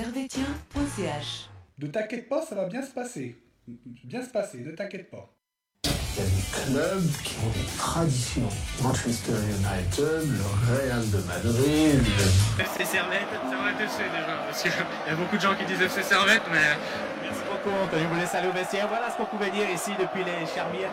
servetien.ch. 0.00 1.48
Ne 1.78 1.86
t'inquiète 1.88 2.28
pas, 2.28 2.42
ça 2.42 2.54
va 2.54 2.64
bien 2.66 2.82
se 2.82 2.90
passer. 2.90 3.36
Bien 4.04 4.22
se 4.24 4.30
passer, 4.30 4.58
ne 4.58 4.70
t'inquiète 4.72 5.10
pas. 5.10 5.28
Il 5.84 5.90
y 5.90 6.22
a 6.22 6.24
des 6.24 6.42
clubs 6.72 7.10
qui 7.22 7.34
ont 7.44 7.50
des 7.50 7.66
traditions. 7.76 8.48
Manchester 8.82 9.32
United, 9.32 10.24
le 10.24 10.46
Real 10.68 11.10
de 11.10 11.18
Madrid. 11.28 12.00
le- 12.02 12.62
FC 12.64 12.84
Servette, 12.84 13.28
Servette 13.50 13.80
FC 13.80 14.02
déjà, 14.04 14.36
parce 14.46 14.62
qu'il 14.62 14.72
y 14.72 15.10
a 15.10 15.14
beaucoup 15.16 15.36
de 15.36 15.40
gens 15.42 15.54
qui 15.54 15.64
disent 15.66 15.82
FC 15.82 16.02
Servette, 16.02 16.42
mais 16.50 16.76
Merci 17.22 17.40
beaucoup, 17.48 17.76
Anthony. 17.84 18.04
Vous 18.10 18.16
laisse 18.16 18.34
aller 18.34 18.48
au 18.48 18.52
vestiaire. 18.52 18.88
Voilà 18.88 19.10
ce 19.10 19.16
qu'on 19.18 19.26
pouvait 19.26 19.50
dire 19.50 19.68
ici 19.70 19.92
depuis 20.00 20.24
les 20.24 20.46
Charmières. 20.52 20.90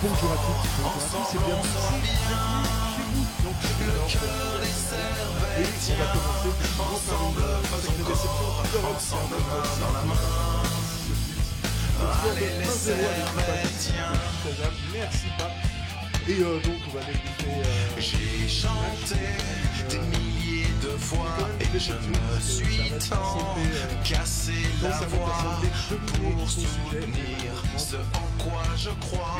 Bonjour 0.00 0.32
à 0.32 0.36
tous, 0.36 0.62
bonjour 0.78 0.88
à 0.88 1.10
tous 1.10 1.28
et 1.34 1.40
bienvenue 1.44 1.76
chez 2.96 3.04
vous. 3.12 3.24
Donc, 3.44 3.58
et 5.58 5.66
on 5.88 5.96
va 5.96 6.06
commencer 6.76 7.10
par 7.70 7.80
une 7.84 8.04
déception 8.04 8.48
d'Europe. 8.72 9.00
dans 9.80 9.92
la 9.92 10.02
main. 10.02 10.20
Merci 14.92 15.28
pas. 15.38 15.50
Et 16.28 16.40
euh, 16.40 16.60
donc 16.60 16.74
on 16.88 16.94
va 16.96 17.00
débriefer. 17.04 17.46
Euh, 17.48 18.00
J'ai 18.00 18.48
chanté 18.48 19.20
des 19.90 19.98
milliers 19.98 20.66
de 20.82 20.96
fois 20.96 21.36
et 21.60 21.78
je 21.78 21.92
me 21.92 22.40
suis 22.40 22.92
tant 23.10 23.56
cassé 24.04 24.52
la 24.82 24.90
voix 25.08 25.60
pour 26.06 26.48
soutenir 26.48 27.52
ce 27.76 27.96
en 27.96 28.42
quoi 28.44 28.62
je 28.76 28.90
crois. 29.00 29.36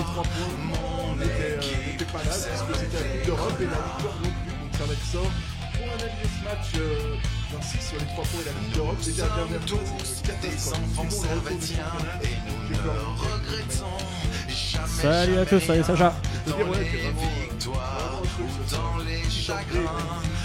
Mon 0.64 1.20
euh, 1.20 1.56
équipe 1.56 2.10
pas 2.12 2.18
là 2.18 2.30
parce 2.30 2.62
que 2.62 2.74
c'était 2.78 3.02
la 3.02 3.08
Coupe 3.10 3.26
d'Europe 3.26 3.60
et 3.60 3.64
la 3.64 3.70
victoire 3.70 4.16
non 4.24 4.30
plus. 4.42 4.52
Donc 4.60 4.72
ça 4.76 4.84
va 4.84 4.92
être 4.92 5.06
ça. 5.06 5.18
Pour 5.72 5.92
analyser 5.94 6.28
ce 6.28 6.44
match, 6.44 6.68
euh, 6.76 7.14
j'insiste 7.52 7.88
sur 7.90 7.98
les 8.00 8.06
trois 8.06 8.24
points 8.24 8.40
et 8.40 8.44
la 8.44 8.52
Coupe 8.52 8.74
d'Europe. 8.74 9.00
Déjà 9.04 9.28
la 9.28 9.34
dernière 9.36 9.60
c'était 10.04 10.32
une 10.48 10.54
des 10.54 10.68
enfants 10.68 11.04
le 11.04 11.10
championnat, 11.10 12.18
et 12.24 12.36
nous 12.50 12.76
peur. 12.76 13.16
regrettons. 13.18 14.21
Salut 14.54 15.38
à 15.38 15.46
tous, 15.46 15.60
salut 15.60 15.82
Sacha. 15.82 16.12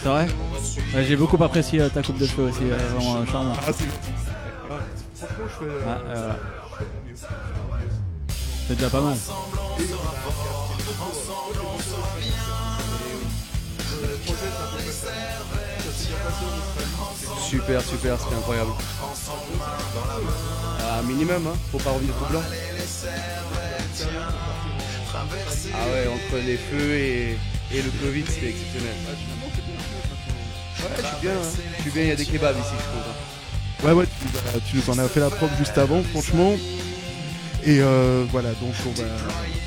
C'est 0.01 0.09
vrai 0.09 0.27
Ouais, 0.95 1.03
J'ai 1.03 1.15
beaucoup 1.15 1.41
apprécié 1.43 1.81
euh, 1.81 1.89
ta 1.89 2.01
coupe 2.01 2.17
de 2.17 2.25
cheveux 2.25 2.49
aussi, 2.49 2.63
euh, 2.63 2.77
vraiment 2.95 3.17
euh, 3.17 3.25
charmant. 3.25 3.53
Ah, 3.57 3.71
c'est. 3.73 3.85
Ah, 5.85 5.97
euh. 6.07 6.33
C'est 8.67 8.75
déjà 8.75 8.89
pas 8.89 9.01
mal. 9.01 9.15
Super, 17.41 17.81
super, 17.81 18.19
c'était 18.19 18.35
incroyable. 18.35 18.71
Ah, 20.81 21.01
minimum, 21.03 21.47
hein, 21.47 21.57
faut 21.71 21.77
pas 21.79 21.91
revivre 21.91 22.15
tout 22.15 22.25
blanc. 22.31 22.41
Ah 25.73 25.85
ouais, 25.91 26.07
entre 26.07 26.45
les 26.45 26.57
feux 26.57 26.93
et, 26.95 27.37
et 27.73 27.81
le 27.81 27.89
Covid, 28.01 28.23
c'était 28.27 28.49
exceptionnel. 28.49 28.93
Ouais, 30.79 30.89
je 30.97 31.05
suis 31.05 31.15
bien, 31.21 31.31
hein. 31.31 31.49
je 31.77 31.81
suis 31.81 31.91
bien, 31.91 32.03
il 32.03 32.09
y 32.09 32.11
a 32.11 32.15
des 32.15 32.25
kebabs 32.25 32.57
ici, 32.57 32.69
je 32.77 32.83
trouve. 32.83 33.01
hein. 33.09 33.85
Ouais, 33.87 33.91
ouais, 33.93 34.05
tu, 34.05 34.27
bah, 34.33 34.59
tu 34.69 34.75
nous 34.77 34.89
en 34.93 34.97
as 34.99 35.07
fait 35.07 35.19
la 35.19 35.29
preuve 35.29 35.49
juste 35.57 35.77
avant, 35.77 36.01
franchement. 36.03 36.55
Et 37.63 37.79
euh, 37.81 38.25
voilà, 38.31 38.49
donc 38.49 38.73
on 38.85 38.91
va. 38.91 39.07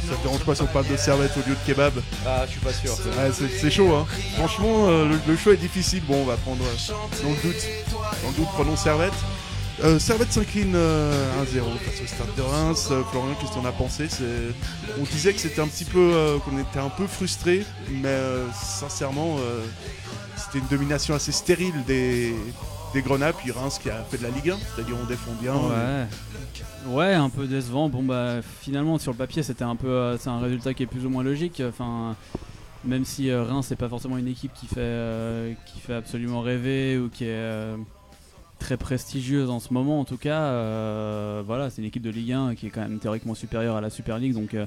Ça 0.08 0.16
te 0.16 0.22
dérange 0.22 0.44
pas 0.44 0.54
si 0.54 0.62
on 0.62 0.66
parle 0.66 0.86
de 0.88 0.96
servette 0.96 1.32
au 1.36 1.48
lieu 1.48 1.54
de 1.54 1.66
kebab? 1.66 1.92
Ah, 2.26 2.44
je 2.46 2.52
suis 2.52 2.60
pas 2.60 2.72
sûr. 2.72 2.92
Ouais, 2.92 3.30
c'est 3.60 3.70
chaud, 3.70 3.94
hein. 3.94 4.06
Franchement, 4.36 4.88
euh, 4.88 5.06
le, 5.08 5.20
le 5.26 5.36
choix 5.36 5.52
est 5.52 5.56
difficile. 5.56 6.02
Bon, 6.04 6.22
on 6.22 6.24
va 6.24 6.36
prendre 6.36 6.64
euh, 6.64 6.92
dans 7.22 7.30
le 7.30 7.36
doute. 7.42 7.62
Dans 8.22 8.28
le 8.30 8.34
doute, 8.34 8.48
prenons 8.54 8.76
servette. 8.76 9.12
Euh, 9.82 9.98
servette 9.98 10.30
s'incline 10.32 10.74
euh, 10.74 11.42
1-0 11.42 11.62
face 11.78 12.02
au 12.02 12.06
Stade 12.06 12.34
de 12.36 12.42
Reims. 12.42 12.88
Euh, 12.90 13.02
Florian, 13.04 13.34
qu'est-ce 13.40 13.52
que 13.52 13.56
t'en 13.56 13.64
as 13.64 13.72
pensé? 13.72 14.08
On 15.00 15.04
disait 15.04 15.32
que 15.32 15.40
c'était 15.40 15.60
un 15.60 15.68
petit 15.68 15.86
peu, 15.86 16.12
euh, 16.12 16.38
qu'on 16.38 16.58
était 16.58 16.78
un 16.78 16.90
peu 16.90 17.06
frustré, 17.06 17.64
mais 17.90 18.08
euh, 18.08 18.46
sincèrement, 18.52 19.38
euh, 19.38 19.64
c'était 20.36 20.58
une 20.58 20.68
domination 20.70 21.14
assez 21.14 21.32
stérile 21.32 21.72
des, 21.86 22.34
des 22.92 23.02
Grenats, 23.02 23.32
puis 23.32 23.52
Reims 23.52 23.78
qui 23.82 23.88
a 23.88 24.02
fait 24.02 24.18
de 24.18 24.22
la 24.22 24.30
Ligue 24.30 24.50
1, 24.50 24.58
c'est-à-dire 24.74 24.96
on 25.02 25.06
défend 25.06 25.32
bien. 25.40 25.54
Ouais. 26.88 27.14
Un 27.14 27.30
peu 27.30 27.46
décevant. 27.46 27.88
Bon 27.88 28.02
bah 28.02 28.36
finalement 28.60 28.98
sur 28.98 29.12
le 29.12 29.18
papier 29.18 29.42
c'était 29.42 29.64
un 29.64 29.76
peu, 29.76 29.88
euh, 29.88 30.18
c'est 30.18 30.30
un 30.30 30.40
résultat 30.40 30.74
qui 30.74 30.82
est 30.82 30.86
plus 30.86 31.06
ou 31.06 31.10
moins 31.10 31.22
logique. 31.22 31.62
Enfin, 31.66 32.16
même 32.84 33.04
si 33.04 33.30
euh, 33.30 33.44
Reims 33.44 33.66
c'est 33.68 33.76
pas 33.76 33.88
forcément 33.88 34.18
une 34.18 34.28
équipe 34.28 34.52
qui 34.54 34.66
fait, 34.66 34.76
euh, 34.78 35.52
qui 35.66 35.80
fait 35.80 35.94
absolument 35.94 36.40
rêver 36.40 36.98
ou 36.98 37.08
qui 37.08 37.24
est 37.24 37.28
euh, 37.30 37.76
très 38.60 38.76
prestigieuse 38.76 39.50
en 39.50 39.58
ce 39.58 39.72
moment 39.72 39.98
en 39.98 40.04
tout 40.04 40.16
cas. 40.18 40.40
euh, 40.42 41.42
voilà, 41.44 41.70
c'est 41.70 41.82
une 41.82 41.88
équipe 41.88 42.02
de 42.02 42.10
Ligue 42.10 42.32
1 42.32 42.54
qui 42.54 42.66
est 42.68 42.70
quand 42.70 42.82
même 42.82 42.98
théoriquement 43.00 43.34
supérieure 43.34 43.74
à 43.76 43.80
la 43.80 43.90
Super 43.90 44.18
League 44.18 44.34
donc. 44.34 44.54
euh, 44.54 44.66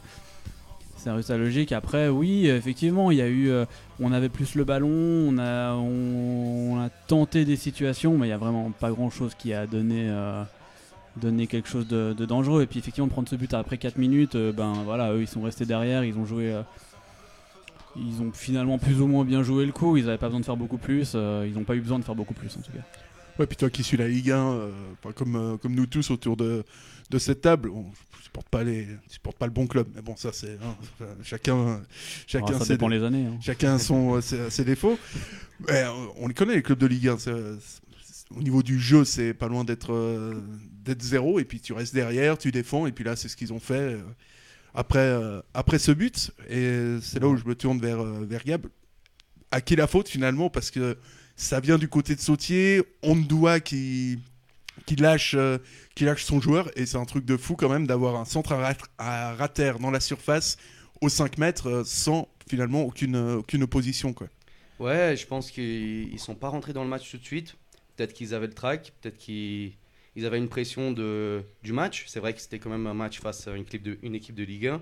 c'est 0.96 1.09
un 1.09 1.16
résultat 1.16 1.38
logique. 1.38 1.74
Après, 1.74 2.08
oui, 2.08 2.48
effectivement, 2.48 3.12
il 3.12 3.18
y 3.18 3.22
a 3.22 3.28
eu, 3.28 3.50
euh, 3.50 3.66
on 4.00 4.14
avait 4.14 4.30
plus 4.30 4.56
le 4.56 4.64
ballon, 4.64 4.88
on 4.88 5.38
a, 5.38 5.74
on, 5.74 6.80
a 6.80 6.88
tenté 7.08 7.44
des 7.44 7.58
situations, 7.58 8.18
mais 8.18 8.28
il 8.28 8.30
y 8.30 8.34
a 8.34 8.38
vraiment 8.38 8.72
pas 8.72 8.90
grand 8.90 9.09
chose 9.09 9.36
qui 9.36 9.54
a 9.54 9.68
donné, 9.68 10.06
euh, 10.08 10.44
donné 11.18 11.48
quelque 11.48 11.68
chose 11.68 11.88
de, 11.90 12.14
de 12.18 12.25
dangereux. 12.25 12.62
Et 12.62 12.68
puis 12.68 12.80
effectivement, 12.80 13.10
prendre 13.10 13.28
ce 13.28 13.36
but 13.36 13.54
après 13.54 13.78
4 13.78 13.98
minutes, 13.98 14.36
euh, 14.36 14.54
ben 14.54 14.72
voilà, 14.86 15.12
eux 15.12 15.22
ils 15.22 15.28
sont 15.28 15.42
restés 15.42 15.66
derrière, 15.66 16.06
ils 16.06 16.18
ont 16.18 16.25
joué, 16.25 16.54
euh, 16.54 16.62
ils 17.98 18.22
ont 18.22 18.31
finalement 18.31 18.78
plus 18.78 19.02
ou 19.02 19.08
moins 19.08 19.25
bien 19.25 19.44
joué 19.44 19.66
le 19.66 19.74
coup. 19.74 19.98
Ils 19.98 20.06
n'avaient 20.06 20.18
pas 20.18 20.28
besoin 20.28 20.40
de 20.40 20.46
faire 20.46 20.56
beaucoup 20.56 20.78
plus, 20.78 21.14
euh, 21.16 21.46
ils 21.46 21.54
n'ont 21.54 21.66
pas 21.66 21.75
eu 21.75 21.81
besoin 21.81 22.00
de 22.00 22.06
faire 22.06 22.16
beaucoup 22.16 22.34
plus 22.34 22.56
en 22.56 22.62
tout 22.62 22.72
cas. 22.72 22.84
Ouais, 23.40 23.48
puis 23.48 23.58
toi 23.58 23.70
qui 23.70 23.84
suis 23.84 23.98
la 23.98 24.08
Ligue 24.08 24.32
1, 24.32 24.38
euh, 24.54 24.72
comme, 25.16 25.36
euh, 25.36 25.58
comme 25.58 25.74
nous 25.74 25.88
tous 25.88 26.12
autour 26.12 26.38
de, 26.38 26.64
de 27.10 27.18
cette 27.18 27.42
table, 27.42 27.70
on 27.70 27.82
ne 27.84 28.24
supporte 28.24 28.48
pas, 28.50 28.64
les, 28.64 28.88
supporte 29.08 29.38
pas 29.38 29.48
le 29.48 29.52
bon 29.52 29.66
club. 29.66 29.88
Mais 29.96 30.02
bon, 30.04 30.16
ça, 30.16 30.32
c'est. 30.32 30.54
hein, 30.64 31.06
chacun. 31.24 31.82
chacun 32.28 32.46
Alors, 32.48 32.64
ça 32.64 32.74
dépend 32.74 32.88
les 32.88 33.04
années. 33.04 33.26
hein. 33.26 33.38
Chacun 33.42 33.80
son, 33.80 34.16
euh, 34.16 34.22
ses, 34.22 34.50
ses 34.52 34.64
défauts. 34.64 35.00
Mais, 35.68 35.84
euh, 35.84 35.90
on 36.18 36.28
les 36.28 36.34
connaît, 36.36 36.56
les 36.56 36.62
clubs 36.62 36.78
de 36.78 36.86
Ligue 36.86 37.08
1. 37.10 37.18
c'est- 37.18 37.32
c'est- 37.60 37.82
au 38.36 38.42
niveau 38.42 38.62
du 38.64 38.80
jeu, 38.80 39.04
c'est 39.04 39.34
pas 39.34 39.48
loin 39.48 39.64
d'être 39.64 39.94
euh, 39.94 40.40
d'être 40.84 41.02
zéro. 41.02 41.40
Et 41.40 41.46
puis 41.46 41.60
tu 41.60 41.74
restes 41.74 41.94
derrière, 41.94 42.38
tu 42.38 42.52
défends. 42.52 42.86
Et 42.88 42.92
puis 42.92 43.04
là, 43.04 43.16
c'est 43.16 43.28
ce 43.30 43.36
qu'ils 43.36 43.52
ont 43.54 43.60
fait 43.60 43.98
après, 44.76 45.16
après 45.54 45.80
ce 45.80 45.92
but. 45.92 46.32
Et 46.50 46.98
c'est 47.02 47.20
là 47.20 47.28
où 47.28 47.36
je 47.38 47.46
me 47.46 47.56
tourne 47.56 47.80
vers, 47.80 48.04
vers 48.04 48.44
Gab. 48.44 48.68
À 49.52 49.62
qui 49.62 49.76
la 49.76 49.86
faute 49.88 50.10
finalement? 50.10 50.50
Parce 50.50 50.72
que 50.72 50.98
ça 51.36 51.60
vient 51.60 51.78
du 51.78 51.88
côté 51.90 52.16
de 52.16 52.22
Sautier. 52.22 52.84
Ondoa 53.04 53.60
qui, 53.60 54.20
qui, 54.86 54.96
lâche, 54.98 55.36
euh, 55.36 55.60
qui 55.96 56.06
lâche 56.06 56.26
son 56.26 56.42
joueur. 56.42 56.72
Et 56.78 56.86
c'est 56.86 56.98
un 56.98 57.06
truc 57.06 57.26
de 57.26 57.38
fou 57.38 57.56
quand 57.56 57.70
même 57.70 57.88
d'avoir 57.88 58.18
un 58.18 58.26
centre 58.26 58.54
à, 58.54 58.58
rat- 58.58 58.78
à 59.00 59.36
rater 59.36 59.74
dans 59.82 59.92
la 59.92 60.00
surface 60.02 60.58
aux 61.02 61.10
5 61.10 61.38
mètres 61.40 61.68
euh, 61.70 61.84
sans 61.86 62.30
finalement 62.50 62.84
aucune, 62.84 63.16
euh, 63.16 63.38
aucune 63.38 63.64
opposition. 63.64 64.14
Quoi. 64.14 64.28
Ouais, 64.80 65.16
je 65.16 65.26
pense 65.28 65.52
qu'ils 65.52 66.12
ils 66.12 66.20
sont 66.20 66.36
pas 66.36 66.50
rentrés 66.50 66.74
dans 66.74 66.84
le 66.84 66.90
match 66.90 67.10
tout 67.10 67.18
de 67.18 67.24
suite. 67.26 67.56
Peut-être 67.96 68.14
qu'ils 68.14 68.34
avaient 68.34 68.48
le 68.48 68.54
track, 68.54 68.94
peut-être 69.02 69.18
qu'ils 69.18 69.74
ils 70.16 70.26
avaient 70.26 70.38
une 70.38 70.50
pression 70.50 70.92
de, 70.92 71.44
du 71.64 71.74
match. 71.74 72.06
C'est 72.08 72.20
vrai 72.20 72.34
que 72.34 72.42
c'était 72.42 72.60
quand 72.60 72.70
même 72.70 72.88
un 72.88 72.94
match 72.94 73.20
face 73.20 73.48
à 73.48 73.56
une 73.56 73.62
équipe 74.16 74.36
de, 74.36 74.44
Ligue 74.44 74.68
1. 74.68 74.82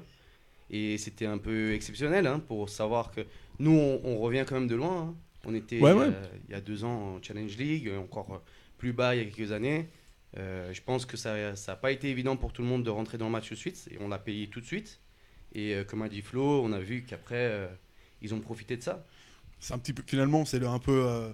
Et 0.71 0.97
c'était 0.97 1.25
un 1.25 1.37
peu 1.37 1.73
exceptionnel 1.73 2.27
hein, 2.27 2.39
pour 2.39 2.69
savoir 2.69 3.11
que 3.11 3.21
nous, 3.59 3.71
on, 3.71 4.01
on 4.05 4.19
revient 4.19 4.45
quand 4.47 4.55
même 4.55 4.67
de 4.67 4.75
loin. 4.75 5.09
hein. 5.09 5.15
On 5.45 5.53
était 5.55 5.79
Ouais, 5.79 5.91
euh, 5.91 6.09
ouais. 6.09 6.13
il 6.47 6.51
y 6.51 6.55
a 6.55 6.61
deux 6.61 6.83
ans 6.83 7.15
en 7.15 7.21
Challenge 7.21 7.55
League, 7.57 7.91
encore 7.97 8.43
plus 8.77 8.93
bas 8.93 9.15
il 9.15 9.19
y 9.19 9.21
a 9.21 9.29
quelques 9.31 9.51
années. 9.51 9.87
Euh, 10.37 10.71
je 10.71 10.81
pense 10.81 11.05
que 11.05 11.17
ça 11.17 11.53
n'a 11.53 11.75
pas 11.75 11.91
été 11.91 12.09
évident 12.09 12.37
pour 12.37 12.53
tout 12.53 12.61
le 12.61 12.67
monde 12.67 12.83
de 12.83 12.89
rentrer 12.89 13.17
dans 13.17 13.25
le 13.25 13.31
match 13.31 13.47
tout 13.49 13.55
de 13.55 13.59
suite. 13.59 13.87
Et 13.91 13.97
on 13.99 14.07
l'a 14.07 14.19
payé 14.19 14.47
tout 14.47 14.61
de 14.61 14.65
suite. 14.65 14.99
Et 15.53 15.75
euh, 15.75 15.83
comme 15.83 16.01
a 16.01 16.09
dit 16.09 16.21
Flo, 16.21 16.63
on 16.63 16.71
a 16.71 16.79
vu 16.79 17.03
qu'après, 17.03 17.35
euh, 17.35 17.67
ils 18.21 18.33
ont 18.33 18.39
profité 18.39 18.77
de 18.77 18.83
ça. 18.83 19.05
C'est 19.59 19.73
un 19.73 19.79
petit 19.79 19.93
peu, 19.93 20.03
finalement, 20.05 20.45
c'est 20.45 20.63
un 20.65 20.79
peu 20.79 21.05
euh, 21.05 21.31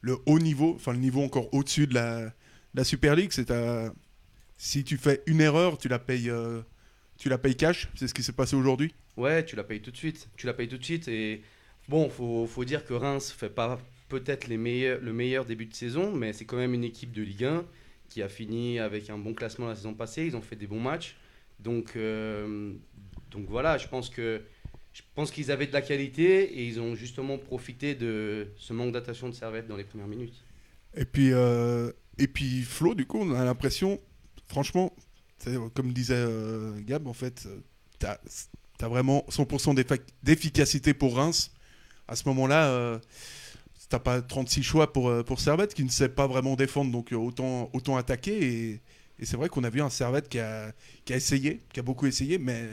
le 0.00 0.18
haut 0.26 0.38
niveau, 0.38 0.74
enfin 0.76 0.92
le 0.92 0.98
niveau 0.98 1.22
encore 1.22 1.52
au-dessus 1.52 1.86
de 1.86 1.94
la, 1.94 2.26
de 2.26 2.30
la 2.74 2.84
Super 2.84 3.16
League. 3.16 3.32
C'est 3.32 3.50
si 4.58 4.84
tu 4.84 4.96
fais 4.96 5.22
une 5.26 5.40
erreur, 5.40 5.76
tu 5.76 5.88
la 5.88 5.98
payes, 5.98 6.30
euh, 6.30 6.62
tu 7.18 7.28
la 7.28 7.38
payes 7.38 7.56
cash. 7.56 7.88
C'est 7.94 8.08
ce 8.08 8.14
qui 8.14 8.22
s'est 8.22 8.32
passé 8.32 8.56
aujourd'hui. 8.56 8.94
Ouais, 9.16 9.44
tu 9.44 9.56
la 9.56 9.64
payes 9.64 9.82
tout 9.82 9.90
de 9.90 9.96
suite. 9.96 10.28
Tu 10.36 10.46
la 10.46 10.54
payes 10.54 10.68
tout 10.68 10.78
de 10.78 10.84
suite. 10.84 11.08
Et 11.08 11.42
bon, 11.88 12.08
faut, 12.10 12.46
faut 12.46 12.64
dire 12.64 12.84
que 12.84 12.94
Reims 12.94 13.32
fait 13.32 13.50
pas 13.50 13.80
peut-être 14.08 14.46
les 14.46 14.56
meilleurs, 14.56 15.00
le 15.00 15.12
meilleur 15.12 15.44
début 15.44 15.66
de 15.66 15.74
saison, 15.74 16.12
mais 16.12 16.32
c'est 16.32 16.44
quand 16.44 16.56
même 16.56 16.74
une 16.74 16.84
équipe 16.84 17.12
de 17.12 17.22
Ligue 17.22 17.44
1 17.44 17.64
qui 18.08 18.22
a 18.22 18.28
fini 18.28 18.78
avec 18.78 19.10
un 19.10 19.18
bon 19.18 19.34
classement 19.34 19.66
la 19.66 19.74
saison 19.74 19.94
passée. 19.94 20.24
Ils 20.26 20.36
ont 20.36 20.42
fait 20.42 20.56
des 20.56 20.66
bons 20.66 20.80
matchs. 20.80 21.16
Donc, 21.58 21.96
euh, 21.96 22.72
donc 23.30 23.46
voilà, 23.48 23.78
je 23.78 23.88
pense 23.88 24.10
que 24.10 24.42
je 24.92 25.02
pense 25.14 25.30
qu'ils 25.30 25.50
avaient 25.50 25.66
de 25.66 25.72
la 25.72 25.82
qualité 25.82 26.44
et 26.58 26.64
ils 26.64 26.80
ont 26.80 26.94
justement 26.94 27.36
profité 27.36 27.94
de 27.94 28.48
ce 28.56 28.72
manque 28.72 28.92
d'attention 28.92 29.28
de 29.28 29.34
Servette 29.34 29.66
dans 29.66 29.76
les 29.76 29.84
premières 29.84 30.06
minutes. 30.06 30.42
Et 30.96 31.04
puis, 31.04 31.32
euh, 31.32 31.92
et 32.18 32.28
puis 32.28 32.62
Flo, 32.62 32.94
du 32.94 33.04
coup, 33.06 33.18
on 33.20 33.34
a 33.34 33.44
l'impression, 33.44 34.00
franchement, 34.46 34.94
comme 35.74 35.92
disait 35.92 36.14
euh, 36.16 36.72
Gab, 36.80 37.06
en 37.08 37.12
fait, 37.12 37.46
tu 38.00 38.06
as, 38.06 38.88
vraiment 38.88 39.24
100% 39.28 39.74
d'effa- 39.74 40.00
d'efficacité 40.22 40.94
pour 40.94 41.16
Reims. 41.16 41.52
À 42.08 42.16
ce 42.16 42.28
moment-là, 42.28 42.66
euh, 42.68 42.98
t'as 43.88 43.98
pas 43.98 44.20
36 44.22 44.62
choix 44.62 44.92
pour, 44.92 45.08
euh, 45.08 45.22
pour 45.22 45.40
Servette 45.40 45.74
qui 45.74 45.84
ne 45.84 45.88
sait 45.90 46.08
pas 46.08 46.26
vraiment 46.26 46.56
défendre, 46.56 46.90
donc 46.92 47.12
euh, 47.12 47.16
autant, 47.16 47.70
autant 47.72 47.96
attaquer. 47.96 48.42
Et, 48.42 48.80
et 49.18 49.24
c'est 49.26 49.36
vrai 49.36 49.48
qu'on 49.48 49.64
a 49.64 49.70
vu 49.70 49.80
un 49.82 49.90
Servette 49.90 50.28
qui 50.28 50.38
a, 50.38 50.72
qui 51.04 51.12
a 51.12 51.16
essayé, 51.16 51.60
qui 51.72 51.80
a 51.80 51.82
beaucoup 51.82 52.06
essayé, 52.06 52.38
mais 52.38 52.68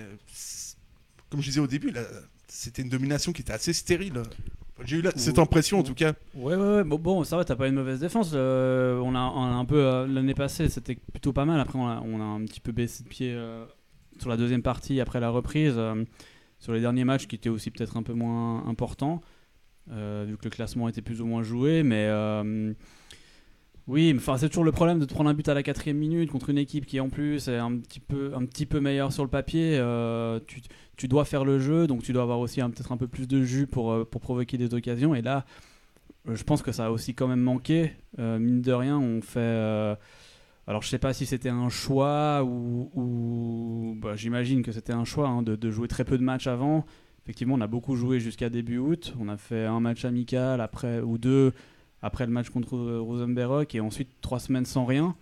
comme 1.30 1.42
je 1.42 1.48
disais 1.48 1.60
au 1.60 1.68
début, 1.68 1.94
c'était 2.48 2.82
une 2.82 2.90
domination 2.90 3.32
qui 3.34 3.42
était 3.42 3.54
assez 3.54 3.74
stérile. 3.74 4.22
J'ai 4.86 4.98
eu 4.98 5.02
la- 5.02 5.12
cette 5.16 5.40
impression 5.40 5.78
en 5.78 5.82
ou- 5.82 5.84
tout 5.84 5.94
cas. 5.94 6.14
Ouais, 6.34 6.56
ouais, 6.56 6.76
ouais. 6.78 6.84
Bon, 6.84 6.98
bon 6.98 7.24
ça 7.24 7.38
va, 7.38 7.46
t'as 7.46 7.56
pas 7.56 7.68
une 7.68 7.76
mauvaise 7.76 8.00
défense. 8.00 8.32
euh, 8.34 9.00
on, 9.00 9.16
a, 9.16 9.20
on 9.20 9.44
a 9.44 9.56
un 9.56 9.66
peu. 9.66 9.78
euh, 9.86 10.08
L'année 10.08 10.34
passée, 10.34 10.68
c'était 10.68 10.96
plutôt 10.96 11.32
pas 11.32 11.46
mal. 11.46 11.60
Après, 11.60 11.78
on 11.78 11.88
a, 11.88 12.02
on 12.02 12.20
a 12.20 12.24
un 12.24 12.44
petit 12.46 12.60
peu 12.60 12.72
baissé 12.72 13.04
de 13.04 13.08
pied 13.10 13.32
euh, 13.34 13.66
sur 14.20 14.30
la 14.30 14.38
deuxième 14.38 14.64
partie 14.64 15.00
après 15.00 15.20
la 15.20 15.30
reprise. 15.30 15.76
Sur 16.64 16.72
les 16.72 16.80
derniers 16.80 17.04
matchs 17.04 17.28
qui 17.28 17.36
étaient 17.36 17.50
aussi 17.50 17.72
peut-être 17.72 17.98
un 17.98 18.04
peu 18.04 18.14
moins 18.14 18.66
importants, 18.68 19.20
euh, 19.92 20.24
vu 20.26 20.38
que 20.38 20.46
le 20.46 20.50
classement 20.50 20.88
était 20.88 21.02
plus 21.02 21.20
ou 21.20 21.26
moins 21.26 21.44
joué. 21.44 21.84
Mais. 21.84 22.06
euh, 22.08 22.74
oui, 23.86 24.14
enfin, 24.16 24.38
c'est 24.38 24.48
toujours 24.48 24.64
le 24.64 24.72
problème 24.72 24.98
de 24.98 25.04
te 25.04 25.14
prendre 25.14 25.30
un 25.30 25.34
but 25.34 25.50
à 25.50 25.54
la 25.54 25.62
quatrième 25.62 25.98
minute 25.98 26.32
contre 26.32 26.50
une 26.50 26.58
équipe 26.58 26.86
qui 26.86 27.02
en 27.02 27.10
plus 27.10 27.50
est 27.50 27.58
un 27.58 27.76
petit 27.80 28.00
peu, 28.00 28.32
un 28.34 28.46
petit 28.46 28.66
peu 28.66 28.80
meilleure 28.80 29.12
sur 29.12 29.24
le 29.24 29.30
papier. 29.30 29.78
euh, 29.78 30.40
tu, 30.48 30.62
tu 30.96 31.10
dois 31.10 31.26
faire 31.26 31.44
le 31.44 31.60
jeu, 31.60 31.86
donc 31.86 32.02
tu 32.02 32.14
dois 32.14 32.24
avoir 32.24 32.40
aussi 32.40 32.62
peut-être 32.62 32.94
un 32.94 32.98
peu 32.98 33.10
plus 33.10 33.28
de 33.28 33.44
jus 33.44 33.68
pour, 33.68 34.08
pour 34.08 34.22
provoquer 34.22 34.58
des 34.58 34.74
occasions. 34.74 35.14
Et 35.16 35.22
là, 35.22 35.44
je 36.26 36.44
pense 36.44 36.62
que 36.62 36.72
ça 36.72 36.86
a 36.86 36.92
aussi 36.92 37.14
quand 37.14 37.28
même 37.28 37.42
manqué. 37.42 37.92
Mine 38.18 38.62
de 38.62 38.72
rien, 38.72 38.98
on 38.98 39.22
fait. 39.22 39.98
Alors, 40.66 40.82
je 40.82 40.88
sais 40.88 40.98
pas 40.98 41.14
si 41.14 41.26
c'était 41.26 41.50
un 41.50 41.70
choix 41.70 42.44
ou. 42.44 43.98
bah, 44.02 44.16
J'imagine 44.16 44.64
que 44.64 44.72
c'était 44.72 44.94
un 44.94 45.04
choix 45.04 45.28
hein, 45.28 45.44
de, 45.44 45.72
jouer 45.72 45.88
très 45.88 46.06
peu 46.06 46.18
de 46.18 46.24
matchs 46.24 46.48
avant. 46.48 46.86
Effectivement, 47.24 47.56
on 47.56 47.62
a 47.62 47.68
beaucoup 47.68 47.96
joué 47.96 48.20
jusqu'à 48.20 48.50
début 48.50 48.78
août. 48.78 49.14
On 49.20 49.28
a 49.28 49.38
fait 49.38 49.66
un 49.66 49.80
match 49.80 50.06
amical 50.06 50.62
après 50.62 51.02
ou 51.02 51.18
deux 51.18 51.54
après 52.02 52.26
le 52.26 52.32
match 52.32 52.50
contre 52.50 52.78
Rosenberg 52.78 53.68
et 53.76 53.80
ensuite 53.80 54.10
trois 54.22 54.40
semaines 54.40 54.66
sans 54.66 54.86
rien. 54.86 55.16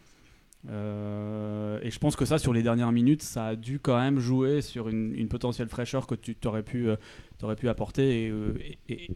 Euh, 0.69 1.79
et 1.81 1.89
je 1.89 1.99
pense 1.99 2.15
que 2.15 2.25
ça, 2.25 2.37
sur 2.37 2.53
les 2.53 2.63
dernières 2.63 2.91
minutes, 2.91 3.23
ça 3.23 3.47
a 3.47 3.55
dû 3.55 3.79
quand 3.79 3.99
même 3.99 4.19
jouer 4.19 4.61
sur 4.61 4.89
une, 4.89 5.27
potentielle 5.27 5.69
fraîcheur 5.69 6.07
que 6.07 6.15
tu 6.15 6.35
t'aurais 6.35 6.63
pu, 6.63 6.89
euh, 6.89 6.95
t'aurais 7.39 7.55
pu 7.55 7.69
apporter 7.69 8.25
et, 8.25 8.29
euh, 8.29 8.53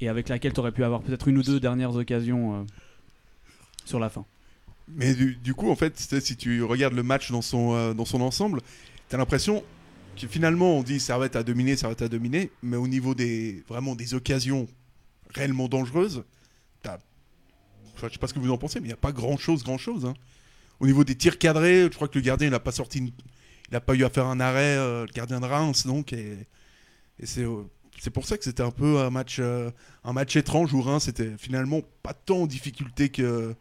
avec 0.09 0.29
laquelle 0.29 0.53
tu 0.53 0.59
aurais 0.59 0.71
pu 0.71 0.83
avoir 0.83 1.01
peut-être 1.01 1.27
une 1.27 1.37
ou 1.37 1.43
deux 1.43 1.59
dernières 1.59 1.95
occasions 1.95 2.55
euh, 2.55 2.63
sur 3.85 3.99
la 3.99 4.09
fin. 4.09 4.25
Mais 4.87 5.15
du, 5.15 5.53
coup, 5.55 5.69
en 5.69 5.75
fait, 5.75 5.97
si 6.21 6.37
tu 6.37 6.63
regardes 6.63 6.93
le 6.93 7.03
match 7.03 7.31
dans 7.31 7.41
son, 7.41 7.73
euh, 7.73 7.93
dans 7.93 8.05
son 8.05 8.21
ensemble, 8.21 8.61
tu 9.09 9.15
as 9.15 9.17
l'impression 9.17 9.63
que 10.15 10.27
finalement, 10.27 10.77
on 10.77 10.83
dit 10.83 10.99
Servette 10.99 11.35
a 11.35 11.43
dominé, 11.43 11.75
Servette 11.75 12.03
a 12.03 12.07
dominé, 12.07 12.51
mais 12.61 12.77
au 12.77 12.87
niveau 12.87 13.15
des, 13.15 13.63
vraiment 13.67 13.95
des 13.95 14.13
occasions 14.13 14.67
réellement 15.33 15.67
dangereuses, 15.67 16.23
je 16.83 18.09
sais 18.09 18.19
pas 18.19 18.27
ce 18.27 18.33
que 18.33 18.39
vous 18.39 18.51
en 18.51 18.57
pensez, 18.57 18.79
mais 18.79 18.85
il 18.85 18.89
n'y 18.89 18.93
a 18.93 18.97
pas 18.97 19.13
grand-chose, 19.13 19.63
grand-chose. 19.63 20.05
hein. 20.05 20.13
Au 20.79 20.85
niveau 20.85 21.03
des 21.05 21.15
tirs 21.15 21.37
cadrés, 21.37 21.83
je 21.83 21.95
crois 21.95 22.09
que 22.09 22.19
le 22.19 22.23
gardien, 22.23 22.47
il 22.47 22.51
n'a 22.51 22.59
pas 22.59 22.73
sorti, 22.73 22.99
il 22.99 23.13
n'a 23.71 23.79
pas 23.79 23.95
eu 23.95 24.03
à 24.03 24.09
faire 24.09 24.25
un 24.25 24.39
arrêt, 24.41 24.75
euh, 24.77 25.05
le 25.05 25.11
gardien 25.13 25.39
de 25.39 25.45
Reims, 25.45 25.87
donc, 25.87 26.11
et, 26.11 26.37
euh, 27.37 27.63
c'est 27.97 28.09
pour 28.09 28.25
ça 28.25 28.37
que 28.37 28.43
c'était 28.43 28.61
un 28.61 28.71
peu 28.71 28.99
un 28.99 29.09
match, 29.09 29.39
un 29.39 30.13
match 30.13 30.35
étrange 30.35 30.73
où 30.73 30.81
Reims 30.81 31.07
était 31.07 31.31
finalement 31.37 31.79
pas 32.03 32.13
tant 32.13 32.41
en 32.41 32.45
difficulté 32.45 33.07
que, 33.07 33.55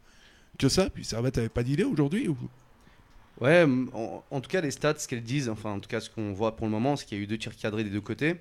que 0.57 0.69
ça. 0.69 0.89
Puis 0.89 1.03
Servette 1.03 1.37
avait 1.37 1.49
pas 1.49 1.63
d'idée 1.63 1.83
aujourd'hui 1.83 2.27
ou... 2.27 2.37
Ouais, 3.41 3.65
en, 4.31 4.41
tout 4.41 4.49
cas, 4.49 4.61
les 4.61 4.71
stats, 4.71 4.97
ce 4.97 5.09
qu'elles 5.09 5.23
disent, 5.23 5.49
enfin, 5.49 5.71
en 5.71 5.79
tout 5.81 5.89
cas, 5.89 5.99
ce 5.99 6.09
qu'on 6.09 6.31
voit 6.31 6.55
pour 6.55 6.67
le 6.67 6.71
moment, 6.71 6.95
c'est 6.95 7.05
qu'il 7.05 7.17
y 7.17 7.21
a 7.21 7.23
eu 7.23 7.27
deux 7.27 7.37
tirs 7.37 7.55
cadrés 7.55 7.83
des 7.83 7.89
deux 7.89 7.99
côtés. 7.99 8.37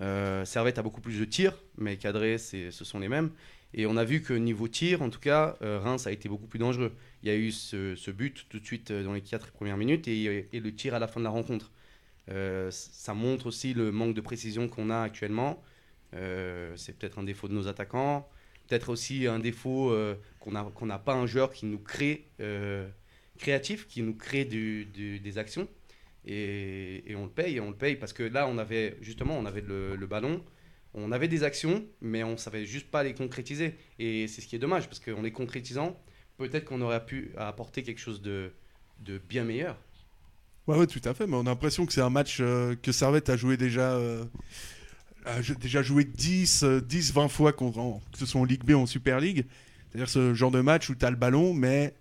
Euh, 0.00 0.44
Servette 0.44 0.78
a 0.78 0.82
beaucoup 0.82 1.00
plus 1.00 1.18
de 1.18 1.24
tirs, 1.24 1.56
mais 1.78 1.96
cadrés, 1.96 2.38
ce 2.38 2.70
sont 2.70 3.00
les 3.00 3.08
mêmes. 3.08 3.30
Et 3.74 3.86
on 3.86 3.96
a 3.96 4.04
vu 4.04 4.22
que 4.22 4.32
niveau 4.32 4.68
tir, 4.68 5.02
en 5.02 5.10
tout 5.10 5.20
cas, 5.20 5.56
euh, 5.62 5.80
Reims 5.80 6.06
a 6.06 6.12
été 6.12 6.28
beaucoup 6.28 6.46
plus 6.46 6.58
dangereux. 6.58 6.92
Il 7.22 7.28
y 7.28 7.32
a 7.32 7.36
eu 7.36 7.50
ce, 7.50 8.10
but 8.10 8.46
tout 8.48 8.58
de 8.60 8.64
suite 8.64 8.90
euh, 8.92 9.04
dans 9.04 9.12
les 9.12 9.20
quatre 9.20 9.50
premières 9.50 9.76
minutes 9.76 10.06
et, 10.08 10.48
le 10.52 10.74
tir 10.74 10.94
à 10.94 10.98
la 10.98 11.08
fin 11.08 11.20
de 11.20 11.24
la 11.24 11.30
rencontre. 11.30 11.70
Ça 12.70 13.12
montre 13.12 13.46
aussi 13.46 13.74
le 13.74 13.90
manque 13.90 14.14
de 14.14 14.20
précision 14.20 14.68
qu'on 14.68 14.90
a 14.90 15.00
actuellement. 15.00 15.60
C'est 16.12 16.96
peut-être 16.96 17.18
un 17.18 17.24
défaut 17.24 17.48
de 17.48 17.54
nos 17.54 17.66
attaquants, 17.66 18.28
peut-être 18.70 18.88
aussi 18.88 19.26
un 19.26 19.40
défaut 19.40 19.90
euh, 19.90 20.14
qu'on 20.38 20.52
n'a 20.86 20.98
pas 20.98 21.14
un 21.14 21.26
joueur 21.26 21.52
qui 21.52 21.66
nous 21.66 21.78
crée 21.78 22.28
euh, 22.40 22.88
créatif, 23.36 23.88
qui 23.88 24.00
nous 24.02 24.14
crée 24.14 24.44
du- 24.44 24.84
des 24.86 25.38
actions. 25.38 25.66
Et, 26.24 27.02
on 27.16 27.24
le 27.24 27.30
paye, 27.30 27.56
et 27.56 27.60
on 27.60 27.70
le 27.70 27.76
paye 27.76 27.96
parce 27.96 28.12
que 28.12 28.22
là, 28.22 28.46
on 28.46 28.58
avait 28.58 28.96
justement, 29.00 29.36
on 29.36 29.44
avait 29.44 29.62
le, 29.62 29.96
le 29.96 30.06
ballon, 30.06 30.44
on 30.94 31.10
avait 31.10 31.26
des 31.28 31.42
actions, 31.42 31.84
mais 32.00 32.22
on 32.22 32.36
savait 32.36 32.64
juste 32.64 32.88
pas 32.90 33.02
les 33.02 33.12
concrétiser. 33.14 33.74
Et 33.98 34.28
c'est 34.28 34.40
ce 34.40 34.46
qui 34.46 34.54
est 34.54 34.60
dommage 34.60 34.86
parce 34.86 35.00
qu'en 35.00 35.22
les 35.22 35.32
concrétisant, 35.32 36.00
peut-être 36.36 36.64
qu'on 36.64 36.80
aurait 36.80 37.04
pu 37.04 37.32
apporter 37.36 37.82
quelque 37.82 38.00
chose 38.00 38.22
de, 38.22 38.52
de 39.00 39.18
bien 39.18 39.44
meilleur. 39.44 39.76
Ouais, 40.68 40.76
ouais, 40.76 40.86
tout 40.86 41.00
à 41.04 41.14
fait. 41.14 41.26
Mais 41.26 41.34
on 41.36 41.40
a 41.40 41.50
l'impression 41.50 41.86
que 41.86 41.92
c'est 41.92 42.02
un 42.02 42.10
match 42.10 42.38
euh, 42.40 42.76
que 42.80 42.92
Servette 42.92 43.30
a 43.30 43.36
joué 43.36 43.56
déjà, 43.56 43.94
jou- 45.40 45.54
déjà 45.54 45.82
joué 45.82 46.04
10, 46.04 46.62
euh, 46.62 46.80
10, 46.80 47.12
20 47.12 47.28
fois, 47.28 47.52
contre, 47.52 47.78
en- 47.78 48.02
que 48.12 48.18
ce 48.18 48.26
soit 48.26 48.40
en 48.40 48.44
Ligue 48.44 48.64
B 48.64 48.70
ou 48.70 48.78
en 48.80 48.86
Super 48.86 49.20
League. 49.20 49.44
C'est-à-dire 49.90 50.08
ce 50.08 50.34
genre 50.34 50.50
de 50.50 50.60
match 50.60 50.88
où 50.88 50.94
tu 50.94 51.04
as 51.04 51.10
le 51.10 51.16
ballon, 51.16 51.52
mais, 51.54 51.94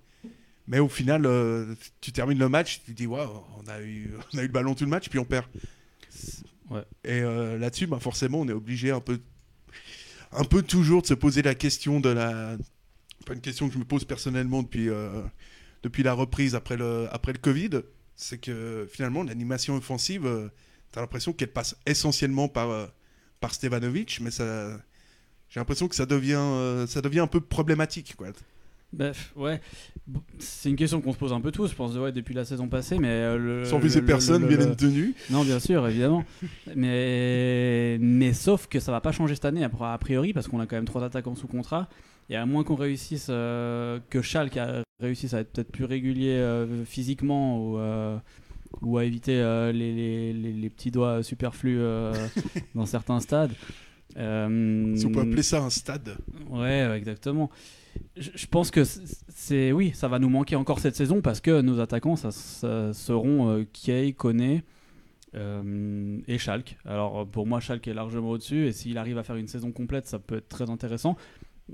mais 0.68 0.80
au 0.80 0.88
final, 0.89 1.25
euh, 1.25 1.74
tu 2.01 2.12
termines 2.12 2.38
le 2.39 2.50
match, 2.50 2.81
tu 2.86 2.92
te 2.94 2.98
dis, 2.98 3.07
waouh, 3.07 3.44
on, 3.57 3.68
a 3.69 3.81
eu- 3.81 4.12
on 4.33 4.38
a 4.38 4.42
eu 4.44 4.48
le 4.48 4.51
ballon 4.51 4.75
tout 4.75 4.83
le 4.83 4.89
match, 4.89 5.10
puis 5.10 5.19
on 5.19 5.25
perd. 5.25 5.45
Ouais. 6.69 6.83
Et 7.04 7.21
euh, 7.21 7.57
là-dessus, 7.57 7.88
bah, 7.88 8.00
forcément, 8.00 8.42
on 8.42 8.48
est 8.48 8.51
obligé 8.54 8.92
un 8.92 9.00
peu, 9.00 9.19
un 10.31 10.44
peu 10.44 10.62
toujours 10.62 11.01
de 11.01 11.07
se 11.07 11.13
poser 11.15 11.42
la 11.42 11.56
question 11.56 12.00
de 12.00 12.10
la. 12.10 12.57
Pas 13.25 13.33
une 13.33 13.42
question 13.42 13.68
que 13.68 13.74
je 13.74 13.80
me 13.80 13.86
pose 13.86 14.06
personnellement 14.06 14.62
depuis, 14.63 14.89
euh, 14.89 15.22
depuis 15.83 16.04
la 16.04 16.13
reprise 16.13 16.56
après 16.56 16.77
le, 16.77 17.07
après 17.12 17.33
le 17.33 17.39
Covid. 17.39 17.69
C'est 18.15 18.38
que 18.39 18.88
finalement, 18.92 19.24
l'animation 19.24 19.75
offensive, 19.75 20.30
tu 20.92 21.00
as 21.00 21.01
l'impression 21.01 21.33
qu'elle 21.33 21.51
passe 21.51 21.75
essentiellement 21.86 22.48
par, 22.50 22.69
par 23.39 23.53
Stevanovic, 23.53 24.19
mais 24.21 24.31
ça. 24.31 24.77
J'ai 25.50 25.59
l'impression 25.59 25.88
que 25.88 25.95
ça 25.95 26.06
devient, 26.06 26.36
euh, 26.38 26.86
ça 26.86 27.01
devient 27.01 27.21
un 27.21 27.27
peu 27.27 27.41
problématique. 27.41 28.15
Quoi. 28.15 28.27
Bref, 28.91 29.31
ouais. 29.36 29.62
C'est 30.39 30.69
une 30.69 30.75
question 30.75 31.00
qu'on 31.00 31.13
se 31.13 31.18
pose 31.18 31.33
un 31.33 31.41
peu 31.41 31.51
tous, 31.51 31.69
je 31.69 31.75
pense, 31.75 31.95
ouais, 31.95 32.12
depuis 32.12 32.33
la 32.33 32.45
saison 32.45 32.68
passée. 32.68 32.97
Mais 32.97 33.10
euh, 33.10 33.38
le, 33.38 33.65
Sans 33.65 33.79
viser 33.79 34.01
personne, 34.01 34.48
bien 34.48 34.60
entendu. 34.62 35.13
Non, 35.29 35.43
bien 35.43 35.60
sûr, 35.60 35.88
évidemment. 35.88 36.24
mais, 36.75 37.98
mais 38.00 38.34
sauf 38.34 38.67
que 38.67 38.79
ça 38.79 38.91
va 38.91 39.01
pas 39.01 39.12
changer 39.12 39.36
cette 39.36 39.46
année, 39.46 39.63
a 39.63 39.98
priori, 39.98 40.34
parce 40.34 40.48
qu'on 40.48 40.60
a 40.60 40.65
quand 40.65 40.75
même 40.75 40.86
trois 40.86 41.03
attaquants 41.03 41.36
sous 41.36 41.48
contrat. 41.48 41.88
Et 42.31 42.36
à 42.36 42.46
moins 42.46 42.63
qu'on 42.63 42.75
réussisse, 42.75 43.27
euh, 43.29 44.00
que 44.10 44.22
Schalke 44.22 44.60
réussisse 45.00 45.34
à 45.34 45.39
être 45.39 45.51
peut-être 45.51 45.72
plus 45.72 45.86
régulier 45.86 46.34
euh, 46.34 46.86
physiquement 46.86 47.60
ou, 47.60 47.79
ou 48.82 48.98
à 48.98 49.06
éviter 49.06 49.40
euh, 49.40 49.72
les, 49.72 49.94
les- 49.94 50.34
les- 50.34 50.54
les 50.54 50.70
petits 50.70 50.92
doigts 50.92 51.24
superflus 51.24 51.80
euh, 51.80 52.14
dans 52.76 52.86
certains 52.86 53.20
stades. 53.20 53.52
Euh, 54.18 54.96
Si 54.96 55.06
on 55.06 55.12
peut 55.12 55.20
appeler 55.22 55.44
ça 55.44 55.62
un 55.62 55.70
stade. 55.70 56.18
Ouais, 56.50 56.90
exactement. 56.98 57.50
Je, 58.18 58.30
je 58.36 58.48
pense 58.48 58.72
que 58.72 58.84
c'est- 58.84 59.72
oui, 59.72 59.92
ça 59.94 60.08
va 60.08 60.20
nous 60.20 60.30
manquer 60.30 60.56
encore 60.56 60.80
cette 60.80 60.96
saison 60.96 61.22
parce 61.22 61.42
que 61.42 61.62
nos 61.62 61.80
attaquants, 61.80 62.16
ça, 62.16 62.32
ça 62.32 62.94
seront 62.94 63.50
euh, 63.50 63.64
Kay, 63.72 64.14
Koné 64.14 64.64
euh, 65.36 66.18
et 66.28 66.38
Schalke. 66.38 66.78
Alors 66.86 67.28
pour 67.28 67.46
moi, 67.48 67.60
Schalke 67.60 67.88
est 67.88 67.94
largement 67.94 68.30
au-dessus 68.32 68.66
et 68.68 68.72
s'il 68.72 68.98
arrive 68.98 69.18
à 69.18 69.24
faire 69.24 69.36
une 69.36 69.48
saison 69.48 69.72
complète, 69.72 70.08
ça 70.08 70.20
peut 70.20 70.38
être 70.38 70.50
très 70.50 70.70
intéressant. 70.70 71.16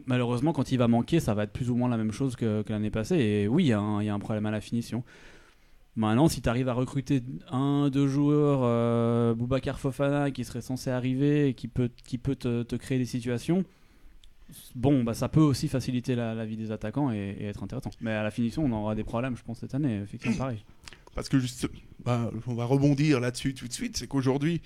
Malheureusement, 0.07 0.51
quand 0.51 0.71
il 0.73 0.77
va 0.77 0.89
manquer, 0.89 1.21
ça 1.21 1.33
va 1.33 1.43
être 1.43 1.53
plus 1.53 1.69
ou 1.69 1.75
moins 1.75 1.87
la 1.87 1.95
même 1.97 2.11
chose 2.11 2.35
que, 2.35 2.63
que 2.63 2.73
l'année 2.73 2.89
passée. 2.91 3.15
Et 3.17 3.47
oui, 3.47 3.63
y, 3.63 3.67
il 3.67 3.69
y 3.69 4.09
a 4.09 4.13
un 4.13 4.19
problème 4.19 4.45
à 4.45 4.51
la 4.51 4.59
finition. 4.59 5.03
Maintenant, 5.95 6.27
si 6.27 6.41
tu 6.41 6.49
arrives 6.49 6.67
à 6.67 6.73
recruter 6.73 7.23
un, 7.49 7.89
deux 7.89 8.07
joueurs, 8.07 8.61
euh, 8.63 9.33
Boubacar 9.33 9.79
Fofana, 9.79 10.29
qui 10.31 10.43
serait 10.43 10.61
censé 10.61 10.89
arriver 10.89 11.49
et 11.49 11.53
qui 11.53 11.69
peut, 11.69 11.89
qui 12.03 12.17
peut 12.17 12.35
te, 12.35 12.75
créer 12.75 12.97
des 12.97 13.05
situations, 13.05 13.63
bon, 14.75 15.03
bah, 15.03 15.13
ça 15.13 15.29
peut 15.29 15.39
aussi 15.39 15.69
faciliter 15.69 16.15
la, 16.15 16.45
vie 16.45 16.57
des 16.57 16.71
attaquants 16.71 17.11
et, 17.13 17.37
être 17.41 17.63
intéressant. 17.63 17.91
Mais 18.01 18.11
à 18.11 18.23
la 18.23 18.31
finition, 18.31 18.65
on 18.65 18.71
aura 18.73 18.93
des 18.93 19.05
problèmes, 19.05 19.37
je 19.37 19.43
pense, 19.43 19.59
cette 19.59 19.73
année, 19.73 20.01
effectivement, 20.01 20.35
pareil. 20.37 20.63
Parce 21.15 21.29
que 21.29 21.39
juste, 21.39 21.69
bah, 22.03 22.29
on 22.45 22.55
va 22.55 22.65
rebondir 22.65 23.21
là-dessus 23.21 23.53
tout 23.53 23.67
de 23.67 23.73
suite. 23.73 23.95
C'est 23.95 24.07
qu'aujourd'hui, 24.07 24.61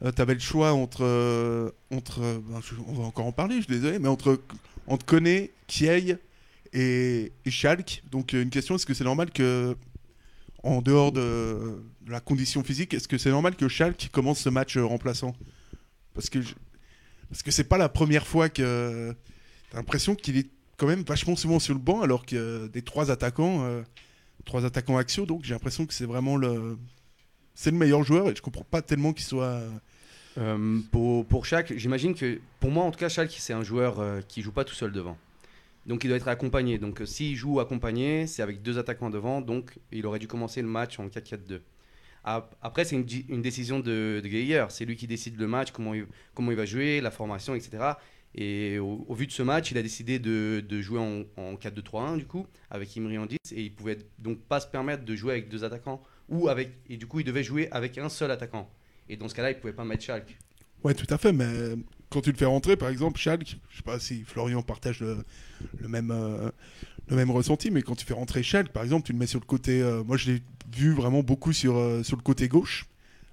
tu 0.00 0.22
avais 0.22 0.34
le 0.34 0.40
choix 0.40 0.72
entre. 0.74 1.04
euh, 1.04 1.70
entre 1.90 2.20
euh, 2.22 2.38
je- 2.62 2.74
on 2.86 2.92
va 2.92 3.04
encore 3.04 3.26
en 3.26 3.32
parler, 3.32 3.56
je 3.56 3.62
suis 3.62 3.72
désolé, 3.72 3.98
mais 3.98 4.08
entre, 4.08 4.40
entre 4.86 5.06
Koné, 5.06 5.52
Kiei 5.66 6.16
et, 6.74 7.32
et 7.44 7.50
Schalke. 7.50 8.02
Donc, 8.10 8.34
euh, 8.34 8.42
une 8.42 8.50
question 8.50 8.74
est-ce 8.74 8.84
que 8.84 8.92
c'est 8.92 9.04
normal 9.04 9.30
que, 9.30 9.74
en 10.66 10.82
dehors 10.82 11.12
de, 11.12 11.82
la 12.08 12.20
condition 12.20 12.62
physique, 12.62 12.94
est-ce 12.94 13.08
que 13.08 13.18
c'est 13.18 13.30
normal 13.30 13.56
que 13.56 13.68
Schalke 13.68 14.08
commence 14.12 14.40
ce 14.40 14.48
match 14.48 14.76
euh, 14.76 14.84
remplaçant? 14.84 15.34
Parce 16.14 16.28
que 16.30 16.40
je- 16.42 16.54
parce 17.30 17.42
que 17.42 17.50
c'est 17.50 17.64
pas 17.64 17.78
la 17.78 17.88
première 17.88 18.26
fois 18.26 18.48
que. 18.48 19.14
T'as 19.70 19.78
l'impression 19.78 20.14
qu'il 20.14 20.36
est 20.36 20.48
quand 20.76 20.86
même 20.86 21.02
vachement 21.02 21.34
souvent 21.36 21.58
sur 21.58 21.74
le 21.74 21.80
banc, 21.80 22.00
alors 22.02 22.24
que 22.24 22.68
des 22.68 22.82
trois 22.82 23.10
attaquants. 23.10 23.64
euh, 23.64 23.82
trois 24.44 24.64
attaquants 24.64 24.96
axiaux, 24.96 25.26
donc 25.26 25.42
j'ai 25.44 25.54
l'impression 25.54 25.86
que 25.86 25.92
c'est 25.94 26.04
vraiment 26.06 26.36
le 26.36 26.78
c'est 27.54 27.72
le 27.72 27.76
meilleur 27.78 28.04
joueur 28.04 28.28
et 28.30 28.34
je 28.36 28.42
comprends 28.42 28.66
pas 28.70 28.80
tellement 28.82 29.12
qu'il 29.12 29.24
soit 29.24 29.60
Euh, 30.38 30.80
pour, 30.92 31.24
pour 31.26 31.46
Schalke, 31.46 31.72
j'imagine 31.78 32.14
que, 32.14 32.38
pour 32.60 32.70
moi 32.70 32.84
en 32.84 32.90
tout 32.92 32.98
cas, 32.98 33.08
Schalke 33.08 33.34
c'est 33.38 33.54
un 33.54 33.62
joueur 33.64 33.98
euh, 33.98 34.20
qui 34.28 34.42
joue 34.42 34.52
pas 34.52 34.64
tout 34.64 34.74
seul 34.74 34.92
devant. 34.92 35.16
Donc 35.86 36.04
il 36.04 36.08
doit 36.08 36.16
être 36.16 36.28
accompagné. 36.28 36.78
Donc 36.78 37.00
euh, 37.00 37.06
s'il 37.06 37.36
joue 37.36 37.60
accompagné, 37.60 38.26
c'est 38.26 38.42
avec 38.42 38.62
deux 38.62 38.78
attaquants 38.78 39.10
devant. 39.10 39.40
Donc 39.40 39.78
il 39.92 40.04
aurait 40.06 40.18
dû 40.18 40.26
commencer 40.26 40.60
le 40.60 40.68
match 40.68 40.98
en 40.98 41.06
4-4-2. 41.06 41.60
Ap- 42.24 42.56
Après, 42.60 42.84
c'est 42.84 42.96
une, 42.96 43.40
décision 43.40 43.78
de, 43.78 44.20
de. 44.22 44.66
C'est 44.68 44.84
lui 44.84 44.96
qui 44.96 45.06
décide 45.06 45.38
le 45.38 45.46
match, 45.46 45.70
comment 45.70 45.94
il, 45.94 46.56
va 46.56 46.64
jouer, 46.66 47.00
la 47.00 47.12
formation, 47.12 47.54
etc. 47.54 47.92
Et 48.34 48.78
au, 48.80 49.14
vu 49.14 49.26
de 49.28 49.32
ce 49.32 49.42
match, 49.42 49.70
il 49.70 49.78
a 49.78 49.82
décidé 49.82 50.18
de, 50.18 50.80
jouer 50.82 50.98
en, 50.98 51.22
en 51.40 51.54
4-2-3-1 51.54 52.18
du 52.18 52.26
coup, 52.26 52.46
avec 52.68 52.94
Imri 52.96 53.16
en 53.16 53.26
10. 53.26 53.38
Et 53.52 53.62
il 53.62 53.72
pouvait 53.72 53.98
donc 54.18 54.40
pas 54.40 54.58
se 54.58 54.66
permettre 54.66 55.04
de 55.04 55.14
jouer 55.14 55.32
avec 55.32 55.48
deux 55.48 55.62
attaquants. 55.62 56.02
Ou 56.28 56.48
avec, 56.48 56.72
et 56.90 56.96
du 56.96 57.06
coup, 57.06 57.20
il 57.20 57.24
devait 57.24 57.44
jouer 57.44 57.68
avec 57.70 57.96
un 57.96 58.08
seul 58.08 58.32
attaquant. 58.32 58.68
Et 59.08 59.16
dans 59.16 59.28
ce 59.28 59.34
cas-là, 59.36 59.52
il 59.52 59.58
pouvait 59.60 59.72
pas 59.72 59.84
mettre 59.84 60.02
Schalke. 60.02 60.36
Ouais, 60.82 60.94
tout 60.94 61.06
à 61.08 61.18
fait, 61.18 61.32
mais 61.32 61.76
quand 62.10 62.20
tu 62.20 62.30
le 62.30 62.36
fais 62.36 62.44
rentrer, 62.44 62.76
par 62.76 62.88
exemple, 62.88 63.18
Schalke, 63.18 63.58
je 63.70 63.76
sais 63.76 63.82
pas 63.82 63.98
si 63.98 64.22
Florian 64.24 64.62
partage 64.62 65.00
le, 65.00 65.18
le 65.80 65.88
même, 65.88 66.10
euh, 66.10 66.50
le 67.08 67.16
même 67.16 67.30
ressenti, 67.30 67.70
mais 67.70 67.82
quand 67.82 67.94
tu 67.96 68.06
fais 68.06 68.14
rentrer 68.14 68.42
Schalke, 68.42 68.68
par 68.72 68.82
exemple, 68.84 69.06
tu 69.06 69.12
le 69.12 69.18
mets 69.18 69.26
sur 69.26 69.40
le 69.40 69.44
côté. 69.46 69.82
euh, 69.82 70.02
moi, 70.04 70.16
je 70.16 70.30
l'ai 70.32 70.42
vu 70.74 70.92
vraiment 70.92 71.22
beaucoup 71.22 71.52
sur, 71.52 71.76
euh, 71.76 72.02
sur 72.02 72.16
le 72.16 72.22
côté 72.22 72.48
gauche, 72.48 72.86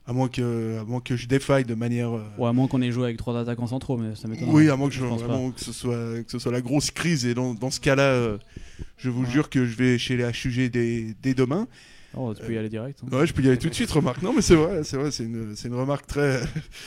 à 0.06 0.12
moins 0.14 0.28
que, 0.28 0.80
à 0.80 0.84
moins 0.84 1.00
que 1.02 1.16
je 1.16 1.28
défaille 1.28 1.66
de 1.66 1.76
manière. 1.76 2.12
Ouais, 2.38 2.50
à 2.50 2.54
moins 2.54 2.68
qu'on 2.68 2.82
ait 2.82 2.92
joué 2.92 3.06
avec 3.06 3.18
trois 3.18 3.40
attaquants 3.40 3.68
centraux, 3.68 3.98
mais 3.98 4.16
ça 4.16 4.28
m'étonne. 4.28 4.50
oui, 4.50 4.70
à 4.70 4.76
moins 4.76 4.90
que, 4.90 4.96
je, 4.96 5.04
vraiment 5.06 5.52
que, 5.52 5.62
ce 5.62 5.72
soit, 5.72 6.24
que 6.24 6.32
ce 6.32 6.40
soit 6.40 6.52
la 6.52 6.62
grosse 6.62 6.92
crise, 6.92 7.26
et 7.26 7.34
dans, 7.34 7.54
dans 7.54 7.72
ce 7.72 7.80
cas-là, 7.80 8.38
je 8.98 9.10
vous 9.10 9.26
jure 9.26 9.50
que 9.50 9.66
je 9.66 9.76
vais 9.76 9.98
chez 9.98 10.18
les 10.18 10.26
HUG 10.26 10.70
dès, 10.72 11.16
dès 11.22 11.34
demain. 11.34 11.68
Oh, 12.16 12.34
tu 12.34 12.44
peux 12.44 12.54
y 12.54 12.58
aller 12.58 12.70
direct. 12.70 13.00
hein. 13.04 13.16
Ouais, 13.18 13.26
je 13.26 13.34
peux 13.34 13.42
y 13.42 13.48
aller 13.48 13.58
tout 13.58 13.70
de 13.70 13.74
suite, 13.74 13.90
remarque. 13.92 14.22
Non, 14.22 14.34
mais 14.34 14.42
c'est 14.42 14.56
vrai, 14.56 14.84
c'est 14.84 14.98
vrai, 14.98 15.12
c'est 15.12 15.24
une, 15.24 15.56
c'est 15.56 15.68
une 15.68 15.76
remarque 15.76 16.06
très, 16.06 16.42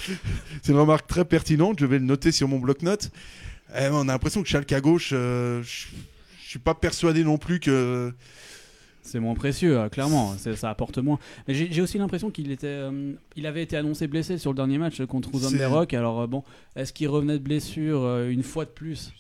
c'est 0.63 0.73
une 0.73 0.79
remarque 0.79 1.07
très 1.07 1.25
pertinente. 1.25 1.79
Je 1.81 1.87
vais 1.87 1.99
le 1.99 2.05
noter 2.05 2.33
sur 2.33 2.49
mon 2.49 2.59
bloc-notes. 2.59 3.11
Eh, 3.77 3.89
on 3.91 4.03
a 4.03 4.05
l'impression 4.13 4.43
que 4.43 4.49
Schalke 4.49 4.73
à 4.73 4.81
gauche, 4.81 5.11
euh, 5.13 5.63
je, 5.63 5.87
suis 6.41 6.59
pas 6.61 6.75
persuadé 6.75 7.25
non 7.25 7.39
plus 7.39 7.59
que. 7.59 8.13
C'est 9.03 9.21
moins 9.21 9.35
précieux, 9.35 9.79
euh, 9.79 9.89
clairement. 9.89 10.35
C'est- 10.39 10.57
Ça 10.57 10.71
apporte 10.71 10.99
moins. 10.99 11.19
Mais 11.47 11.55
j'ai 11.55 11.83
aussi 11.83 11.99
l'impression 11.99 12.31
qu'il 12.31 12.51
était, 12.51 12.67
euh, 12.67 13.13
il 13.37 13.47
avait 13.47 13.63
été 13.63 13.77
annoncé 13.77 14.07
blessé 14.07 14.39
sur 14.39 14.51
le 14.53 14.57
dernier 14.57 14.79
match 14.79 15.01
contre 15.07 15.31
Rosenberg. 15.31 15.95
Alors 15.95 16.21
euh, 16.23 16.27
bon, 16.27 16.43
est-ce 16.75 16.93
qu'il 16.93 17.09
revenait 17.09 17.39
de 17.39 17.43
blessure 17.45 18.03
euh, 18.03 18.29
une 18.29 18.43
fois 18.43 18.65
de 18.65 18.71
plus? 18.71 19.13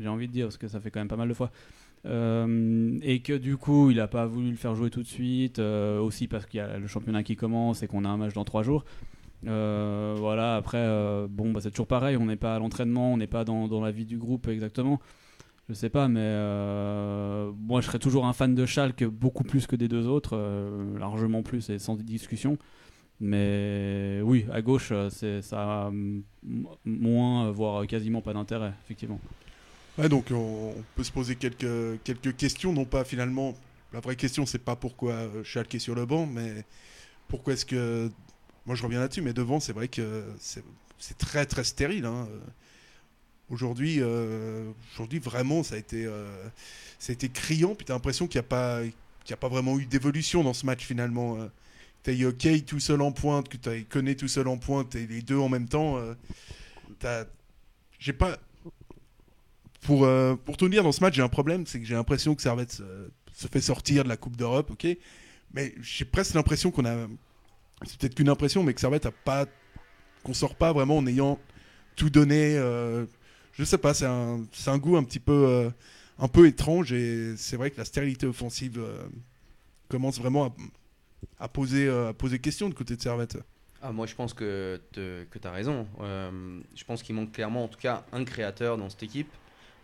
J'ai 0.00 0.08
envie 0.08 0.26
de 0.28 0.32
dire 0.32 0.46
parce 0.46 0.56
que 0.56 0.66
ça 0.66 0.80
fait 0.80 0.90
quand 0.90 1.00
même 1.00 1.08
pas 1.08 1.16
mal 1.16 1.28
de 1.28 1.34
fois. 1.34 1.50
Euh, 2.06 2.98
et 3.02 3.20
que 3.20 3.32
du 3.32 3.56
coup, 3.56 3.90
il 3.90 3.96
n'a 3.96 4.08
pas 4.08 4.26
voulu 4.26 4.50
le 4.50 4.56
faire 4.56 4.74
jouer 4.74 4.90
tout 4.90 5.02
de 5.02 5.08
suite. 5.08 5.58
euh, 5.58 5.98
aussi 6.00 6.28
parce 6.28 6.46
qu'il 6.46 6.58
y 6.58 6.60
a 6.60 6.78
le 6.78 6.86
championnat 6.86 7.22
qui 7.22 7.36
commence 7.36 7.82
et 7.82 7.88
qu'on 7.88 8.04
a 8.04 8.08
un 8.08 8.16
match 8.16 8.34
dans 8.34 8.44
trois 8.44 8.62
jours. 8.62 8.84
Euh, 9.46 10.14
voilà. 10.18 10.56
Après, 10.56 10.86
bon, 11.28 11.52
bah, 11.52 11.60
c'est 11.62 11.70
toujours 11.70 11.86
pareil. 11.86 12.16
On 12.16 12.26
n'est 12.26 12.36
pas 12.36 12.54
à 12.56 12.58
l'entraînement, 12.58 13.12
on 13.12 13.16
n'est 13.16 13.26
pas 13.26 13.44
dans, 13.44 13.80
la 13.80 13.90
vie 13.90 14.06
du 14.06 14.18
groupe 14.18 14.48
exactement. 14.48 15.00
Je 15.68 15.74
sais 15.74 15.90
pas, 15.90 16.08
mais 16.08 16.20
moi 17.58 17.82
je 17.82 17.86
serais 17.86 17.98
toujours 17.98 18.24
un 18.26 18.32
fan 18.32 18.54
de 18.54 18.64
Schalke 18.64 19.04
beaucoup 19.04 19.44
plus 19.44 19.66
que 19.66 19.76
des 19.76 19.86
deux 19.86 20.06
autres, 20.06 20.38
largement 20.98 21.42
plus 21.42 21.68
et 21.68 21.78
sans 21.78 21.96
discussion. 21.96 22.56
Mais 23.20 24.20
oui, 24.24 24.46
à 24.50 24.62
gauche, 24.62 24.94
ça 25.10 25.62
a 25.62 25.92
moins, 26.84 27.50
voire 27.50 27.86
quasiment 27.86 28.22
pas 28.22 28.32
d'intérêt, 28.32 28.72
effectivement. 28.84 29.20
Ouais, 29.98 30.08
donc 30.08 30.26
on, 30.30 30.74
peut 30.94 31.02
se 31.02 31.10
poser 31.10 31.34
quelques, 31.34 32.00
quelques 32.04 32.36
questions, 32.36 32.72
non 32.72 32.84
pas 32.84 33.04
finalement. 33.04 33.56
La 33.92 34.00
vraie 34.00 34.16
question, 34.16 34.46
c'est 34.46 34.58
pas 34.58 34.76
pourquoi 34.76 35.12
euh, 35.12 35.42
Schalke 35.44 35.74
est 35.74 35.78
sur 35.80 35.94
le 35.94 36.06
banc, 36.06 36.26
mais 36.26 36.64
pourquoi 37.26 37.54
est-ce 37.54 37.66
que. 37.66 38.10
Moi, 38.66 38.76
je 38.76 38.82
reviens 38.82 39.00
là-dessus, 39.00 39.22
mais 39.22 39.32
devant, 39.32 39.60
c'est 39.60 39.72
vrai 39.72 39.88
que 39.88 40.24
c'est 40.38 41.18
très 41.18 41.46
très 41.46 41.64
stérile. 41.64 42.04
hein. 42.04 42.28
Aujourd'hui, 43.50 43.96
euh, 44.00 44.70
aujourd'hui, 44.92 45.18
vraiment, 45.18 45.62
ça 45.62 45.76
a 45.76 45.78
été, 45.78 46.04
euh, 46.04 46.26
ça 46.98 47.12
a 47.12 47.14
été 47.14 47.30
criant. 47.30 47.74
Puis 47.74 47.86
t'as 47.86 47.94
l'impression 47.94 48.28
qu'il 48.28 48.38
n'y 48.40 48.44
a 48.46 48.48
pas, 48.48 48.80
a 48.82 49.36
pas 49.36 49.48
vraiment 49.48 49.78
eu 49.78 49.86
d'évolution 49.86 50.44
dans 50.44 50.52
ce 50.54 50.66
match 50.66 50.84
finalement. 50.84 51.38
T'as 52.02 52.12
eu 52.12 52.32
Kay 52.34 52.62
tout 52.62 52.80
seul 52.80 53.00
en 53.00 53.10
pointe, 53.10 53.48
que 53.48 53.56
t'as 53.56 53.80
Koné 53.80 54.16
tout 54.16 54.28
seul 54.28 54.48
en 54.48 54.58
pointe, 54.58 54.94
et 54.94 55.06
les 55.06 55.22
deux 55.22 55.38
en 55.38 55.48
même 55.48 55.68
temps. 55.68 55.96
euh, 55.98 57.24
J'ai 57.98 58.12
pas. 58.12 58.38
Pour, 59.82 60.04
euh, 60.04 60.34
pour 60.34 60.56
tout 60.56 60.68
dire, 60.68 60.82
dans 60.82 60.92
ce 60.92 61.00
match, 61.00 61.14
j'ai 61.14 61.22
un 61.22 61.28
problème, 61.28 61.66
c'est 61.66 61.78
que 61.80 61.86
j'ai 61.86 61.94
l'impression 61.94 62.34
que 62.34 62.42
Servette 62.42 62.72
se, 62.72 63.46
fait 63.46 63.60
sortir 63.60 64.04
de 64.04 64.08
la 64.08 64.16
Coupe 64.16 64.36
d'Europe, 64.36 64.70
ok? 64.70 64.86
Mais 65.54 65.74
j'ai 65.80 66.04
presque 66.04 66.34
l'impression 66.34 66.70
qu'on 66.70 66.84
a. 66.84 67.06
C'est 67.86 67.98
peut-être 67.98 68.14
qu'une 68.14 68.28
impression, 68.28 68.62
mais 68.62 68.74
que 68.74 68.80
Servette 68.80 69.06
a 69.06 69.12
pas. 69.12 69.46
qu'on 70.24 70.34
sort 70.34 70.56
pas 70.56 70.72
vraiment 70.72 70.98
en 70.98 71.06
ayant 71.06 71.38
tout 71.96 72.10
donné. 72.10 72.56
euh, 72.56 73.06
je 73.58 73.64
sais 73.64 73.78
pas, 73.78 73.92
c'est 73.92 74.06
un, 74.06 74.44
un 74.66 74.78
goût 74.78 74.96
un 74.96 75.02
petit 75.02 75.18
peu, 75.18 75.32
euh, 75.32 75.70
un 76.18 76.28
peu 76.28 76.46
étrange 76.46 76.92
et 76.92 77.36
c'est 77.36 77.56
vrai 77.56 77.72
que 77.72 77.76
la 77.76 77.84
stérilité 77.84 78.24
offensive 78.24 78.78
euh, 78.78 79.02
commence 79.88 80.20
vraiment 80.20 80.54
à, 81.40 81.48
poser, 81.48 81.88
euh, 81.88 82.10
à 82.10 82.12
poser 82.12 82.38
question 82.38 82.68
de 82.68 82.74
côté 82.74 82.94
de 82.94 83.02
Servette. 83.02 83.36
Ah, 83.82 83.90
moi, 83.90 84.06
je 84.06 84.14
pense 84.14 84.32
que, 84.32 84.80
que 84.92 85.38
tu 85.38 85.46
as 85.46 85.50
raison. 85.50 85.86
Je 86.00 86.84
pense 86.84 87.02
qu'il 87.02 87.14
manque 87.14 87.32
clairement, 87.32 87.64
en 87.64 87.68
tout 87.68 87.78
cas, 87.78 88.04
un 88.12 88.24
créateur 88.24 88.76
dans 88.76 88.88
cette 88.90 89.04
équipe. 89.04 89.30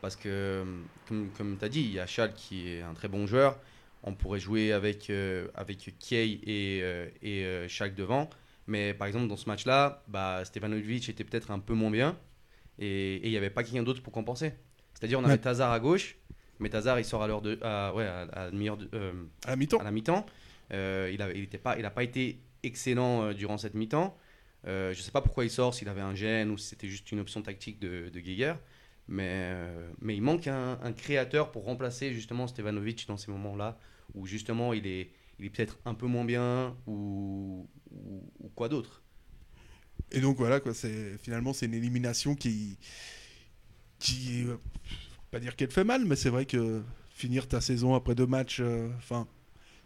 Parce 0.04 0.16
que, 0.16 0.62
comme, 1.08 1.30
comme 1.30 1.56
tu 1.58 1.64
as 1.64 1.68
dit, 1.70 1.80
il 1.80 1.92
y 1.94 1.98
a 1.98 2.06
Schalke 2.06 2.34
qui 2.34 2.68
est 2.68 2.82
un 2.82 2.92
très 2.92 3.08
bon 3.08 3.26
joueur. 3.26 3.58
On 4.02 4.12
pourrait 4.12 4.38
jouer 4.38 4.70
avec, 4.72 5.08
euh, 5.08 5.48
avec 5.54 5.78
Kiei 5.98 6.40
et, 6.44 6.82
euh, 6.82 7.08
et 7.22 7.46
euh, 7.46 7.68
Schalke 7.68 7.94
devant. 7.94 8.28
Mais 8.66 8.92
par 8.92 9.06
exemple, 9.06 9.28
dans 9.28 9.38
ce 9.38 9.48
match-là, 9.48 10.02
bah, 10.08 10.42
Stevanovic 10.44 11.08
était 11.08 11.24
peut-être 11.24 11.50
un 11.50 11.58
peu 11.58 11.72
moins 11.72 11.90
bien. 11.90 12.18
Et 12.78 13.18
il 13.26 13.30
n'y 13.30 13.38
avait 13.38 13.48
pas 13.48 13.64
quelqu'un 13.64 13.82
d'autre 13.82 14.02
pour 14.02 14.12
compenser. 14.12 14.52
C'est-à-dire, 14.92 15.18
on 15.18 15.24
avait 15.24 15.32
Ouais. 15.32 15.38
Tazar 15.38 15.72
à 15.72 15.80
gauche. 15.80 16.16
Mais 16.58 16.68
Tazar, 16.68 16.98
il 17.00 17.04
sort 17.06 17.22
à 17.22 17.26
l'heure 17.26 17.40
de. 17.40 17.58
à- 17.62 17.94
ouais, 17.94 18.04
à, 18.04 18.20
à 18.34 18.50
de- 18.50 18.88
euh, 18.92 19.12
À 19.46 19.50
la 19.52 19.56
mi-temps 19.56 19.78
à 19.78 19.84
la 19.84 19.90
mi-temps. 19.90 20.26
Euh, 20.74 21.08
il 21.10 21.18
n'a 21.18 21.30
il 21.32 21.44
était 21.44 21.56
pas, 21.56 21.78
il 21.78 21.86
a 21.86 21.90
pas 21.90 22.04
été 22.04 22.40
excellent 22.62 23.32
durant 23.32 23.56
cette 23.56 23.72
mi-temps. 23.72 24.14
Euh, 24.66 24.92
je 24.92 24.98
ne 24.98 25.02
sais 25.02 25.12
pas 25.12 25.22
pourquoi 25.22 25.44
il 25.46 25.50
sort, 25.50 25.72
s'il 25.72 25.88
avait 25.88 26.02
un 26.02 26.14
gène 26.14 26.50
ou 26.50 26.58
si 26.58 26.66
c'était 26.68 26.88
juste 26.88 27.10
une 27.10 27.20
option 27.20 27.40
tactique 27.40 27.78
de, 27.80 28.10
de 28.10 28.20
Geiger. 28.20 28.52
Mais, 29.06 29.28
euh, 29.28 29.90
mais 30.00 30.16
il 30.16 30.22
manque 30.22 30.46
un, 30.46 30.92
créateur 30.92 31.50
pour 31.50 31.64
remplacer 31.64 32.12
justement 32.12 32.46
Stevanovic 32.46 33.06
dans 33.06 33.16
ces 33.16 33.30
moments-là 33.30 33.78
où 34.14 34.26
justement 34.26 34.72
il 34.72 34.86
est, 34.86 35.10
il 35.38 35.46
est 35.46 35.50
peut-être 35.50 35.78
un 35.84 35.94
peu 35.94 36.06
moins 36.06 36.24
bien 36.24 36.74
ou, 36.86 37.68
ou, 37.90 38.48
quoi 38.54 38.68
d'autre. 38.68 39.02
Et 40.10 40.20
donc 40.20 40.36
voilà, 40.36 40.60
quoi, 40.60 40.72
finalement 41.18 41.52
c'est 41.52 41.66
une 41.66 41.74
élimination 41.74 42.34
qui, 42.34 42.78
qui, 43.98 44.44
euh, 44.46 44.56
pas 45.30 45.40
dire 45.40 45.56
qu'elle 45.56 45.70
fait 45.70 45.84
mal, 45.84 46.04
mais 46.04 46.16
c'est 46.16 46.30
vrai 46.30 46.46
que 46.46 46.82
finir 47.10 47.46
ta 47.46 47.60
saison 47.60 47.94
après 47.94 48.14
deux 48.14 48.26
matchs, 48.26 48.60
euh, 48.60 48.88
enfin 48.98 49.26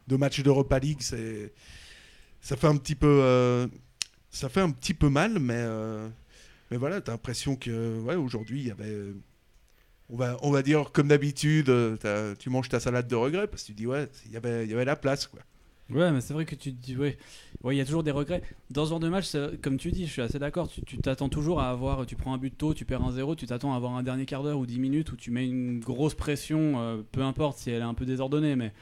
deux 0.07 0.17
matchs 0.17 0.43
d'Europa 0.43 0.79
League, 0.79 1.03
ça 1.03 2.57
fait 2.57 2.67
un 2.67 2.77
petit 2.77 2.95
peu, 2.95 3.21
euh, 3.23 3.67
ça 4.31 4.49
fait 4.49 4.61
un 4.61 4.71
petit 4.71 4.95
peu 4.95 5.09
mal, 5.09 5.39
mais, 5.39 5.65
mais 6.71 6.77
voilà, 6.77 7.01
t'as 7.01 7.13
l'impression 7.13 7.57
que, 7.57 8.01
ouais, 8.01 8.15
aujourd'hui 8.15 8.61
il 8.61 8.67
y 8.69 8.71
avait, 8.71 8.85
euh, 8.85 9.15
on 10.11 10.17
va, 10.17 10.37
on 10.43 10.51
va 10.51 10.63
dire 10.63 10.91
comme 10.93 11.09
d'habitude, 11.09 11.69
euh, 11.69 12.35
tu 12.39 12.51
manges 12.51 12.69
ta 12.69 12.81
salade 12.81 13.09
de 13.09 13.17
regret 13.17 13.47
parce 13.47 13.63
que 13.63 13.69
tu 13.69 13.75
dis 13.75 13.87
ouais, 13.87 14.09
il 14.27 14.33
y 14.33 14.37
avait, 14.37 14.65
il 14.65 14.71
y 14.71 14.75
avait 14.75 14.85
la 14.85 14.97
place, 14.97 15.27
quoi. 15.27 15.41
Ouais, 15.91 16.13
mais 16.13 16.21
c'est 16.21 16.35
vrai 16.35 16.45
que 16.45 16.55
tu 16.55 16.75
te 16.75 16.85
dis, 16.85 16.97
ouais, 16.97 17.17
il 17.65 17.73
y 17.73 17.81
a 17.81 17.85
toujours 17.85 18.03
des 18.03 18.11
regrets. 18.11 18.43
Dans 18.71 18.85
ce 18.85 18.91
genre 18.91 19.01
de 19.01 19.09
match, 19.09 19.29
comme 19.63 19.79
tu 19.79 19.91
dis, 19.91 20.07
je 20.07 20.13
suis 20.13 20.21
assez 20.21 20.39
d'accord. 20.39 20.69
Tu 20.69 20.83
tu 20.83 20.99
t'attends 20.99 21.31
toujours 21.31 21.61
à 21.61 21.71
avoir, 21.71 22.05
tu 22.05 22.15
prends 22.15 22.35
un 22.35 22.39
but 22.39 22.51
tôt, 22.57 22.75
tu 22.75 22.85
perds 22.85 23.03
un 23.03 23.13
0 23.13 23.37
tu 23.37 23.47
t'attends 23.47 23.73
à 23.73 23.77
avoir 23.77 23.95
un 23.95 24.03
dernier 24.03 24.27
quart 24.27 24.43
d'heure 24.43 24.59
ou 24.59 24.67
10 24.67 24.79
minutes 24.81 25.13
où 25.13 25.17
tu 25.17 25.31
mets 25.31 25.47
une 25.47 25.81
grosse 25.81 26.15
pression, 26.15 26.79
euh, 26.79 26.99
peu 27.11 27.23
importe 27.23 27.59
si 27.59 27.71
elle 27.71 27.81
est 27.81 27.85
un 27.87 27.95
peu 27.95 28.05
désordonnée, 28.05 28.55
mais 28.55 28.75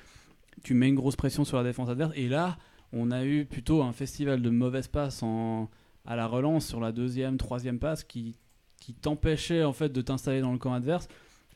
tu 0.64 0.74
mets 0.74 0.88
une 0.88 0.96
grosse 0.96 1.14
pression 1.14 1.44
sur 1.44 1.56
la 1.56 1.62
défense 1.62 1.88
adverse. 1.88 2.12
Et 2.16 2.28
là, 2.28 2.58
on 2.92 3.12
a 3.12 3.24
eu 3.24 3.44
plutôt 3.44 3.82
un 3.82 3.92
festival 3.92 4.42
de 4.42 4.50
mauvaises 4.50 4.88
passes 4.88 5.22
en, 5.22 5.70
à 6.06 6.16
la 6.16 6.26
relance 6.26 6.66
sur 6.66 6.80
la 6.80 6.92
deuxième, 6.92 7.36
troisième 7.36 7.78
passe 7.78 8.04
qui, 8.04 8.36
qui 8.80 8.94
t'empêchait 8.94 9.64
en 9.64 9.72
fait 9.72 9.92
de 9.92 10.00
t'installer 10.00 10.40
dans 10.40 10.52
le 10.52 10.58
camp 10.58 10.72
adverse. 10.72 11.08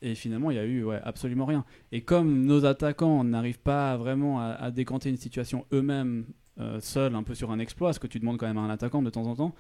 Et 0.03 0.15
finalement, 0.15 0.51
il 0.51 0.57
y 0.57 0.59
a 0.59 0.65
eu 0.65 0.83
ouais, 0.83 1.01
absolument 1.05 1.45
rien. 1.45 1.65
Et 1.93 2.01
comme 2.01 2.47
nos 2.47 2.65
attaquants 2.65 3.23
n'arrivent 3.23 3.61
pas 3.61 3.97
vraiment 3.97 4.41
à, 4.41 4.71
décanter 4.71 5.11
une 5.11 5.19
situation 5.19 5.67
eux-mêmes 5.73 6.25
euh, 6.59 6.81
seuls, 6.81 7.15
un 7.15 7.23
peu 7.23 7.35
sur 7.35 7.51
un 7.51 7.59
exploit, 7.59 7.93
ce 7.93 8.01
que 8.01 8.07
tu 8.07 8.19
demandes 8.19 8.39
quand 8.39 8.47
même 8.47 8.59
à 8.59 8.63
un 8.63 8.71
attaquant 8.71 9.03
de 9.03 9.11
temps 9.11 9.27
en 9.27 9.37
temps, 9.37 9.55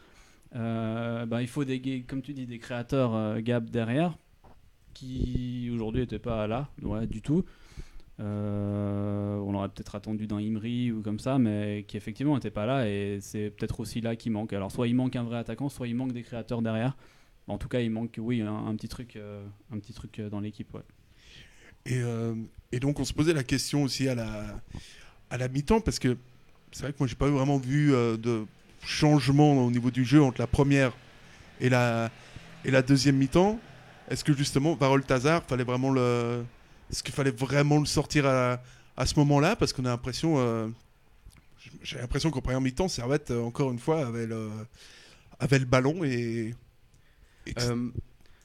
euh, 0.56 1.26
bah, 1.26 1.42
il 1.42 1.48
faut 1.48 1.64
des, 1.64 2.02
comme 2.08 2.22
tu 2.22 2.32
dis, 2.32 2.46
des 2.46 2.58
créateurs 2.58 3.14
euh, 3.14 3.40
Gab 3.40 3.68
derrière 3.70 4.16
qui 4.94 5.70
aujourd'hui 5.72 6.00
n'étaient 6.00 6.18
pas 6.18 6.46
là, 6.46 6.68
ouais, 6.82 7.06
du 7.06 7.22
tout. 7.22 7.44
Euh, 8.20 9.38
on 9.38 9.54
aurait 9.54 9.68
peut-être 9.68 9.94
attendu 9.94 10.26
d'un 10.26 10.38
Imri 10.38 10.92
ou 10.92 11.00
comme 11.00 11.18
ça, 11.18 11.38
mais 11.38 11.84
qui 11.88 11.96
effectivement 11.96 12.34
n'était 12.34 12.50
pas 12.50 12.66
là 12.66 12.86
et 12.86 13.18
c'est 13.20 13.50
peut-être 13.50 13.80
aussi 13.80 14.00
là 14.00 14.14
qu'il 14.14 14.32
manque. 14.32 14.52
Alors 14.52 14.70
soit 14.70 14.88
il 14.88 14.94
manque 14.94 15.16
un 15.16 15.22
vrai 15.22 15.38
attaquant, 15.38 15.68
soit 15.68 15.88
il 15.88 15.94
manque 15.94 16.12
des 16.12 16.22
créateurs 16.22 16.62
derrière. 16.62 16.96
En 17.46 17.58
tout 17.58 17.68
cas, 17.68 17.80
il 17.80 17.90
manque, 17.90 18.14
oui, 18.18 18.42
un, 18.42 18.74
petit 18.76 18.88
truc, 18.88 19.16
euh, 19.16 19.44
un 19.72 19.78
petit 19.78 19.92
truc 19.92 20.20
euh, 20.20 20.28
dans 20.30 20.38
l'équipe. 20.38 20.76
Et, 21.86 21.98
euh, 22.00 22.34
et 22.72 22.78
donc 22.78 23.00
on 23.00 23.04
se 23.04 23.12
posait 23.12 23.32
la 23.32 23.42
question 23.42 23.82
aussi 23.82 24.08
à 24.08 24.14
la, 24.14 24.60
à 25.30 25.38
la 25.38 25.48
mi-temps 25.48 25.80
parce 25.80 25.98
que 25.98 26.16
c'est 26.72 26.82
vrai 26.82 26.92
que 26.92 26.98
moi 26.98 27.08
j'ai 27.08 27.14
pas 27.14 27.28
vraiment 27.28 27.58
vu 27.58 27.94
euh, 27.94 28.16
de 28.16 28.44
changement 28.84 29.64
au 29.64 29.70
niveau 29.70 29.90
du 29.90 30.04
jeu 30.04 30.22
entre 30.22 30.40
la 30.40 30.46
première 30.46 30.92
et 31.60 31.68
la, 31.68 32.10
et 32.64 32.70
la 32.70 32.82
deuxième 32.82 33.16
mi-temps. 33.16 33.58
Est-ce 34.10 34.24
que 34.24 34.32
justement, 34.32 34.74
Varol 34.74 35.04
Tazar, 35.04 35.42
fallait 35.44 35.64
vraiment 35.64 35.90
le, 35.90 36.44
est-ce 36.90 37.02
qu'il 37.02 37.14
fallait 37.14 37.30
vraiment 37.30 37.78
le 37.78 37.86
sortir 37.86 38.26
à, 38.26 38.62
à 38.96 39.06
ce 39.06 39.18
moment-là? 39.20 39.56
Parce 39.56 39.72
qu'on 39.72 39.84
a 39.84 39.88
l'impression, 39.88 40.38
euh, 40.38 40.68
l'impression 41.94 42.30
qu'en 42.30 42.40
première 42.40 42.60
mi-temps, 42.60 42.88
Servette, 42.88 43.30
euh, 43.30 43.42
encore 43.42 43.70
une 43.70 43.78
fois, 43.78 44.06
avait 44.06 44.26
le, 44.26 44.50
avait 45.38 45.58
le 45.58 45.64
ballon 45.64 46.04
et. 46.04 46.54
Euh, 47.58 47.88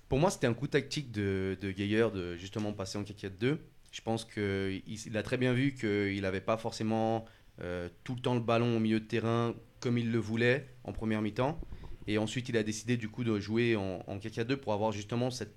pour 0.07 0.19
moi, 0.19 0.29
c'était 0.29 0.47
un 0.47 0.53
coup 0.53 0.67
tactique 0.67 1.11
de, 1.11 1.57
de 1.59 1.71
Geiger 1.71 2.09
de 2.13 2.35
justement 2.35 2.71
passer 2.73 2.97
en 2.97 3.03
4-4-2. 3.03 3.57
Je 3.91 4.01
pense 4.01 4.25
qu'il 4.25 4.81
il 4.85 5.17
a 5.17 5.23
très 5.23 5.37
bien 5.37 5.53
vu 5.53 5.73
qu'il 5.73 6.21
n'avait 6.21 6.41
pas 6.41 6.57
forcément 6.57 7.25
euh, 7.61 7.89
tout 8.03 8.13
le 8.15 8.21
temps 8.21 8.33
le 8.35 8.41
ballon 8.41 8.77
au 8.77 8.79
milieu 8.79 8.99
de 8.99 9.05
terrain 9.05 9.55
comme 9.79 9.97
il 9.97 10.11
le 10.11 10.19
voulait 10.19 10.67
en 10.83 10.93
première 10.93 11.21
mi-temps. 11.21 11.59
Et 12.07 12.17
ensuite, 12.17 12.49
il 12.49 12.57
a 12.57 12.63
décidé 12.63 12.97
du 12.97 13.09
coup 13.09 13.23
de 13.23 13.39
jouer 13.39 13.75
en, 13.75 14.03
en 14.05 14.17
4-4-2 14.17 14.57
pour 14.57 14.73
avoir 14.73 14.91
justement 14.91 15.31
cette, 15.31 15.55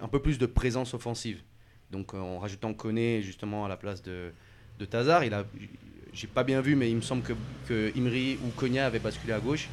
un 0.00 0.08
peu 0.08 0.20
plus 0.20 0.38
de 0.38 0.46
présence 0.46 0.94
offensive. 0.94 1.42
Donc 1.90 2.14
euh, 2.14 2.18
en 2.18 2.38
rajoutant 2.38 2.74
Koné 2.74 3.22
justement 3.22 3.64
à 3.64 3.68
la 3.68 3.76
place 3.76 4.02
de, 4.02 4.30
de 4.78 4.84
Tazar, 4.84 5.24
il 5.24 5.32
a, 5.34 5.44
j'ai 6.12 6.26
pas 6.26 6.44
bien 6.44 6.60
vu, 6.60 6.76
mais 6.76 6.90
il 6.90 6.96
me 6.96 7.00
semble 7.00 7.22
que, 7.22 7.32
que 7.68 7.92
Imri 7.96 8.38
ou 8.44 8.48
Konya 8.50 8.86
avaient 8.86 8.98
basculé 8.98 9.32
à 9.32 9.40
gauche. 9.40 9.68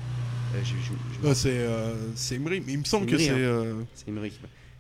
Euh, 0.56 0.60
je- 0.64 0.76
je- 0.78 1.22
je- 1.22 1.28
Euh, 1.28 1.34
c'est 1.34 1.58
euh, 1.60 1.94
c'est 2.16 2.36
Emery, 2.36 2.62
mais 2.66 2.74
il 2.74 2.80
me 2.80 2.84
semble 2.86 3.06
que 3.08 3.18
c'est. 3.18 3.30
hein. 3.32 3.86
c'est 3.94 4.08
Emery. 4.08 4.32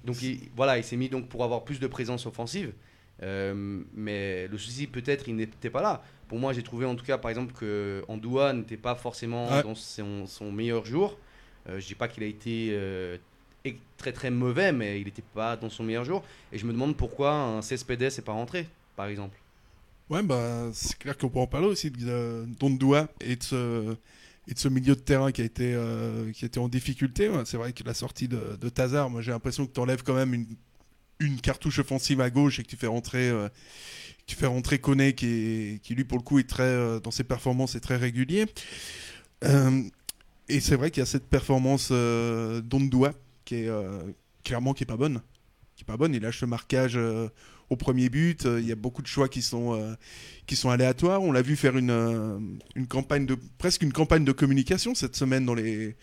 Donc 0.05 0.21
il, 0.21 0.39
voilà, 0.55 0.77
il 0.77 0.83
s'est 0.83 0.95
mis 0.95 1.09
donc 1.09 1.27
pour 1.27 1.43
avoir 1.43 1.63
plus 1.65 1.79
de 1.79 1.87
présence 1.87 2.25
offensive. 2.25 2.71
Mais 3.21 4.47
le 4.47 4.57
souci 4.57 4.87
peut-être 4.87 5.27
il 5.27 5.35
n'était 5.35 5.69
pas 5.69 5.81
là. 5.81 6.03
Pour 6.27 6.39
moi 6.39 6.53
j'ai 6.53 6.63
trouvé 6.63 6.85
en 6.85 6.95
tout 6.95 7.05
cas 7.05 7.17
par 7.17 7.29
exemple 7.31 7.53
que 7.53 8.03
Andoua 8.07 8.53
n'était 8.53 8.77
pas 8.77 8.95
forcément 8.95 9.49
Ouais. 9.51 9.63
dans 9.63 9.75
son, 9.75 10.25
son 10.27 10.51
meilleur 10.51 10.85
jour. 10.85 11.17
Je 11.67 11.85
dis 11.85 11.95
pas 11.95 12.07
qu'il 12.07 12.23
a 12.23 12.27
été 12.27 12.69
très 13.97 14.11
très 14.11 14.31
mauvais 14.31 14.71
mais 14.71 14.99
il 14.99 15.05
n'était 15.05 15.23
pas 15.33 15.55
dans 15.55 15.69
son 15.69 15.83
meilleur 15.83 16.05
jour. 16.05 16.23
Et 16.51 16.57
je 16.57 16.65
me 16.65 16.73
demande 16.73 16.95
pourquoi 16.95 17.33
un 17.33 17.61
CSPD 17.61 18.09
n'est 18.09 18.23
pas 18.23 18.33
rentré 18.33 18.67
par 18.95 19.07
exemple. 19.07 19.37
Ouais, 20.09 20.21
bah, 20.21 20.69
c'est 20.73 20.97
clair 20.99 21.17
qu'on 21.17 21.29
peut 21.29 21.39
en 21.39 21.47
parler 21.47 21.67
aussi 21.67 21.89
de 21.89 22.45
d'Ondoua 22.59 23.07
et 23.21 23.35
de 23.35 23.43
ce, 23.43 23.95
et 24.47 24.53
de 24.53 24.59
ce 24.59 24.67
milieu 24.67 24.95
de 24.95 24.99
terrain 24.99 25.31
qui 25.31 25.41
a 25.41 25.45
été, 25.45 25.73
euh, 25.73 26.31
qui 26.31 26.45
a 26.45 26.47
été 26.47 26.59
en 26.59 26.67
difficulté. 26.67 27.31
C'est 27.45 27.57
vrai 27.57 27.73
que 27.73 27.83
la 27.83 27.95
sortie 27.95 28.27
de, 28.27 28.57
de 28.61 28.69
Tazar, 28.69 29.09
moi 29.09 29.21
j'ai 29.21 29.31
l'impression 29.31 29.65
que 29.65 29.73
tu 29.73 29.79
enlèves 29.79 30.03
quand 30.03 30.13
même 30.13 30.35
une, 30.35 30.45
une 31.19 31.39
cartouche 31.41 31.79
offensive 31.79 32.21
à 32.21 32.29
gauche 32.29 32.59
et 32.59 32.63
que 32.63 32.67
tu 32.67 32.75
fais 32.75 32.87
rentrer, 32.87 33.29
euh, 33.29 33.49
tu 34.25 34.35
fais 34.35 34.47
rentrer 34.47 34.79
Koné 34.79 35.13
qui, 35.13 35.79
qui 35.83 35.95
lui 35.95 36.03
pour 36.03 36.17
le 36.17 36.23
coup 36.23 36.39
est 36.39 36.49
très, 36.49 36.63
euh, 36.63 36.99
dans 36.99 37.11
ses 37.11 37.23
performances 37.23 37.75
est 37.75 37.79
très 37.79 37.97
régulier. 37.97 38.45
Euh, 39.43 39.81
et 40.49 40.59
c'est 40.59 40.75
vrai 40.75 40.91
qu'il 40.91 41.01
y 41.01 41.03
a 41.03 41.07
cette 41.07 41.27
performance 41.27 41.91
d'Ondoua 41.91 43.13
qui 43.45 43.55
est 43.55 43.69
euh, 43.69 44.01
clairement 44.43 44.73
qui 44.73 44.83
est 44.83 44.87
pas 44.87 44.97
bonne. 44.97 45.21
Il 46.13 46.21
lâche 46.21 46.41
le 46.41 46.47
marquage 46.47 46.97
euh, 46.97 47.29
au 47.69 47.75
premier 47.75 48.09
but. 48.09 48.45
Euh, 48.45 48.59
Il 48.59 48.67
y 48.67 48.71
a 48.71 48.75
beaucoup 48.75 49.01
de 49.01 49.07
choix 49.07 49.29
qui 49.29 49.41
sont, 49.41 49.95
aléatoires. 50.69 51.21
On 51.21 51.31
l'a 51.31 51.41
vu 51.41 51.55
faire 51.55 51.77
une, 51.77 52.59
campagne 52.89 53.25
de 53.25 53.37
presque 53.57 53.83
une 53.83 53.93
campagne 53.93 54.25
de 54.25 54.31
communication 54.31 54.95
cette 54.95 55.15
semaine 55.15 55.45
dans 55.45 55.53
les 55.55 55.95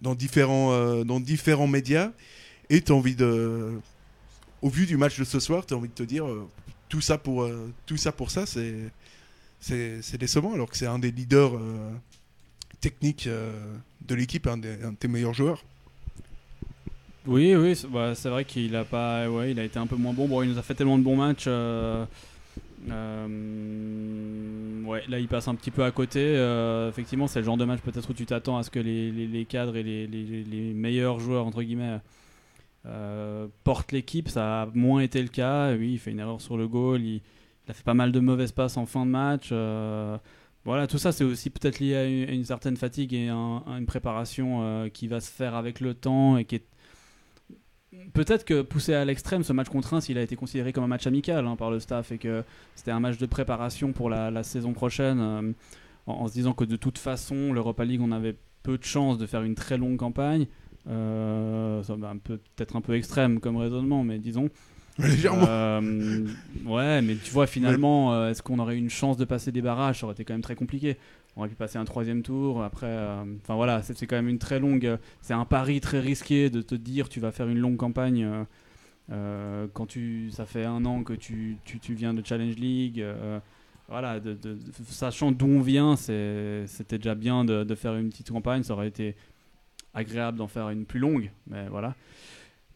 dans 0.00 0.14
différents 0.14 1.66
médias. 1.66 2.12
Et 2.70 2.82
au 2.90 3.00
vu 4.70 4.86
du 4.86 4.96
match 4.96 5.18
de 5.18 5.24
ce 5.24 5.40
soir, 5.40 5.66
tu 5.66 5.74
as 5.74 5.76
envie 5.76 5.88
de 5.88 5.94
te 5.94 6.02
dire 6.02 6.26
tout 6.88 7.00
ça 7.00 7.18
pour 7.18 7.48
tout 7.86 7.96
ça 7.96 8.12
c'est 8.46 10.18
décevant 10.18 10.54
alors 10.54 10.70
que 10.70 10.76
c'est 10.76 10.86
un 10.86 10.98
des 10.98 11.10
leaders 11.10 11.52
techniques 12.80 13.28
de 13.28 14.14
l'équipe, 14.14 14.46
un, 14.46 14.56
des- 14.58 14.82
un 14.82 14.92
de 14.92 14.96
tes 14.96 15.08
meilleurs 15.08 15.34
joueurs. 15.34 15.64
Oui, 17.26 17.54
oui, 17.56 17.74
c'est 17.74 17.88
bah, 17.88 18.14
c'est 18.14 18.28
vrai 18.28 18.44
qu'il 18.44 18.76
a 18.76 18.84
pas, 18.84 19.30
ouais, 19.30 19.52
il 19.52 19.58
a 19.58 19.64
été 19.64 19.78
un 19.78 19.86
peu 19.86 19.96
moins 19.96 20.12
bon. 20.12 20.42
Il 20.42 20.50
nous 20.50 20.58
a 20.58 20.62
fait 20.62 20.74
tellement 20.74 20.98
de 20.98 21.02
bons 21.02 21.16
matchs. 21.16 21.46
euh, 21.46 22.04
euh, 22.90 23.26
là, 25.08 25.18
il 25.18 25.26
passe 25.28 25.48
un 25.48 25.54
petit 25.54 25.70
peu 25.70 25.84
à 25.84 25.90
côté. 25.90 26.20
euh, 26.20 26.90
effectivement, 26.90 27.26
c'est 27.26 27.38
le 27.38 27.46
genre 27.46 27.56
de 27.56 27.64
match 27.64 27.80
peut-être 27.80 28.10
où 28.10 28.12
tu 28.12 28.26
t'attends 28.26 28.58
à 28.58 28.62
ce 28.62 28.70
que 28.70 28.78
les, 28.78 29.46
cadres 29.48 29.76
et 29.76 29.82
les, 29.82 30.72
meilleurs 30.74 31.18
joueurs 31.18 31.46
entre 31.46 31.62
guillemets 31.62 31.98
portent 33.64 33.92
l'équipe. 33.92 34.28
Ça 34.28 34.62
a 34.62 34.66
moins 34.74 35.00
été 35.00 35.22
le 35.22 35.28
cas. 35.28 35.74
Oui, 35.74 35.92
il 35.94 35.98
fait 35.98 36.10
une 36.10 36.20
erreur 36.20 36.40
sur 36.42 36.58
le 36.58 36.68
goal. 36.68 37.00
Il, 37.02 37.22
a 37.68 37.72
fait 37.72 37.84
pas 37.84 37.94
mal 37.94 38.12
de 38.12 38.20
mauvaises 38.20 38.52
passes 38.52 38.76
en 38.76 38.84
fin 38.84 39.06
de 39.06 39.10
match. 39.10 39.48
voilà, 40.64 40.86
tout 40.86 40.98
ça, 40.98 41.12
c'est 41.12 41.24
aussi 41.24 41.48
peut-être 41.48 41.80
lié 41.80 41.96
à 41.96 42.04
une, 42.06 42.44
certaine 42.44 42.76
fatigue 42.76 43.14
et 43.14 43.30
à 43.30 43.62
une 43.78 43.86
préparation 43.86 44.90
qui 44.92 45.08
va 45.08 45.20
se 45.20 45.30
faire 45.30 45.54
avec 45.54 45.80
le 45.80 45.94
temps 45.94 46.36
et 46.36 46.44
qui 46.44 46.56
est 46.56 46.73
Peut-être 48.12 48.44
que 48.44 48.62
poussé 48.62 48.94
à 48.94 49.04
l'extrême, 49.04 49.42
ce 49.42 49.52
match 49.52 49.68
contre 49.68 49.88
Reims, 49.90 50.08
il 50.08 50.18
a 50.18 50.22
été 50.22 50.36
considéré 50.36 50.72
comme 50.72 50.84
un 50.84 50.88
match 50.88 51.06
amical 51.06 51.46
hein, 51.46 51.56
par 51.56 51.70
le 51.70 51.80
staff 51.80 52.12
et 52.12 52.18
que 52.18 52.44
c'était 52.74 52.90
un 52.92 53.00
match 53.00 53.18
de 53.18 53.26
préparation 53.26 53.92
pour 53.92 54.08
la, 54.10 54.30
la 54.30 54.42
saison 54.42 54.72
prochaine, 54.72 55.18
euh, 55.20 55.52
en, 56.06 56.12
en 56.12 56.28
se 56.28 56.32
disant 56.32 56.52
que 56.52 56.64
de 56.64 56.76
toute 56.76 56.98
façon, 56.98 57.52
l'Europa 57.52 57.84
League, 57.84 58.00
on 58.02 58.12
avait 58.12 58.36
peu 58.62 58.78
de 58.78 58.84
chances 58.84 59.18
de 59.18 59.26
faire 59.26 59.42
une 59.42 59.54
très 59.54 59.78
longue 59.78 59.96
campagne. 59.96 60.46
Euh, 60.88 61.82
ça 61.82 61.96
peu- 62.22 62.38
peut-être 62.56 62.76
un 62.76 62.80
peu 62.80 62.94
extrême 62.94 63.40
comme 63.40 63.56
raisonnement, 63.56 64.04
mais 64.04 64.18
disons. 64.18 64.48
Légèrement. 64.98 65.46
Euh, 65.48 66.24
ouais, 66.66 67.02
mais 67.02 67.16
tu 67.16 67.30
vois, 67.32 67.46
finalement, 67.48 68.14
euh, 68.14 68.30
est-ce 68.30 68.42
qu'on 68.42 68.60
aurait 68.60 68.76
eu 68.76 68.78
une 68.78 68.90
chance 68.90 69.16
de 69.16 69.24
passer 69.24 69.50
des 69.50 69.60
barrages? 69.62 70.00
Ça 70.00 70.06
aurait 70.06 70.12
été 70.12 70.24
quand 70.24 70.34
même 70.34 70.42
très 70.42 70.54
compliqué. 70.54 70.96
On 71.36 71.40
aurait 71.40 71.48
pu 71.48 71.56
passer 71.56 71.78
un 71.78 71.84
troisième 71.84 72.22
tour. 72.22 72.62
Après, 72.62 72.86
euh, 72.86 73.24
enfin 73.42 73.54
voilà, 73.54 73.82
c'est 73.82 74.06
quand 74.06 74.16
même 74.16 74.28
une 74.28 74.38
très 74.38 74.60
longue. 74.60 74.86
euh, 74.86 74.96
c'est 75.20 75.34
un 75.34 75.44
pari 75.44 75.80
très 75.80 76.00
risqué 76.00 76.50
de 76.50 76.62
te 76.62 76.74
dire 76.74 77.08
tu 77.08 77.20
vas 77.20 77.32
faire 77.32 77.48
une 77.48 77.58
longue 77.58 77.76
campagne 77.76 78.46
euh, 79.10 79.66
quand 79.72 79.86
tu, 79.86 80.30
ça 80.30 80.46
fait 80.46 80.64
un 80.64 80.84
an 80.84 81.02
que 81.02 81.12
tu, 81.12 81.58
tu, 81.64 81.94
viens 81.94 82.14
de 82.14 82.24
Challenge 82.24 82.56
League. 82.56 83.04
voilà, 83.88 84.20
sachant 84.88 85.32
d'où 85.32 85.46
on 85.46 85.60
vient, 85.60 85.96
c'était 85.96 86.98
déjà 86.98 87.14
bien 87.14 87.44
de, 87.44 87.64
de 87.64 87.74
faire 87.74 87.96
une 87.96 88.10
petite 88.10 88.30
campagne. 88.30 88.62
Ça 88.62 88.74
aurait 88.74 88.88
été 88.88 89.16
agréable 89.92 90.38
d'en 90.38 90.48
faire 90.48 90.70
une 90.70 90.86
plus 90.86 91.00
longue, 91.00 91.30
mais 91.48 91.68
voilà. 91.68 91.94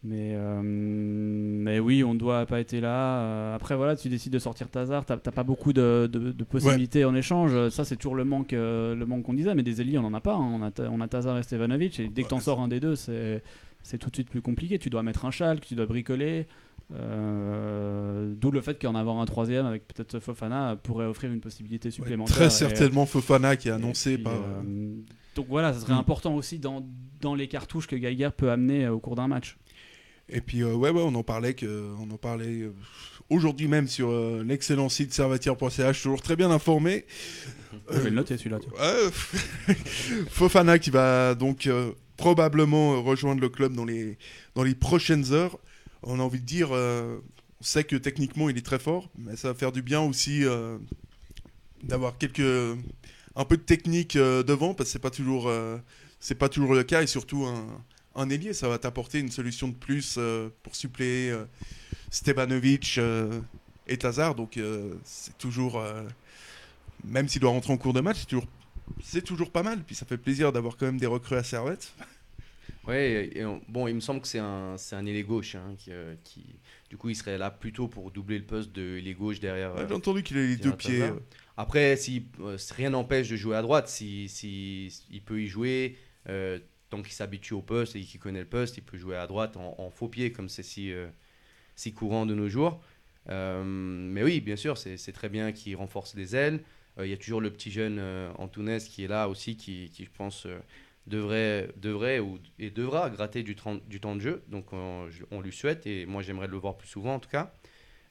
Mais, 0.04 0.32
euh, 0.36 0.60
mais 0.62 1.80
oui, 1.80 2.04
on 2.04 2.14
ne 2.14 2.18
doit 2.20 2.46
pas 2.46 2.60
être 2.60 2.72
là. 2.74 3.18
Euh, 3.20 3.56
après, 3.56 3.74
voilà, 3.76 3.96
tu 3.96 4.08
décides 4.08 4.32
de 4.32 4.38
sortir 4.38 4.68
Tazar. 4.68 5.04
T'as 5.04 5.16
pas 5.16 5.42
beaucoup 5.42 5.72
de, 5.72 6.08
de- 6.10 6.30
de 6.30 6.44
possibilités 6.44 7.04
en 7.04 7.14
échange. 7.16 7.68
Ça, 7.70 7.84
c'est 7.84 7.96
toujours 7.96 8.14
le 8.14 8.24
manque, 8.24 8.52
euh, 8.52 8.94
le 8.94 9.06
manque 9.06 9.24
qu'on 9.24 9.34
disait. 9.34 9.54
Mais 9.56 9.64
des 9.64 9.80
élites, 9.80 9.96
on 9.98 10.04
en 10.04 10.14
a 10.14 10.20
pas. 10.20 10.34
hein. 10.34 10.60
On, 10.60 10.62
a, 10.62 10.88
on 10.88 11.00
a 11.00 11.08
Tazar 11.08 11.36
et 11.38 11.42
Stevanovic. 11.42 11.98
Et 11.98 12.08
dès 12.08 12.22
que 12.22 12.28
t'en 12.28 12.38
sors 12.40 12.60
un 12.60 12.68
des 12.68 12.78
deux, 12.78 12.94
c'est 12.94 13.42
tout 13.98 14.08
de 14.10 14.14
suite 14.14 14.30
plus 14.30 14.40
compliqué. 14.42 14.78
Tu 14.78 14.88
dois 14.88 15.02
mettre 15.02 15.24
un 15.24 15.32
chalk, 15.32 15.64
tu 15.66 15.74
dois 15.74 15.86
bricoler. 15.86 16.46
Euh, 16.94 18.32
D'où 18.36 18.50
le 18.50 18.60
fait 18.60 18.80
qu'en 18.80 18.94
avoir 18.94 19.18
un 19.18 19.26
troisième 19.26 19.66
avec 19.66 19.86
peut-être 19.88 20.20
Fofana 20.20 20.76
pourrait 20.82 21.06
offrir 21.06 21.32
une 21.32 21.40
possibilité 21.40 21.90
supplémentaire. 21.90 22.34
Très 22.36 22.46
Et- 22.46 22.50
certainement 22.50 23.06
Fofana 23.06 23.56
qui 23.56 23.68
a 23.68 23.72
et 23.72 23.74
annoncé 23.76 24.14
puis, 24.14 24.24
par. 24.24 24.34
euh, 24.34 24.94
donc 25.34 25.46
voilà, 25.48 25.72
ça 25.72 25.80
serait 25.80 25.94
Mm. 25.94 25.98
important 25.98 26.34
aussi 26.34 26.58
dans, 26.58 26.86
dans 27.20 27.34
les 27.34 27.48
cartouches 27.48 27.86
que 27.86 27.96
Geiger 27.96 28.30
peut 28.36 28.50
amener 28.50 28.88
au 28.88 29.00
cours 29.00 29.16
d'un 29.16 29.28
match. 29.28 29.56
Et 30.30 30.40
puis 30.40 30.62
euh, 30.62 30.74
ouais 30.74 30.90
ouais 30.90 31.02
on 31.04 31.14
en 31.14 31.22
parlait 31.22 31.54
que 31.54 31.92
on 31.98 32.10
en 32.10 32.18
parlait 32.18 32.62
euh, 32.62 32.72
aujourd'hui 33.30 33.66
même 33.66 33.88
sur 33.88 34.10
euh, 34.10 34.44
l'excellent 34.46 34.88
site 34.88 35.12
servatière.ch 35.14 36.02
toujours 36.02 36.22
très 36.22 36.36
bien 36.36 36.50
informé. 36.50 37.06
Je 37.90 37.98
vais 37.98 38.10
le 38.10 38.16
noter 38.16 38.36
celui-là. 38.36 38.58
Fofana 40.30 40.78
qui 40.78 40.90
va 40.90 41.34
donc 41.34 41.68
probablement 42.16 43.02
rejoindre 43.02 43.40
le 43.40 43.48
club 43.48 43.74
dans 43.74 43.84
les 43.84 44.18
dans 44.54 44.62
les 44.62 44.74
prochaines 44.74 45.32
heures. 45.32 45.58
On 46.02 46.20
a 46.20 46.22
envie 46.22 46.40
de 46.40 46.46
dire 46.46 46.72
on 46.72 47.64
sait 47.64 47.84
que 47.84 47.96
techniquement 47.96 48.50
il 48.50 48.58
est 48.58 48.64
très 48.64 48.78
fort 48.78 49.10
mais 49.18 49.36
ça 49.36 49.48
va 49.48 49.54
faire 49.54 49.72
du 49.72 49.82
bien 49.82 50.00
aussi 50.00 50.44
d'avoir 51.82 52.18
quelques 52.18 52.78
un 53.36 53.44
peu 53.44 53.56
de 53.56 53.62
technique 53.62 54.16
devant 54.16 54.74
parce 54.74 54.90
que 54.90 54.92
c'est 54.92 54.98
pas 54.98 55.10
toujours 55.10 55.50
c'est 56.20 56.34
pas 56.34 56.48
toujours 56.48 56.74
le 56.74 56.84
cas 56.84 57.02
et 57.02 57.06
surtout 57.06 57.44
un 57.44 57.66
un 58.18 58.30
ailier, 58.30 58.52
ça 58.52 58.68
va 58.68 58.78
t'apporter 58.78 59.20
une 59.20 59.30
solution 59.30 59.68
de 59.68 59.74
plus 59.74 60.16
euh, 60.18 60.50
pour 60.62 60.76
suppléer 60.76 61.30
euh, 61.30 61.44
Stevanovic 62.10 62.96
euh, 62.98 63.40
et 63.88 63.98
Tazar. 63.98 64.34
Donc 64.34 64.56
euh, 64.58 64.94
c'est 65.04 65.38
toujours, 65.38 65.82
même 67.04 67.28
s'il 67.28 67.40
doit 67.40 67.50
rentrer 67.50 67.72
en 67.72 67.76
cours 67.76 67.92
de 67.92 68.00
match, 68.00 68.18
c'est 68.20 68.26
toujours, 68.26 68.46
c'est 69.02 69.22
toujours 69.24 69.50
pas 69.50 69.62
mal. 69.62 69.82
Puis 69.84 69.94
ça 69.94 70.06
fait 70.06 70.18
plaisir 70.18 70.52
d'avoir 70.52 70.76
quand 70.76 70.86
même 70.86 70.98
des 70.98 71.06
recrues 71.06 71.36
à 71.36 71.44
Servette. 71.44 71.92
Ouais, 72.86 73.30
et 73.34 73.44
on- 73.44 73.60
bon, 73.68 73.86
il 73.88 73.94
me 73.94 74.00
semble 74.00 74.20
que 74.20 74.28
c'est 74.28 74.38
un, 74.38 74.76
c'est 74.78 74.96
un 74.96 75.04
ailier 75.04 75.22
gauche 75.24 75.54
hein, 75.56 75.74
qui, 75.76 75.90
qui, 76.24 76.60
du 76.88 76.96
coup, 76.96 77.08
il 77.10 77.16
serait 77.16 77.36
là 77.36 77.50
plutôt 77.50 77.88
pour 77.88 78.10
doubler 78.10 78.38
le 78.38 78.44
poste 78.46 78.72
de 78.72 78.98
ailier 78.98 79.14
gauche 79.14 79.40
derrière. 79.40 79.74
Ouais, 79.74 79.84
J'ai 79.88 79.94
entendu 79.94 80.22
qu'il 80.22 80.38
a 80.38 80.42
les 80.46 80.56
deux 80.56 80.72
pieds. 80.76 81.02
Après, 81.56 81.96
si 81.96 82.26
rien 82.76 82.90
n'empêche 82.90 83.28
de 83.28 83.36
jouer 83.36 83.56
à 83.56 83.62
droite, 83.62 83.88
si, 83.88 84.28
si 84.28 84.86
il 85.10 85.22
peut 85.22 85.42
y 85.42 85.46
jouer 85.48 85.96
euh, 86.28 86.58
tant 86.88 87.02
qu'il 87.02 87.12
s'habitue 87.12 87.54
au 87.54 87.62
poste 87.62 87.96
et 87.96 88.00
qu'il 88.00 88.20
connaît 88.20 88.40
le 88.40 88.46
poste, 88.46 88.76
il 88.78 88.82
peut 88.82 88.96
jouer 88.96 89.16
à 89.16 89.26
droite 89.26 89.56
en, 89.56 89.90
faux 89.90 90.08
pied 90.08 90.32
comme 90.32 90.48
c'est 90.48 90.62
si, 90.62 90.92
euh, 90.92 91.08
si 91.76 91.92
courant 91.92 92.26
de 92.26 92.34
nos 92.34 92.48
jours. 92.48 92.82
Euh, 93.28 93.62
mais 93.64 94.22
oui, 94.22 94.40
bien 94.40 94.56
sûr, 94.56 94.78
c'est 94.78 95.12
très 95.12 95.28
bien 95.28 95.52
qu'il 95.52 95.76
renforce 95.76 96.14
les 96.14 96.34
ailes. 96.34 96.62
Euh, 96.98 97.06
Il 97.06 97.10
y 97.10 97.12
a 97.12 97.16
toujours 97.16 97.40
le 97.40 97.50
petit 97.52 97.70
jeune 97.70 98.00
Antunes 98.36 98.78
qui 98.78 99.04
est 99.04 99.08
là 99.08 99.28
aussi, 99.28 99.56
qui, 99.56 99.90
qui, 99.90 100.04
je 100.04 100.10
pense, 100.10 100.46
devrait, 101.06 101.70
devrait 101.76 102.20
ou, 102.20 102.38
et 102.58 102.70
devra 102.70 103.10
gratter 103.10 103.42
du, 103.42 103.56
du 103.86 104.00
temps 104.00 104.16
de 104.16 104.20
jeu. 104.20 104.42
Donc 104.48 104.72
on, 104.72 105.08
on 105.30 105.40
lui 105.40 105.52
souhaite 105.52 105.86
et 105.86 106.06
moi 106.06 106.22
j'aimerais 106.22 106.48
le 106.48 106.56
voir 106.56 106.76
plus 106.78 106.88
souvent 106.88 107.14
en 107.14 107.20
tout 107.20 107.30
cas. 107.30 107.52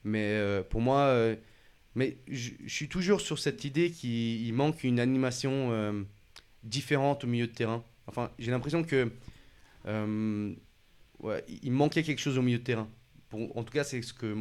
Mais 0.04 0.40
pour 0.70 0.80
moi, 0.80 1.34
mais 1.96 2.16
je 2.28 2.52
suis 2.68 2.88
toujours 2.88 3.20
sur 3.20 3.40
cette 3.40 3.64
idée 3.64 3.90
qu'il 3.90 4.46
il 4.46 4.52
manque 4.52 4.84
une 4.84 5.00
animation 5.00 6.06
différente 6.62 7.24
au 7.24 7.26
milieu 7.26 7.48
de 7.48 7.52
terrain. 7.52 7.84
Enfin, 8.08 8.30
j'ai 8.38 8.50
l'impression 8.50 8.82
que 8.82 9.12
euh, 9.86 10.54
il 11.62 11.72
manquait 11.72 12.02
quelque 12.02 12.20
chose 12.20 12.38
au 12.38 12.42
milieu 12.42 12.58
de 12.58 12.64
terrain. 12.64 12.88
En 13.32 13.62
tout 13.62 13.72
cas, 13.72 13.84
c'est 13.84 14.00
ce 14.02 14.14
que 14.14 14.34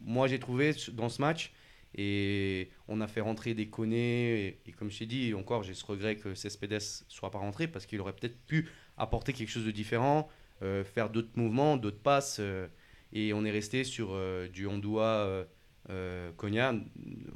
moi 0.00 0.26
j'ai 0.26 0.38
trouvé 0.38 0.74
dans 0.92 1.08
ce 1.08 1.22
match. 1.22 1.52
Et 1.96 2.70
on 2.88 3.00
a 3.00 3.06
fait 3.06 3.20
rentrer 3.20 3.54
des 3.54 3.68
Koné. 3.68 4.58
Et, 4.66 4.72
comme 4.72 4.90
je 4.90 4.98
t'ai 4.98 5.06
dit, 5.06 5.32
encore, 5.34 5.62
j'ai 5.62 5.74
ce 5.74 5.84
regret 5.84 6.16
que 6.16 6.34
Cespedes 6.34 6.80
soit 7.08 7.30
pas 7.30 7.38
rentré 7.38 7.68
parce 7.68 7.86
qu'il 7.86 8.00
aurait 8.00 8.14
peut-être 8.14 8.38
pu 8.46 8.68
apporter 8.96 9.32
quelque 9.32 9.50
chose 9.50 9.64
de 9.64 9.70
différent, 9.70 10.28
euh, 10.62 10.82
faire 10.82 11.08
d'autres 11.08 11.36
mouvements, 11.36 11.76
d'autres 11.76 12.02
passes. 12.02 12.38
euh, 12.40 12.66
et 13.12 13.32
on 13.32 13.44
est 13.44 13.52
resté 13.52 13.84
sur 13.84 14.18
du 14.52 14.66
Ondua 14.66 15.46
euh. 15.90 16.32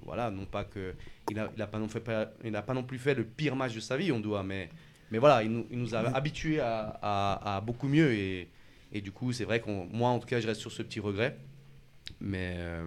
Voilà, 0.03 0.31
non 0.31 0.45
pas 0.47 0.65
que. 0.65 0.95
Il 1.31 1.39
a 1.39 1.53
il 1.55 1.63
a 1.63 1.67
pas 2.63 2.75
non 2.75 2.83
plus 2.83 2.99
fait 2.99 3.15
le 3.15 3.25
pire 3.25 3.55
match 3.55 3.75
de 3.75 3.81
sa 3.81 3.97
vie, 3.97 4.11
Ondua, 4.11 4.43
mais, 4.43 4.71
mais 5.11 5.19
voilà, 5.19 5.43
il 5.43 5.51
nous, 5.51 5.67
il 5.71 5.79
nous 5.79 5.95
a 5.95 6.01
habitués 6.15 6.61
à, 6.61 6.99
à- 7.03 7.57
à 7.57 7.61
beaucoup 7.61 7.89
mieux. 7.89 8.13
Et, 8.13 8.49
et 8.93 9.01
du 9.01 9.13
coup, 9.13 9.33
c'est 9.33 9.45
vrai 9.45 9.61
qu'on. 9.61 9.87
Moi, 9.87 10.09
en 10.09 10.19
tout 10.19 10.27
cas, 10.27 10.41
je 10.41 10.47
reste 10.47 10.61
sur 10.61 10.73
ce 10.73 10.83
petit 10.83 11.01
regret. 11.01 11.37
Mais. 12.21 12.55
euh, 12.59 12.87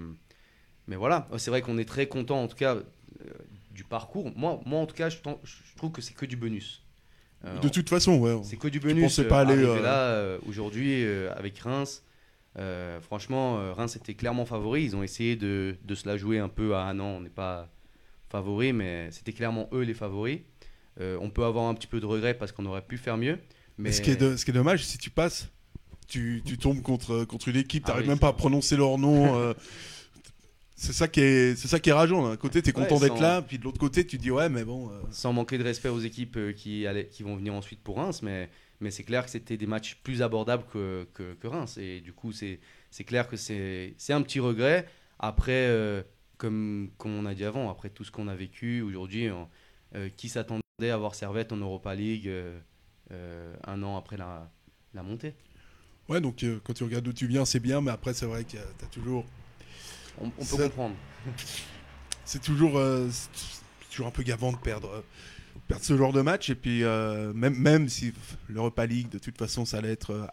mais 0.88 0.96
voilà, 0.96 1.28
c'est 1.38 1.52
vrai 1.52 1.62
qu'on 1.62 1.78
est 1.78 1.86
très 1.88 2.08
content 2.08 2.42
en 2.44 2.48
tout 2.48 2.56
cas 2.58 2.76
euh, 2.76 2.84
du 3.72 3.84
parcours. 3.84 4.32
Moi, 4.36 4.60
moi 4.66 4.80
en 4.82 4.86
tout 4.88 4.96
cas, 4.96 5.10
je, 5.10 5.18
je 5.44 5.76
trouve 5.78 5.92
que 5.92 6.02
c'est 6.02 6.14
que 6.16 6.26
du 6.26 6.36
bonus. 6.36 6.84
Euh, 7.46 7.60
De 7.60 7.70
toute 7.70 7.88
façon, 7.88 8.18
ouais. 8.20 8.40
c'est 8.44 8.58
que 8.58 8.68
du 8.68 8.80
bonus. 8.80 9.20
euh, 9.20 9.28
pas 9.28 9.42
aller, 9.42 9.62
là 9.82 10.38
aujourd'hui 10.48 11.06
avec 11.36 11.58
Reims. 11.60 12.04
Franchement, 13.02 13.74
Reims 13.74 13.96
était 13.96 14.16
clairement 14.16 14.46
favori. 14.46 14.84
Ils 14.84 14.96
ont 14.96 15.04
essayé 15.04 15.36
de, 15.36 15.78
de 15.84 15.96
se 15.96 16.08
la 16.08 16.18
jouer 16.18 16.40
un 16.40 16.50
peu 16.50 16.76
à 16.76 16.82
un 16.84 17.00
an. 17.00 17.06
On 17.18 17.22
n'est 17.22 17.30
pas 17.30 17.70
favori, 18.30 18.74
mais 18.74 19.10
c'était 19.12 19.34
clairement 19.34 19.70
eux 19.74 19.82
les 19.82 19.94
favoris. 19.94 20.40
Euh, 21.00 21.18
on 21.22 21.30
peut 21.30 21.44
avoir 21.46 21.66
un 21.70 21.74
petit 21.74 21.88
peu 21.88 22.00
de 22.00 22.06
regret 22.06 22.34
parce 22.34 22.52
qu'on 22.52 22.66
aurait 22.66 22.82
pu 22.86 22.98
faire 22.98 23.18
mieux. 23.18 23.38
Mais 23.78 23.92
ce 23.92 24.02
qui, 24.02 24.12
est 24.12 24.16
de- 24.18 24.36
ce 24.36 24.44
qui 24.46 24.52
est 24.52 24.54
dommage, 24.54 24.84
si 24.86 24.98
tu 24.98 25.10
passes, 25.10 25.50
tu, 26.08 26.42
tu 26.46 26.58
tombes 26.58 26.82
contre, 26.82 27.24
contre 27.24 27.48
une 27.48 27.56
équipe, 27.56 27.84
Ah 27.86 27.92
t'arrives 27.92 28.04
oui, 28.04 28.10
même 28.10 28.20
pas 28.20 28.28
à 28.28 28.34
prononcer 28.34 28.76
leur 28.76 28.98
nom. 28.98 29.36
euh, 29.40 29.54
c'est 30.76 30.94
ça 30.94 31.08
qui 31.08 31.22
est, 31.22 31.56
c'est 31.56 31.68
ça 31.68 31.80
qui 31.80 31.90
est 31.90 31.94
rageant. 31.94 32.28
D'un 32.30 32.36
côté, 32.38 32.62
t'es 32.62 32.76
Ouais, 32.76 32.84
content 32.84 33.00
d'être 33.00 33.16
sans- 33.18 33.22
là, 33.22 33.42
puis 33.42 33.58
de 33.60 33.64
l'autre 33.64 33.80
côté, 33.80 34.06
tu 34.06 34.18
te 34.18 34.22
dis 34.22 34.32
ouais, 34.32 34.50
mais 34.50 34.64
bon. 34.66 34.90
euh, 34.90 35.00
sans 35.12 35.32
manquer 35.32 35.58
de 35.58 35.64
respect 35.64 35.90
aux 35.90 36.00
équipes 36.00 36.38
qui, 36.56 36.86
allaient, 36.88 37.08
qui 37.08 37.24
vont 37.24 37.36
venir 37.36 37.54
ensuite 37.54 37.82
pour 37.82 37.98
Reims, 37.98 38.22
mais, 38.24 38.50
mais 38.80 38.90
c'est 38.92 39.04
clair 39.04 39.24
que 39.24 39.32
c'était 39.32 39.58
des 39.58 39.68
matchs 39.68 39.96
plus 40.04 40.22
abordables 40.22 40.64
que, 40.74 41.08
que, 41.14 41.34
que 41.36 41.48
Reims. 41.48 41.78
Et 41.78 42.02
du 42.02 42.14
coup, 42.14 42.32
c'est, 42.32 42.60
c'est 42.90 43.04
clair 43.04 43.28
que 43.30 43.38
c'est, 43.38 43.94
c'est 43.98 44.14
un 44.14 44.22
petit 44.24 44.40
regret. 44.40 44.88
Après, 45.20 45.70
comme, 46.38 46.90
comme 46.98 47.14
on 47.14 47.26
a 47.28 47.36
dit 47.36 47.46
avant, 47.46 47.70
après 47.70 47.90
tout 47.92 48.04
ce 48.04 48.10
qu'on 48.12 48.28
a 48.28 48.36
vécu 48.36 48.82
aujourd'hui, 48.82 49.28
qui 50.18 50.30
s'attendait 50.30 50.62
à 50.90 50.98
voir 50.98 51.14
Servette 51.16 51.52
en 51.52 51.58
Europa 51.58 51.94
League 51.94 52.28
euh, 52.28 52.58
euh, 53.12 53.54
un 53.68 53.84
an 53.84 53.98
après 53.98 54.18
la, 54.18 54.50
la 54.94 55.04
montée 55.04 55.34
Ouais, 56.10 56.20
donc 56.20 56.44
euh, 56.44 56.60
quand 56.64 56.74
tu 56.74 56.84
regardes 56.84 57.06
d'où 57.06 57.14
tu 57.14 57.28
viens, 57.28 57.46
c'est 57.46 57.60
bien, 57.60 57.80
mais 57.82 57.92
après, 57.92 58.14
c'est 58.14 58.26
vrai 58.26 58.44
que 58.44 58.58
t'as 58.80 58.88
toujours. 58.88 59.24
On, 60.20 60.26
on 60.26 60.30
peut 60.30 60.44
Ça- 60.44 60.64
comprendre. 60.64 60.96
C'est 62.26 62.42
toujours, 62.42 62.80
toujours 63.90 64.08
un 64.08 64.12
peu 64.12 64.24
gavant 64.24 64.52
de 64.54 64.58
perdre, 64.58 65.04
perdre 65.68 65.84
ce 65.84 65.98
genre 65.98 66.14
de 66.14 66.22
match. 66.22 66.50
Et 66.50 66.56
puis, 66.56 66.84
euh, 66.84 67.34
même, 67.34 67.56
même 67.58 67.90
si 67.90 68.14
l'Europa 68.48 68.86
League, 68.86 69.10
de 69.10 69.18
toute 69.20 69.38
façon, 69.38 69.66
ça 69.66 69.78
allait 69.80 69.92
être 69.92 70.12
euh, 70.12 70.26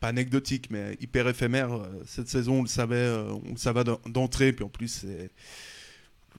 pas 0.00 0.08
anecdotique, 0.08 0.68
mais 0.70 0.96
hyper 1.00 1.26
éphémère, 1.28 1.72
euh, 1.72 1.86
cette 2.06 2.28
saison, 2.28 2.58
on 2.58 2.62
le 2.62 2.68
savait, 2.68 3.08
on 3.08 3.50
le 3.52 3.56
savait 3.56 3.84
d'en- 3.84 4.00
d'entrée. 4.06 4.52
Puis 4.52 4.64
en 4.64 4.68
plus, 4.68 4.88
c'est 4.88 5.30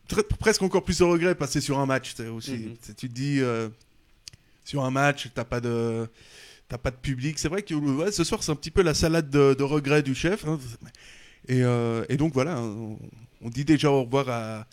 très- 0.07 0.23
presque 0.23 0.61
encore 0.61 0.83
plus 0.83 0.99
de 0.99 1.03
regret 1.03 1.29
de 1.29 1.33
passer 1.39 1.61
sur 1.61 1.79
un 1.79 1.85
match. 1.85 2.13
c'est 2.15 2.27
Aussi, 2.27 2.51
Mhm. 2.53 2.75
C'est- 2.81 2.95
tu 2.95 3.07
te 3.09 3.13
dis, 3.13 3.39
euh, 3.41 3.69
sur 4.65 4.83
un 4.83 4.91
match, 4.91 5.29
t'as 5.33 5.43
pas 5.45 5.59
de. 5.61 6.07
T'as 6.69 6.77
pas 6.77 6.91
de 6.91 6.97
public. 6.97 7.39
C'est 7.39 7.47
vrai 7.47 7.61
que 7.61 7.73
ouais, 7.73 8.11
ce 8.11 8.25
soir, 8.25 8.43
c'est 8.43 8.51
un 8.51 8.55
petit 8.55 8.71
peu 8.71 8.81
la 8.81 8.93
salade 8.93 9.29
de, 9.29 9.53
de 9.53 9.63
regrets 9.63 10.03
du 10.03 10.13
chef. 10.13 10.45
hein. 10.45 10.59
Et, 11.47 11.63
euh, 11.63 12.03
et 12.09 12.17
donc 12.17 12.33
voilà, 12.33 12.59
on, 12.59 12.99
on 13.41 13.49
dit 13.49 13.63
déjà 13.63 13.89
au 13.89 14.03
revoir 14.03 14.27
à, 14.27 14.67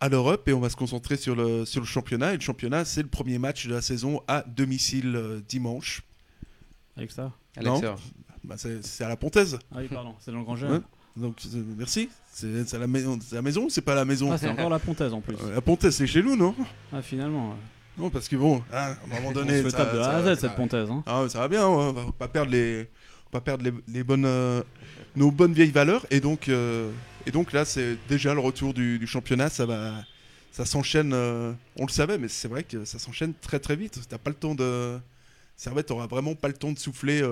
à 0.00 0.08
l'Europe 0.08 0.48
et 0.48 0.54
on 0.54 0.60
va 0.60 0.70
se 0.70 0.76
concentrer 0.76 1.18
sur 1.18 1.36
le, 1.36 1.66
sur 1.66 1.80
le 1.82 1.86
championnat. 1.86 2.32
Et 2.32 2.36
le 2.36 2.40
championnat, 2.42 2.86
c'est 2.86 3.02
le 3.02 3.08
premier 3.08 3.38
match 3.38 3.66
de 3.66 3.74
la 3.74 3.82
saison 3.82 4.22
à 4.26 4.42
domicile 4.46 5.14
euh, 5.16 5.40
dimanche. 5.46 6.00
Avec 6.96 7.10
ça 7.12 7.30
Alexa, 7.56 7.96
Bah, 8.42 8.54
c'est 8.56 8.82
c'est 8.84 9.04
à 9.04 9.08
la 9.10 9.16
Pontaise. 9.18 9.58
Ah 9.70 9.76
oui, 9.80 9.88
pardon, 9.88 10.14
c'est 10.20 10.30
dans 10.30 10.38
le 10.38 10.44
grand 10.44 10.56
jeu. 10.56 10.68
Ouais. 10.68 10.80
Donc 11.16 11.36
euh, 11.54 11.62
merci. 11.76 12.08
C'est 12.32 12.72
la 12.78 12.86
maison, 12.88 13.18
la 13.30 13.42
maison 13.42 13.66
ou 13.66 13.70
c'est 13.70 13.80
pas 13.82 13.94
la 13.94 14.04
maison 14.04 14.32
Ah, 14.32 14.38
c'est 14.38 14.48
encore 14.48 14.68
la 14.70 14.80
pontaise 14.80 15.12
en 15.12 15.20
plus. 15.20 15.36
Euh, 15.40 15.54
La 15.54 15.60
Pontaise, 15.60 15.94
c'est 15.94 16.06
chez 16.08 16.20
nous, 16.22 16.34
non? 16.34 16.54
Ah, 16.92 17.00
finalement. 17.00 17.50
ouais. 17.50 17.56
Non, 17.96 18.10
parce 18.10 18.26
que 18.26 18.34
bon, 18.34 18.56
hein, 18.72 18.76
à 18.76 18.90
un 18.90 19.14
moment 19.14 19.28
On 19.28 19.32
donné, 19.32 19.62
se 19.62 19.70
ça- 19.70 19.84
de 19.84 20.02
ça- 20.02 20.10
A 20.10 20.16
à 20.16 20.34
Z, 20.34 20.40
cette 20.40 20.56
pontaise. 20.56 20.90
Hein. 20.90 21.04
Ah, 21.06 21.24
ça 21.28 21.38
va 21.38 21.46
bien, 21.46 21.60
ouais, 21.68 21.74
on 21.76 21.92
va 21.92 22.06
pas 22.18 22.26
perdre 22.26 22.50
les, 22.50 22.88
pas 23.30 23.40
perdre 23.40 23.62
les, 23.62 23.72
les 23.86 24.02
bonnes, 24.02 24.24
euh, 24.24 24.62
nos 25.14 25.30
bonnes 25.30 25.52
vieilles 25.52 25.70
valeurs. 25.70 26.04
Et 26.10 26.18
donc, 26.18 26.48
euh, 26.48 26.90
et 27.24 27.30
donc 27.30 27.52
là, 27.52 27.64
c'est 27.64 27.96
déjà 28.08 28.34
le 28.34 28.40
retour 28.40 28.74
du, 28.74 28.98
du 28.98 29.06
championnat. 29.06 29.48
Ça 29.48 29.64
va, 29.64 29.92
ça 30.50 30.64
s'enchaîne. 30.64 31.12
euh, 31.12 31.52
on 31.78 31.86
le 31.86 31.92
savait, 31.92 32.18
mais 32.18 32.26
c'est 32.26 32.48
vrai 32.48 32.64
que 32.64 32.84
ça 32.84 32.98
s'enchaîne 32.98 33.32
très 33.40 33.60
très 33.60 33.76
vite. 33.76 34.00
T'as 34.08 34.18
pas 34.18 34.30
le 34.30 34.36
temps 34.36 34.56
de, 34.56 34.98
Servette 35.56 35.92
aura 35.92 36.08
vraiment 36.08 36.34
pas 36.34 36.48
le 36.48 36.54
temps 36.54 36.72
de 36.72 36.78
souffler 36.80 37.22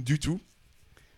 du 0.00 0.18
tout, 0.18 0.40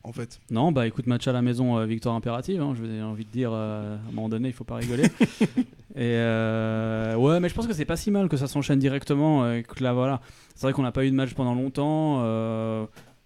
en 0.08 0.12
fait. 0.12 0.40
Non, 0.50 0.72
bah 0.72 0.86
écoute, 0.86 1.06
match 1.06 1.28
à 1.28 1.32
la 1.32 1.42
maison, 1.42 1.76
euh, 1.78 1.84
victoire 1.86 2.14
impérative. 2.14 2.60
hein, 2.62 2.74
J'ai 2.74 3.02
envie 3.02 3.24
de 3.24 3.30
dire, 3.30 3.50
euh, 3.52 3.96
à 3.96 4.08
un 4.08 4.12
moment 4.12 4.28
donné, 4.28 4.48
il 4.48 4.54
faut 4.54 4.64
pas 4.64 4.76
rigoler. 4.76 5.04
Et 5.94 6.14
euh, 6.16 7.16
ouais, 7.16 7.40
mais 7.40 7.48
je 7.48 7.54
pense 7.54 7.66
que 7.66 7.72
c'est 7.72 7.84
pas 7.84 7.96
si 7.96 8.10
mal 8.10 8.28
que 8.28 8.36
ça 8.36 8.46
s'enchaîne 8.46 8.78
directement. 8.78 9.42
que 9.62 9.82
là, 9.82 9.92
voilà, 9.92 10.20
c'est 10.54 10.62
vrai 10.66 10.72
qu'on 10.72 10.82
n'a 10.82 10.92
pas 10.92 11.04
eu 11.04 11.10
de 11.10 11.16
match 11.16 11.34
pendant 11.34 11.54
longtemps. 11.54 12.20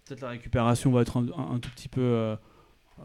Peut-être 0.04 0.20
la 0.22 0.28
récupération 0.30 0.90
va 0.90 1.02
être 1.02 1.16
un, 1.18 1.26
un- 1.36 1.54
un 1.54 1.58
tout 1.58 1.70
petit 1.70 1.88
peu, 1.88 2.34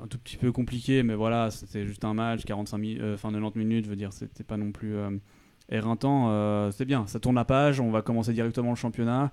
un 0.01 0.07
tout 0.07 0.17
petit 0.19 0.37
peu 0.37 0.51
compliqué, 0.51 1.03
mais 1.03 1.15
voilà, 1.15 1.51
c'était 1.51 1.85
juste 1.85 2.03
un 2.05 2.13
match, 2.13 2.45
45 2.45 2.77
mi- 2.77 2.97
euh, 2.99 3.15
enfin 3.15 3.31
90 3.31 3.57
minutes, 3.59 3.85
je 3.85 3.89
veux 3.89 3.95
dire, 3.95 4.13
c'était 4.13 4.43
pas 4.43 4.57
non 4.57 4.71
plus 4.71 4.95
éreintant. 5.69 6.71
c'est 6.71 6.85
bien, 6.85 7.05
ça 7.07 7.19
tourne 7.19 7.35
la 7.35 7.45
page. 7.45 7.79
On 7.81 7.91
va 7.91 8.01
commencer 8.01 8.33
directement 8.33 8.69
le 8.69 8.75
championnat. 8.75 9.31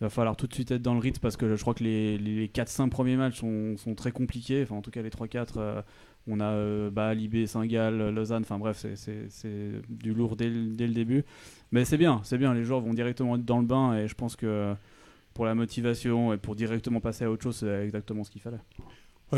Il 0.00 0.04
va 0.04 0.10
falloir 0.10 0.36
tout 0.36 0.46
de 0.46 0.52
suite 0.52 0.70
être 0.70 0.82
dans 0.82 0.92
le 0.92 1.00
rythme 1.00 1.20
parce 1.20 1.38
que 1.38 1.56
je 1.56 1.60
crois 1.62 1.72
que 1.72 1.82
les, 1.82 2.18
les 2.18 2.48
4-5 2.48 2.90
premiers 2.90 3.16
matchs 3.16 3.38
sont, 3.40 3.76
sont 3.78 3.94
très 3.94 4.12
compliqués. 4.12 4.62
Enfin, 4.62 4.74
en 4.74 4.82
tout 4.82 4.90
cas, 4.90 5.00
les 5.00 5.08
3-4, 5.08 5.54
euh, 5.56 5.82
on 6.26 6.38
a 6.40 6.44
euh, 6.50 6.90
bah, 6.90 7.12
Saint-Gall, 7.46 8.10
Lausanne. 8.10 8.42
Enfin, 8.42 8.58
bref, 8.58 8.84
c'est- 8.94 9.80
du 9.88 10.12
lourd 10.12 10.36
dès, 10.36 10.50
dès 10.50 10.86
le 10.86 10.92
début. 10.92 11.24
Mais 11.72 11.86
c'est 11.86 11.96
bien, 11.96 12.20
c'est 12.24 12.36
bien. 12.36 12.52
Les 12.52 12.62
joueurs 12.62 12.80
vont 12.80 12.92
directement 12.92 13.36
être 13.36 13.44
dans 13.46 13.58
le 13.58 13.66
bain 13.66 13.96
et 13.96 14.06
je 14.06 14.14
pense 14.14 14.36
que 14.36 14.74
pour 15.32 15.46
la 15.46 15.54
motivation 15.54 16.32
et 16.34 16.36
pour 16.36 16.56
directement 16.56 17.00
passer 17.00 17.24
à 17.24 17.30
autre 17.30 17.42
chose, 17.42 17.56
c'est 17.56 17.84
exactement 17.84 18.22
ce 18.22 18.30
qu'il 18.30 18.42
fallait. 18.42 18.60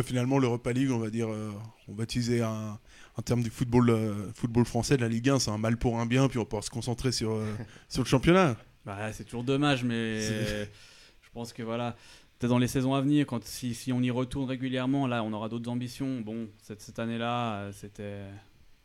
Finalement, 0.03 0.39
l'Europa 0.39 0.73
League, 0.73 0.91
on 0.91 0.99
va 0.99 1.09
dire, 1.09 1.29
euh, 1.31 1.51
on 1.89 1.95
va 1.95 2.03
utiliser 2.05 2.43
un, 2.43 2.79
un 3.17 3.23
terme 3.23 3.43
du 3.43 3.49
football, 3.51 3.89
euh, 3.91 4.13
football 4.35 4.65
français, 4.67 4.97
de 4.97 5.03
la 5.03 5.09
Ligue 5.09 5.31
1, 5.31 5.39
c'est 5.39 5.51
un 5.51 5.57
mal 5.57 5.77
pour 5.79 5.99
un 5.99 6.05
bien, 6.05 6.29
puis 6.29 6.39
on 6.39 6.45
pouvoir 6.45 6.63
se 6.65 6.69
concentrer 6.71 7.11
sur, 7.11 7.41
sur 7.89 8.03
le 8.03 8.09
championnat. 8.09 8.57
Bah, 8.89 9.13
c'est 9.13 9.25
toujours 9.25 9.45
dommage, 9.45 9.85
mais 9.85 10.19
je 11.21 11.31
pense 11.35 11.53
que 11.53 11.63
voilà, 11.63 11.95
peut-être 12.39 12.49
dans 12.49 12.57
les 12.59 12.69
saisons 12.69 12.95
à 12.95 13.03
venir, 13.03 13.27
quand 13.27 13.45
si, 13.45 13.75
si 13.75 13.93
on 13.93 14.01
y 14.01 14.11
retourne 14.11 14.49
régulièrement, 14.49 15.07
là, 15.07 15.23
on 15.23 15.31
aura 15.35 15.51
d'autres 15.51 15.71
ambitions. 15.71 16.23
Bon, 16.23 16.49
cette, 16.63 16.81
cette 16.81 16.99
année-là, 16.99 17.71
c'était 17.73 18.23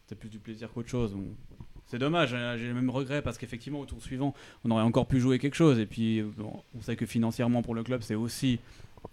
c'était 0.01 0.19
plus 0.19 0.27
du 0.27 0.39
plaisir 0.39 0.73
qu'autre 0.73 0.89
chose. 0.89 1.13
Bon, 1.13 1.23
c'est 1.87 1.99
dommage, 1.99 2.33
hein, 2.33 2.57
j'ai 2.57 2.67
le 2.67 2.73
même 2.73 2.89
regret 2.89 3.21
parce 3.21 3.37
qu'effectivement, 3.37 3.79
au 3.79 3.85
tour 3.85 4.01
suivant, 4.01 4.33
on 4.65 4.71
aurait 4.71 4.83
encore 4.83 5.07
pu 5.07 5.21
jouer 5.21 5.39
quelque 5.39 5.55
chose. 5.55 5.79
Et 5.79 5.85
puis, 5.85 6.21
bon, 6.21 6.61
on 6.75 6.81
sait 6.81 6.97
que 6.97 7.05
financièrement 7.05 7.61
pour 7.61 7.73
le 7.73 7.83
club, 7.83 8.01
c'est 8.01 8.15
aussi 8.15 8.59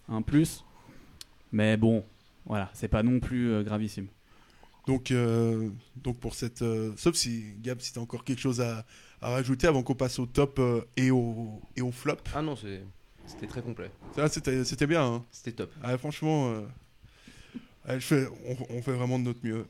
un 0.09 0.21
plus. 0.21 0.65
Mais 1.53 1.77
bon, 1.77 2.03
voilà, 2.45 2.69
c'est 2.73 2.89
pas 2.89 3.01
non 3.01 3.21
plus 3.21 3.49
euh, 3.49 3.63
gravissime. 3.63 4.07
Donc, 4.87 5.11
euh, 5.11 5.69
donc 5.95 6.19
pour 6.19 6.33
cette. 6.33 6.63
euh, 6.63 6.91
sauf 6.97 7.15
si, 7.15 7.53
Gab, 7.61 7.79
si 7.79 7.93
tu 7.93 7.99
as 7.99 8.01
encore 8.01 8.25
quelque 8.25 8.39
chose 8.41 8.59
à, 8.59 8.85
à 9.21 9.29
rajouter 9.29 9.67
avant 9.67 9.83
qu'on 9.83 9.95
passe 9.95 10.19
au 10.19 10.25
top 10.25 10.59
euh, 10.59 10.81
et, 10.97 11.11
au, 11.11 11.61
et 11.75 11.81
au 11.81 11.91
flop. 11.91 12.17
Ah 12.33 12.41
non, 12.41 12.55
c'était 12.55 13.47
très 13.47 13.61
complet. 13.61 13.91
Ça, 14.15 14.27
c'était 14.27 14.87
bien. 14.87 15.05
hein. 15.05 15.25
C'était 15.31 15.51
top. 15.53 15.71
Ah, 15.83 15.97
franchement, 15.97 16.51
euh, 16.51 16.61
ouais, 17.87 17.99
je 17.99 18.05
fais- 18.05 18.27
on, 18.45 18.57
on 18.77 18.81
fait 18.81 18.93
vraiment 18.93 19.19
de 19.19 19.25
notre 19.25 19.45
mieux. 19.45 19.65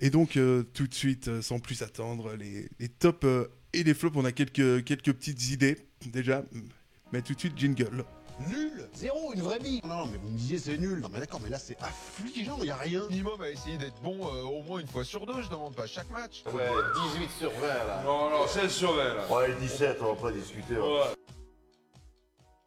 Et 0.00 0.10
donc, 0.10 0.36
euh, 0.36 0.62
tout 0.74 0.86
de 0.86 0.94
suite, 0.94 1.40
sans 1.40 1.58
plus 1.58 1.82
attendre, 1.82 2.34
les, 2.34 2.68
les 2.78 2.88
tops 2.88 3.26
et 3.72 3.82
les 3.82 3.94
flops, 3.94 4.16
on 4.16 4.24
a 4.24 4.32
quelques, 4.32 4.84
quelques 4.84 5.12
petites 5.12 5.50
idées 5.50 5.76
déjà. 6.06 6.44
Mais 7.12 7.22
tout 7.22 7.34
de 7.34 7.38
suite, 7.40 7.58
jingle. 7.58 8.04
Nul 8.48 8.88
Zéro, 8.94 9.32
une 9.34 9.40
vraie 9.40 9.58
vie 9.58 9.80
Non, 9.86 10.06
mais 10.06 10.18
vous 10.18 10.28
me 10.28 10.36
disiez 10.36 10.58
c'est 10.58 10.76
nul. 10.76 11.00
Non, 11.00 11.08
mais 11.12 11.20
d'accord, 11.20 11.40
mais 11.42 11.48
là 11.48 11.58
c'est 11.58 11.76
affligeant, 11.80 12.58
il 12.62 12.70
a 12.70 12.76
rien. 12.76 13.06
Minimum 13.08 13.40
à 13.40 13.48
essayer 13.50 13.78
d'être 13.78 14.00
bon 14.02 14.18
euh, 14.26 14.42
au 14.42 14.62
moins 14.62 14.80
une 14.80 14.86
fois 14.86 15.04
sur 15.04 15.24
deux, 15.26 15.40
je 15.42 15.48
demande 15.48 15.74
pas 15.74 15.86
chaque 15.86 16.10
match. 16.10 16.44
Ouais, 16.52 16.68
18 17.14 17.30
sur 17.38 17.50
20 17.50 17.60
là. 17.66 18.02
Non, 18.04 18.28
non, 18.30 18.46
16 18.46 18.70
sur 18.70 18.92
20 18.94 19.14
là. 19.14 19.32
Ouais, 19.32 19.54
17, 19.60 19.98
on 20.02 20.12
va 20.14 20.20
pas 20.20 20.32
discuter. 20.32 20.74
Ouais. 20.76 21.14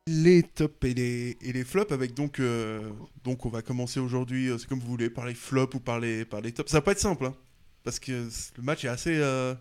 les 0.08 0.42
tops 0.42 0.74
et 0.88 0.94
les, 0.96 1.38
et 1.42 1.54
les 1.54 1.64
flops 1.64 1.92
avec 1.92 2.16
donc 2.16 2.40
euh, 2.40 2.90
donc 3.24 3.46
on 3.46 3.50
va 3.50 3.62
commencer 3.62 4.00
aujourd'hui 4.00 4.50
euh, 4.50 4.58
c'est 4.58 4.68
comme 4.68 4.80
vous 4.80 4.88
voulez 4.88 5.12
par 5.12 5.28
les 5.28 5.36
flops 5.36 5.76
ou 5.76 5.80
par 5.80 6.00
les 6.00 6.26
par 6.26 6.42
les 6.42 6.52
tops 6.52 6.72
ça 6.72 6.78
va 6.78 6.82
pas 6.82 6.94
être 6.94 7.00
simple 7.00 7.26
hein, 7.26 7.36
parce 7.84 8.00
que 8.00 8.12
le 8.58 8.64
match 8.64 8.84
est 8.86 8.88
assez 8.88 9.16
euh, 9.20 9.54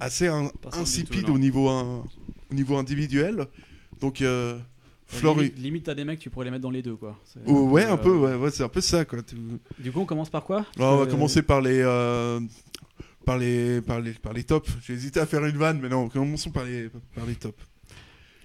assez 0.00 0.26
in- 0.26 0.50
insipide 0.72 1.26
tout, 1.26 1.32
au 1.34 1.38
niveau 1.38 1.68
un- 1.68 2.04
au 2.50 2.54
niveau 2.54 2.76
individuel 2.76 3.46
donc 4.00 4.22
euh, 4.22 4.58
Flore- 5.06 5.36
Limite, 5.38 5.58
limite, 5.58 5.84
t'as 5.86 5.94
des 5.94 6.04
mecs, 6.04 6.20
tu 6.20 6.30
pourrais 6.30 6.44
les 6.44 6.50
mettre 6.52 6.62
dans 6.62 6.70
les 6.70 6.82
deux, 6.82 6.94
quoi. 6.94 7.18
Oh, 7.46 7.62
ouais 7.70 7.84
euh, 7.84 7.92
un 7.94 7.96
peu 7.96 8.16
ouais, 8.16 8.34
ouais, 8.36 8.50
c'est 8.52 8.62
un 8.62 8.68
peu 8.68 8.80
ça 8.80 9.04
quoi 9.04 9.18
Du 9.78 9.90
coup, 9.90 10.00
on 10.00 10.04
commence 10.06 10.30
par 10.30 10.44
quoi? 10.44 10.64
Alors, 10.76 10.94
on 10.94 10.96
va 10.98 11.02
Euh, 11.02 11.06
commencer 11.06 11.42
par 11.42 11.60
les 11.60 11.82
par 13.24 13.36
les 13.38 13.80
par 13.82 14.00
les 14.00 14.12
par 14.12 14.32
les 14.32 14.44
tops 14.44 14.70
j'ai 14.82 14.94
hésité 14.94 15.20
à 15.20 15.26
faire 15.26 15.44
une 15.44 15.56
vanne 15.58 15.78
mais 15.82 15.88
non 15.90 16.08
commençons 16.08 16.50
par 16.50 16.64
les 16.64 16.88
par 17.14 17.26
les 17.26 17.34
tops 17.34 17.62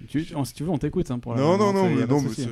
tu- 0.10 0.26
Si 0.26 0.54
tu 0.54 0.64
veux, 0.64 0.70
on 0.70 0.78
t'écoute. 0.78 1.10
Hein, 1.12 1.20
pour 1.20 1.34
la- 1.34 1.42
non 1.42 1.58
non 1.58 1.72
non 1.72 1.86
y 1.90 1.94
a 1.94 1.96
mais 1.96 2.06
non 2.08 2.22
mais 2.22 2.46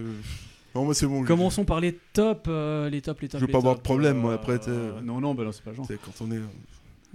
non 0.75 0.85
moi 0.85 0.93
c'est 0.95 1.05
bon 1.05 1.23
Commençons 1.25 1.65
par 1.65 1.79
les 1.81 1.93
tops, 2.13 2.45
euh, 2.47 2.89
les 2.89 3.01
tops, 3.01 3.21
les 3.21 3.27
tops. 3.29 3.41
Je 3.41 3.45
veux 3.45 3.51
pas 3.51 3.57
avoir 3.59 3.75
de 3.75 3.81
problème, 3.81 4.17
moi, 4.17 4.33
après, 4.35 4.57
Non, 5.03 5.19
non, 5.21 5.35
bah 5.35 5.43
non, 5.43 5.51
c'est 5.51 5.63
pas 5.63 5.69
le 5.71 5.75
genre. 5.75 5.85
C'est 5.87 5.99
quand 6.01 6.13
on 6.21 6.31
est 6.31 6.39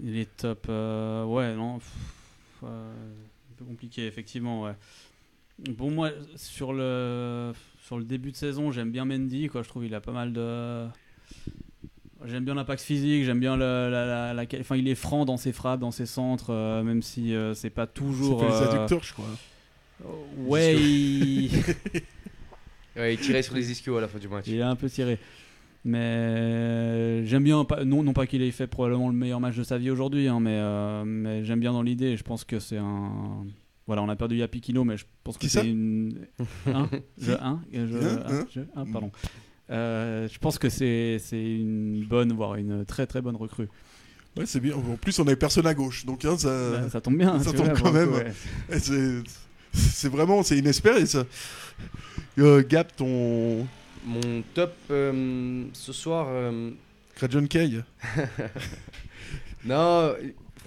Les 0.00 0.26
tops, 0.26 0.68
ouais, 0.68 1.54
non. 1.56 1.78
pff, 1.78 2.62
un 2.62 3.54
peu 3.56 3.64
compliqué, 3.64 4.06
effectivement, 4.06 4.62
ouais. 4.64 4.74
Bon, 5.76 5.90
moi, 5.90 6.10
sur 6.36 6.72
le, 6.72 7.52
sur 7.84 7.98
le 7.98 8.04
début 8.04 8.30
de 8.30 8.36
saison, 8.36 8.70
j'aime 8.70 8.90
bien 8.90 9.04
Mendy, 9.04 9.48
quoi. 9.48 9.62
Je 9.62 9.68
trouve 9.68 9.84
il 9.84 9.94
a 9.94 10.00
pas 10.00 10.12
mal 10.12 10.32
de. 10.32 10.86
J'aime 12.26 12.44
bien 12.44 12.54
l'impact 12.54 12.82
physique, 12.82 13.24
j'aime 13.24 13.38
bien 13.40 13.56
le- 13.56 13.88
la, 13.90 14.04
la- 14.06 14.34
la- 14.34 14.44
Enfin, 14.60 14.76
il 14.76 14.88
est 14.88 14.94
franc 14.96 15.24
dans 15.24 15.36
ses 15.36 15.52
frappes, 15.52 15.80
dans 15.80 15.90
ses 15.92 16.06
centres, 16.06 16.50
euh, 16.50 16.82
même 16.82 17.00
si 17.02 17.34
euh, 17.34 17.54
c'est 17.54 17.70
pas 17.70 17.86
toujours. 17.86 18.40
C'est 18.40 18.46
fait 18.46 18.52
les 18.52 18.56
euh, 18.66 18.70
adducteurs, 18.74 19.04
je 19.04 19.12
crois. 19.12 19.26
Ouais, 20.38 20.74
il... 20.76 21.50
Ouais, 22.96 23.14
il 23.14 23.20
tirait 23.20 23.42
sur 23.42 23.54
les 23.54 23.70
ischios 23.70 23.96
à 23.96 24.00
la 24.00 24.08
fin 24.08 24.18
du 24.18 24.26
match. 24.26 24.46
il 24.48 24.60
a 24.60 24.68
un 24.68 24.74
peu 24.74 24.88
tiré. 24.90 25.18
Mais 25.84 27.24
j'aime 27.26 27.44
bien, 27.44 27.64
pas- 27.64 27.84
non, 27.84 28.02
non 28.02 28.12
pas 28.12 28.26
qu'il 28.26 28.42
ait 28.42 28.50
fait 28.50 28.66
probablement 28.66 29.08
le 29.08 29.14
meilleur 29.14 29.38
match 29.40 29.56
de 29.56 29.62
sa 29.62 29.78
vie 29.78 29.90
aujourd'hui, 29.90 30.26
hein, 30.28 30.40
mais, 30.40 30.54
euh, 30.56 31.04
mais 31.04 31.44
j'aime 31.44 31.60
bien 31.60 31.72
dans 31.72 31.82
l'idée. 31.82 32.16
Je 32.16 32.24
pense 32.24 32.44
que 32.44 32.58
c'est 32.58 32.76
un. 32.78 33.44
Voilà, 33.88 34.02
on 34.02 34.08
a 34.08 34.14
perdu 34.16 34.36
Yapikino, 34.36 34.84
mais 34.84 34.96
je 34.96 35.04
pense 35.24 35.36
que 35.38 35.48
c'est 35.48 35.66
une. 35.66 36.26
Hein 36.66 36.88
je, 37.18 37.32
hein 37.32 37.60
je, 37.72 37.78
hein 37.96 38.46
je- 38.54 38.60
hein, 38.76 38.84
pardon. 38.92 39.10
Euh, 39.70 40.28
je 40.28 40.38
pense 40.38 40.58
que 40.58 40.68
c'est 40.68 41.18
c'est 41.18 41.42
une 41.42 42.04
bonne, 42.04 42.32
voire 42.34 42.54
une 42.54 42.84
très 42.84 43.06
très 43.06 43.20
bonne 43.20 43.34
recrue. 43.36 43.68
Ouais, 44.36 44.46
c'est 44.46 44.60
bien. 44.60 44.74
En 44.76 44.96
plus, 44.96 45.18
on 45.18 45.26
avait 45.26 45.36
personne 45.36 45.66
à 45.66 45.74
gauche, 45.74 46.04
donc 46.06 46.24
hein, 46.24 46.38
ça, 46.38 46.70
Bah, 46.70 46.90
ça 46.90 47.00
tombe 47.00 47.16
bien, 47.18 47.38
Ça 47.42 47.52
tombe 47.52 47.66
vois, 47.68 47.74
quand 47.80 47.92
même. 47.92 48.12
ouais. 48.12 48.32
C'est 49.72 50.08
vraiment, 50.08 50.42
c'est 50.42 50.56
inespéré 50.58 51.04
ça. 51.06 51.24
Euh, 52.38 52.62
Gap, 52.68 52.94
ton 52.94 53.66
Mon 54.06 54.42
top 54.54 54.74
euh, 54.90 55.64
ce 55.72 55.92
soir. 55.92 56.26
euh, 56.30 56.70
John 57.28 57.48
Kay. 57.48 57.80
Non, 59.64 60.14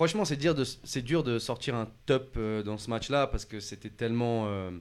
franchement, 0.02 0.26
c'est 0.26 0.36
dur, 0.36 0.56
de, 0.56 0.64
c'est 0.64 1.04
dur 1.04 1.24
de 1.24 1.38
sortir 1.38 1.76
un 1.76 1.88
top 2.08 2.34
euh, 2.36 2.64
dans 2.64 2.80
ce 2.80 2.90
match-là 2.90 3.28
parce 3.28 3.46
que 3.46 3.60
c'était 3.60 3.92
tellement. 3.92 4.48
euh, 4.48 4.72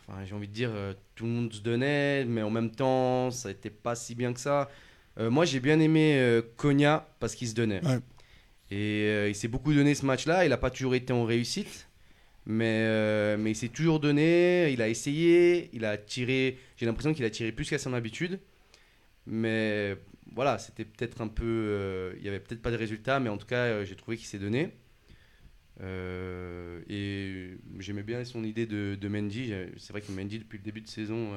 Enfin, 0.00 0.24
j'ai 0.24 0.34
envie 0.34 0.48
de 0.48 0.52
dire, 0.52 0.70
euh, 0.72 0.94
tout 1.14 1.24
le 1.24 1.30
monde 1.30 1.52
se 1.52 1.60
donnait, 1.60 2.24
mais 2.24 2.40
en 2.40 2.48
même 2.48 2.70
temps, 2.70 3.30
ça 3.30 3.50
n'était 3.50 3.68
pas 3.68 3.94
si 3.94 4.14
bien 4.14 4.32
que 4.32 4.40
ça. 4.40 4.70
Moi, 5.18 5.44
j'ai 5.46 5.60
bien 5.60 5.80
aimé 5.80 6.40
Konya 6.56 7.06
parce 7.20 7.34
qu'il 7.34 7.48
se 7.48 7.54
donnait. 7.54 7.84
Ouais. 7.84 7.98
Et 8.70 9.28
il 9.28 9.34
s'est 9.34 9.48
beaucoup 9.48 9.74
donné 9.74 9.94
ce 9.94 10.06
match-là. 10.06 10.44
Il 10.44 10.50
n'a 10.50 10.58
pas 10.58 10.70
toujours 10.70 10.94
été 10.94 11.12
en 11.12 11.24
réussite, 11.24 11.88
mais, 12.44 13.36
mais 13.38 13.50
il 13.52 13.56
s'est 13.56 13.68
toujours 13.68 13.98
donné. 13.98 14.70
Il 14.72 14.80
a 14.80 14.88
essayé. 14.88 15.70
Il 15.72 15.84
a 15.84 15.96
tiré. 15.96 16.58
J'ai 16.76 16.86
l'impression 16.86 17.12
qu'il 17.14 17.24
a 17.24 17.30
tiré 17.30 17.50
plus 17.50 17.68
qu'à 17.68 17.78
son 17.78 17.94
habitude. 17.94 18.38
Mais 19.26 19.96
voilà, 20.36 20.58
c'était 20.58 20.84
peut-être 20.84 21.22
un 21.22 21.28
peu. 21.28 21.44
euh, 21.44 22.12
il 22.18 22.22
n'y 22.22 22.28
avait 22.28 22.40
peut-être 22.40 22.60
pas 22.60 22.70
de 22.70 22.76
résultat, 22.76 23.18
mais 23.20 23.30
en 23.30 23.38
tout 23.38 23.46
cas, 23.46 23.64
euh, 23.64 23.84
j'ai 23.86 23.96
trouvé 23.96 24.18
qu'il 24.18 24.26
s'est 24.26 24.38
donné. 24.38 24.70
Euh, 25.80 26.82
et 26.88 27.56
j'aimais 27.78 28.02
bien 28.02 28.22
son 28.24 28.44
idée 28.44 28.66
de, 28.66 29.08
Mendy. 29.08 29.52
C'est 29.78 29.92
vrai 29.92 30.02
que 30.02 30.12
Mendy, 30.12 30.38
depuis 30.38 30.58
le 30.58 30.62
début 30.62 30.82
de 30.82 30.88
saison, 30.88 31.32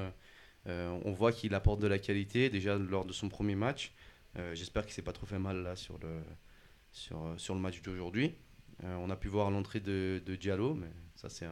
on 0.66 1.12
voit 1.14 1.32
qu'il 1.32 1.56
apporte 1.56 1.80
de 1.80 1.88
la 1.88 1.98
qualité 1.98 2.50
déjà 2.50 2.78
lors 2.78 3.06
de 3.06 3.14
son 3.14 3.30
premier 3.30 3.56
match. 3.56 3.94
J'espère 4.54 4.86
qu'il 4.86 4.94
s'est 4.94 5.02
pas 5.02 5.14
trop 5.14 5.26
fait 5.26 5.40
mal 5.40 5.64
là 5.64 5.76
sur 5.78 5.98
le, 6.00 7.56
match 7.56 7.82
d'aujourd'hui. 7.82 8.36
On 8.84 9.10
a 9.10 9.16
pu 9.16 9.30
voir 9.30 9.50
l'entrée 9.50 9.80
de, 9.80 10.22
Diallo, 10.40 10.74
mais 10.74 10.92
ça, 11.16 11.30
c'est 11.30 11.48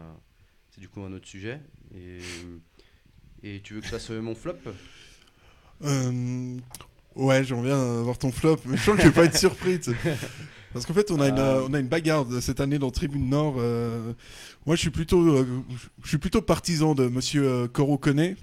du 0.77 0.89
coup 0.89 1.01
un 1.01 1.13
autre 1.13 1.27
sujet. 1.27 1.61
Et, 1.95 3.61
tu 3.61 3.73
veux 3.73 3.79
que 3.79 3.85
je 3.85 3.91
fasse 3.91 4.09
mon 4.09 4.35
flop? 4.35 4.57
Ouais, 7.17 7.43
j'en 7.43 7.61
viens 7.61 7.79
à 7.79 8.01
voir 8.01 8.17
ton 8.17 8.31
flop, 8.31 8.57
mais 8.65 8.77
je 8.77 8.83
sens 8.83 8.95
que 8.95 9.01
je 9.01 9.07
vais 9.07 9.13
pas 9.13 9.25
être 9.25 9.37
surpris. 9.37 9.79
Parce 10.73 10.85
qu'en 10.85 10.93
fait, 10.93 11.09
on 11.11 11.19
a, 11.21 11.29
une, 11.29 11.39
Euh. 11.39 11.65
on 11.67 11.73
a 11.73 11.79
une 11.79 11.87
bagarre 11.87 12.25
cette 12.41 12.59
année 12.59 12.77
dans 12.77 12.91
Tribune 12.91 13.29
Nord. 13.29 13.55
euh, 13.57 14.11
moi, 14.65 14.75
je 14.75 14.81
suis 14.81 14.89
plutôt, 14.89 15.21
euh, 15.37 15.47
je 16.03 16.07
suis 16.09 16.17
plutôt 16.17 16.41
partisan 16.41 16.93
de 16.93 17.07
Monsieur 17.07 17.43
euh, 17.47 17.67
Koro 17.67 17.97
Kone, 17.97 18.35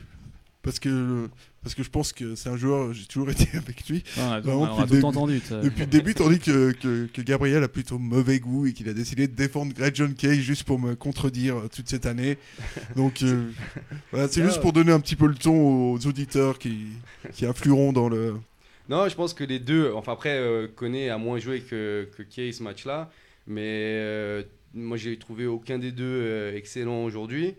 parce 0.63 0.79
que 0.81 1.29
parce 1.63 1.75
que 1.75 1.83
je 1.83 1.89
pense 1.91 2.13
que 2.13 2.35
c'est 2.35 2.49
un 2.51 2.57
joueur. 2.57 2.93
J'ai 2.93 3.07
toujours 3.07 3.31
été 3.31 3.49
avec 3.57 3.89
lui. 3.89 4.03
On 4.19 4.23
a, 4.33 4.41
Vraiment, 4.41 4.63
on 4.63 4.65
a 4.65 4.69
depuis 4.69 4.81
le 4.81 4.87
tout 4.87 4.95
début- 4.95 5.05
entendu. 5.05 5.43
Depuis 5.63 5.81
le 5.81 5.87
début, 5.87 6.15
tandis 6.15 6.39
que, 6.39 6.73
que, 6.73 7.07
que 7.07 7.23
Gabriel 7.23 7.63
a 7.63 7.69
plutôt 7.69 7.99
mauvais 7.99 8.39
goût 8.41 8.67
et 8.67 8.73
qu'il 8.73 8.89
a 8.89 8.93
décidé 8.95 9.29
de 9.29 9.35
défendre 9.35 9.73
Greg 9.75 9.95
John 9.95 10.13
Kay 10.15 10.41
juste 10.43 10.65
pour 10.65 10.79
me 10.79 10.95
contredire 10.95 11.57
toute 11.75 11.89
cette 11.89 12.05
année. 12.07 12.37
Donc 12.97 13.23
euh, 13.23 13.51
voilà, 14.13 14.29
c'est 14.29 14.43
juste 14.43 14.61
pour 14.61 14.73
donner 14.73 14.93
un 14.93 15.01
petit 15.01 15.17
peu 15.17 15.27
le 15.27 15.35
ton 15.35 15.93
aux 15.93 16.07
auditeurs 16.07 16.59
qui, 16.59 16.87
qui 17.33 17.47
influeront 17.47 17.93
dans 17.93 18.09
le. 18.09 18.35
Non, 18.89 19.09
je 19.09 19.15
pense 19.15 19.33
que 19.33 19.45
les 19.45 19.59
deux. 19.59 19.93
Enfin, 19.93 20.13
après, 20.13 20.39
euh, 20.39 20.69
a 21.11 21.19
moins 21.19 21.39
joué 21.39 21.61
que, 21.63 22.09
que 22.17 22.23
Kay 22.23 22.53
ce 22.53 22.63
match-là. 22.63 23.11
Mais 23.47 23.63
euh, 23.63 24.43
moi, 24.75 24.97
j'ai 24.97 25.19
trouvé 25.19 25.47
aucun 25.47 25.79
des 25.79 25.93
deux 25.93 26.05
euh, 26.05 26.57
excellent 26.57 27.05
aujourd'hui. 27.05 27.55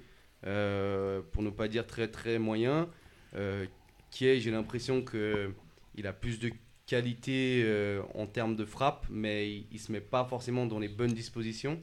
Euh, 0.45 1.21
pour 1.31 1.41
ne 1.41 1.49
pas 1.49 1.67
dire 1.67 1.87
très 1.87 2.07
très 2.07 2.37
moyen. 2.37 2.87
Euh, 3.35 3.65
Kay, 4.11 4.39
j'ai 4.39 4.51
l'impression 4.51 5.03
qu'il 5.03 6.07
a 6.07 6.13
plus 6.13 6.39
de 6.39 6.51
qualité 6.85 7.65
en 8.13 8.27
termes 8.27 8.55
de 8.55 8.63
frappe, 8.63 9.07
mais 9.09 9.49
il, 9.49 9.67
il 9.71 9.79
se 9.79 9.91
met 9.91 10.01
pas 10.01 10.23
forcément 10.25 10.67
dans 10.67 10.77
les 10.77 10.87
bonnes 10.87 11.13
dispositions. 11.13 11.81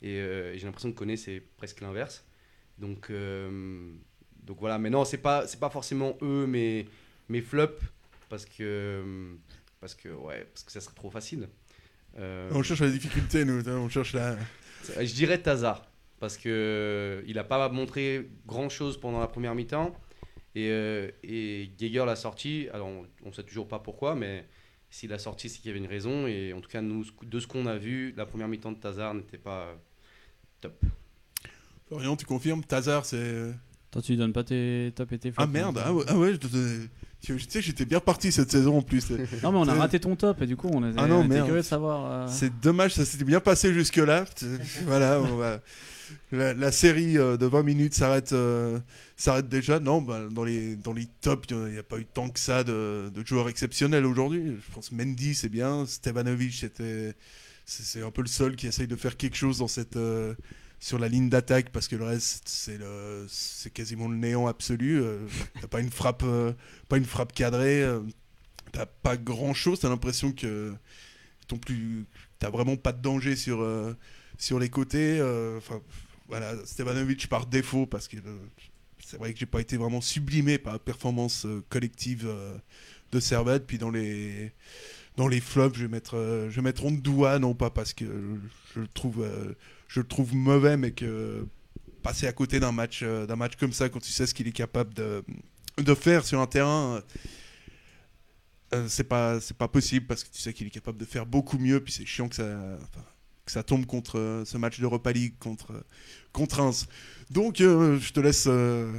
Et 0.00 0.14
j'ai 0.54 0.64
l'impression 0.64 0.90
que 0.90 0.96
Koné, 0.96 1.18
c'est 1.18 1.42
presque 1.58 1.82
l'inverse. 1.82 2.24
Donc, 2.78 3.12
donc 4.42 4.56
voilà, 4.58 4.78
mais 4.78 4.88
non, 4.88 5.04
c'est 5.04 5.18
pas, 5.18 5.46
c'est 5.46 5.60
pas 5.60 5.68
forcément 5.68 6.16
eux 6.22 6.46
mes, 6.46 6.88
mes 7.28 7.42
flops 7.42 7.82
parce 8.28 8.44
que 8.46 9.36
parce 9.80 9.94
que 9.94 10.08
ouais 10.08 10.46
parce 10.52 10.64
que 10.64 10.72
ça 10.72 10.80
serait 10.80 10.94
trop 10.94 11.10
facile. 11.10 11.48
Euh, 12.18 12.50
On 12.52 12.62
cherche 12.62 12.80
la 12.80 12.90
difficulté, 12.90 13.44
nous. 13.44 13.60
hein, 13.68 13.76
On 13.78 13.88
cherche 13.88 14.12
la. 14.14 14.36
je 14.96 15.12
dirais 15.14 15.40
Tazar 15.40 15.86
parce 16.20 16.36
que 16.36 16.48
euh, 16.48 17.22
il 17.26 17.38
a 17.38 17.44
pas 17.44 17.68
montré 17.68 18.28
grand 18.46 18.68
chose 18.68 18.98
pendant 18.98 19.20
la 19.20 19.28
première 19.28 19.54
mi-temps 19.54 19.94
et 20.54 20.68
euh, 20.70 21.10
et 21.22 21.70
Geiger 21.78 22.04
l'a 22.06 22.16
sorti. 22.16 22.68
Alors 22.72 22.88
on, 22.88 23.06
on 23.24 23.32
sait 23.32 23.44
toujours 23.44 23.68
pas 23.68 23.78
pourquoi, 23.78 24.14
mais 24.14 24.46
s'il 24.90 25.12
a 25.12 25.18
sorti, 25.18 25.48
c'est 25.48 25.58
qu'il 25.58 25.66
y 25.68 25.70
avait 25.70 25.78
une 25.84 25.86
raison 25.90 26.26
et 26.26 26.52
en 26.52 26.60
tout 26.60 26.70
cas 26.70 26.80
nous 26.80 27.04
de 27.22 27.38
ce 27.40 27.46
qu'on 27.46 27.66
a 27.66 27.76
vu, 27.76 28.14
la 28.16 28.26
première 28.26 28.48
mi-temps 28.48 28.72
de 28.72 28.78
Tazar 28.78 29.14
n'était 29.14 29.38
pas 29.38 29.66
euh, 29.66 29.74
top. 30.60 30.82
Florian, 31.86 32.16
tu 32.16 32.26
confirmes 32.26 32.64
Tazar, 32.64 33.04
c'est. 33.04 33.52
Toi, 33.90 34.02
tu 34.02 34.16
donnes 34.16 34.34
pas 34.34 34.44
tes 34.44 34.92
top 34.94 35.12
et 35.12 35.18
tes 35.18 35.28
Ah 35.30 35.42
flops, 35.44 35.52
merde, 35.52 35.78
hein. 35.78 35.82
ah 35.86 35.94
ouais, 35.94 36.04
ah 36.08 36.18
ouais, 36.18 36.32
je 36.32 36.36
te 36.36 36.46
donnais- 36.46 36.88
tu 37.20 37.38
sais, 37.40 37.60
j'étais 37.60 37.84
bien 37.84 38.00
parti 38.00 38.32
cette 38.32 38.50
saison 38.50 38.78
en 38.78 38.82
plus. 38.82 39.10
Non, 39.42 39.52
mais 39.52 39.58
on 39.58 39.68
a 39.68 39.74
raté 39.74 40.00
ton 40.00 40.16
top 40.16 40.42
et 40.42 40.46
du 40.46 40.56
coup, 40.56 40.68
on 40.72 40.88
était, 40.88 40.98
Ah 41.00 41.06
non, 41.06 41.20
on 41.20 41.28
curieux 41.28 41.56
de 41.56 41.62
savoir. 41.62 42.06
euh, 42.10 42.26
C'est 42.30 42.60
dommage, 42.60 42.94
ça 42.94 43.04
s'était 43.04 43.24
bien 43.24 43.40
passé 43.40 43.72
jusque-là. 43.74 44.24
voilà, 44.86 45.20
on 45.20 45.36
va- 45.36 45.60
la, 46.32 46.54
la 46.54 46.72
série 46.72 47.18
euh, 47.18 47.36
de 47.36 47.44
20 47.46 47.62
minutes 47.62 47.94
s'arrête 47.94 48.32
euh, 48.32 48.78
s'arrête 49.16 49.48
déjà. 49.48 49.78
Non, 49.80 50.00
bah, 50.00 50.20
dans, 50.30 50.44
les, 50.44 50.76
dans 50.76 50.92
les 50.92 51.06
tops, 51.20 51.46
il 51.50 51.56
n'y 51.72 51.78
a, 51.78 51.82
pas 51.82 51.98
eu 51.98 52.06
tant 52.06 52.28
que 52.30 52.38
ça 52.38 52.64
de, 52.64 53.10
de 53.14 53.26
joueurs 53.26 53.48
exceptionnels 53.48 54.06
aujourd'hui. 54.06 54.56
Je 54.66 54.74
pense 54.74 54.92
Mendy, 54.92 55.34
c'est 55.34 55.48
bien. 55.48 55.84
Stevanovic, 55.86 56.54
c'était, 56.54 57.14
c'est 57.66 57.82
c'est 57.84 58.02
un 58.02 58.10
peu 58.10 58.22
le 58.22 58.28
seul 58.28 58.56
qui 58.56 58.66
essaye 58.66 58.86
de 58.86 58.96
faire 58.96 59.16
quelque 59.16 59.36
chose 59.36 59.58
dans 59.58 59.68
cette, 59.68 59.96
euh, 59.96 60.34
sur 60.80 60.98
la 60.98 61.08
ligne 61.08 61.28
d'attaque 61.28 61.70
parce 61.70 61.88
que 61.88 61.96
le 61.96 62.04
reste, 62.04 62.48
c'est, 62.48 62.78
c'est 63.28 63.72
quasiment 63.72 64.08
le 64.08 64.16
néant 64.16 64.46
absolu. 64.46 65.00
Euh, 65.02 65.26
t'as 65.60 65.66
pas 65.66 65.80
une 65.80 65.90
frappe, 65.90 66.22
euh, 66.24 66.52
pas 66.88 66.98
une 66.98 67.04
frappe 67.04 67.32
cadrée. 67.32 67.82
euh, 67.82 68.00
t'as 68.72 68.86
pas 68.86 69.16
grand-chose. 69.16 69.80
T'as 69.80 69.88
l'impression 69.88 70.32
que 70.32 70.74
t'as 72.38 72.50
vraiment 72.50 72.76
pas 72.76 72.92
de 72.92 73.00
danger 73.00 73.34
sur, 73.34 73.66
sur 74.36 74.58
les 74.58 74.68
côtés. 74.68 75.20
Enfin, 75.56 75.80
voilà, 76.28 76.54
Stevanovic 76.64 77.28
par 77.28 77.46
défaut, 77.46 77.86
parce 77.86 78.06
que 78.06 78.18
c'est 79.02 79.16
vrai 79.16 79.32
que 79.32 79.38
j'ai 79.38 79.46
pas 79.46 79.60
été 79.60 79.78
vraiment 79.78 80.02
sublimé 80.02 80.58
par 80.58 80.74
la 80.74 80.78
performance 80.78 81.46
collective 81.70 82.28
de 83.10 83.20
Servette. 83.20 83.66
Puis 83.66 83.78
dans 83.78 83.90
les, 83.90 84.52
dans 85.16 85.28
les 85.28 85.40
flops, 85.40 85.78
je 85.78 85.84
vais 85.84 85.88
mettre, 85.88 86.14
je 86.50 86.54
vais 86.54 86.62
mettre 86.62 86.84
non 87.40 87.54
pas 87.54 87.70
parce 87.70 87.94
que 87.94 88.04
je 88.74 88.80
le 88.80 88.88
trouve, 88.88 89.26
je 89.88 90.00
le 90.00 90.06
trouve 90.06 90.34
mauvais, 90.34 90.76
mais 90.76 90.92
que 90.92 91.46
passer 92.02 92.26
à 92.26 92.32
côté 92.32 92.60
d'un 92.60 92.72
match, 92.72 93.00
euh, 93.02 93.26
d'un 93.26 93.36
match 93.36 93.56
comme 93.56 93.72
ça, 93.72 93.88
quand 93.88 94.00
tu 94.00 94.12
sais 94.12 94.26
ce 94.26 94.34
qu'il 94.34 94.46
est 94.46 94.52
capable 94.52 94.94
de, 94.94 95.24
de 95.78 95.94
faire 95.94 96.24
sur 96.24 96.40
un 96.40 96.46
terrain. 96.46 96.96
euh, 96.96 97.00
euh, 98.74 98.84
c'est 98.88 99.04
pas 99.04 99.40
c'est 99.40 99.56
pas 99.56 99.66
possible 99.68 100.06
parce 100.06 100.22
que 100.24 100.30
tu 100.30 100.38
sais 100.40 100.52
qu'il 100.52 100.66
est 100.66 100.70
capable 100.70 100.98
de 100.98 101.06
faire 101.06 101.24
beaucoup 101.24 101.56
mieux 101.58 101.80
puis 101.82 101.90
c'est 101.90 102.04
chiant 102.04 102.28
que 102.28 102.34
ça 102.36 102.44
enfin, 102.82 103.04
que 103.46 103.50
ça 103.52 103.62
tombe 103.62 103.86
contre 103.86 104.42
ce 104.44 104.58
match 104.58 104.78
d'Europa 104.78 105.10
League 105.10 105.32
contre 105.40 105.82
contre 106.32 106.56
Reims. 106.62 106.86
Donc 107.30 107.62
euh, 107.62 107.98
je 107.98 108.12
te 108.12 108.20
laisse 108.20 108.44
euh, 108.46 108.92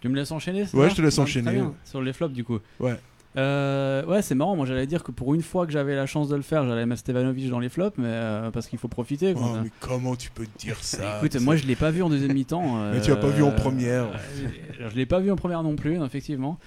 Tu 0.00 0.08
me 0.08 0.16
laisses 0.16 0.32
enchaîner 0.32 0.66
Ouais, 0.72 0.90
je 0.90 0.96
te 0.96 1.02
laisse 1.02 1.18
enchaîner. 1.18 1.62
Sur 1.84 2.02
les 2.02 2.12
flops, 2.12 2.34
du 2.34 2.42
coup. 2.42 2.58
Ouais. 2.80 2.98
Euh, 3.36 4.04
ouais, 4.06 4.20
c'est 4.22 4.34
marrant. 4.34 4.56
Moi, 4.56 4.66
j'allais 4.66 4.86
dire 4.86 5.02
que 5.02 5.10
pour 5.10 5.34
une 5.34 5.42
fois 5.42 5.64
que 5.66 5.72
j'avais 5.72 5.96
la 5.96 6.06
chance 6.06 6.28
de 6.28 6.36
le 6.36 6.42
faire, 6.42 6.66
j'allais 6.66 6.84
mettre 6.86 7.00
Stevanovic 7.00 7.48
dans 7.48 7.60
les 7.60 7.68
flops, 7.70 7.96
mais 7.98 8.04
euh, 8.08 8.50
parce 8.50 8.66
qu'il 8.66 8.78
faut 8.78 8.88
profiter. 8.88 9.32
quoi. 9.34 9.42
Oh, 9.54 9.58
mais 9.64 9.70
comment 9.80 10.14
tu 10.16 10.30
peux 10.30 10.46
dire 10.58 10.76
ça? 10.82 11.18
Écoute, 11.18 11.40
moi, 11.40 11.56
je 11.56 11.66
l'ai 11.66 11.76
pas 11.76 11.90
vu 11.90 12.02
en 12.02 12.10
deuxième 12.10 12.34
mi-temps. 12.34 12.76
Mais 12.92 13.00
tu 13.00 13.10
l'as 13.10 13.16
pas 13.16 13.28
vu 13.28 13.42
en 13.42 13.48
euh, 13.48 13.54
première. 13.54 14.04
euh, 14.04 14.88
je 14.90 14.96
l'ai 14.96 15.06
pas 15.06 15.20
vu 15.20 15.30
en 15.30 15.36
première 15.36 15.62
non 15.62 15.76
plus, 15.76 16.02
effectivement. 16.04 16.58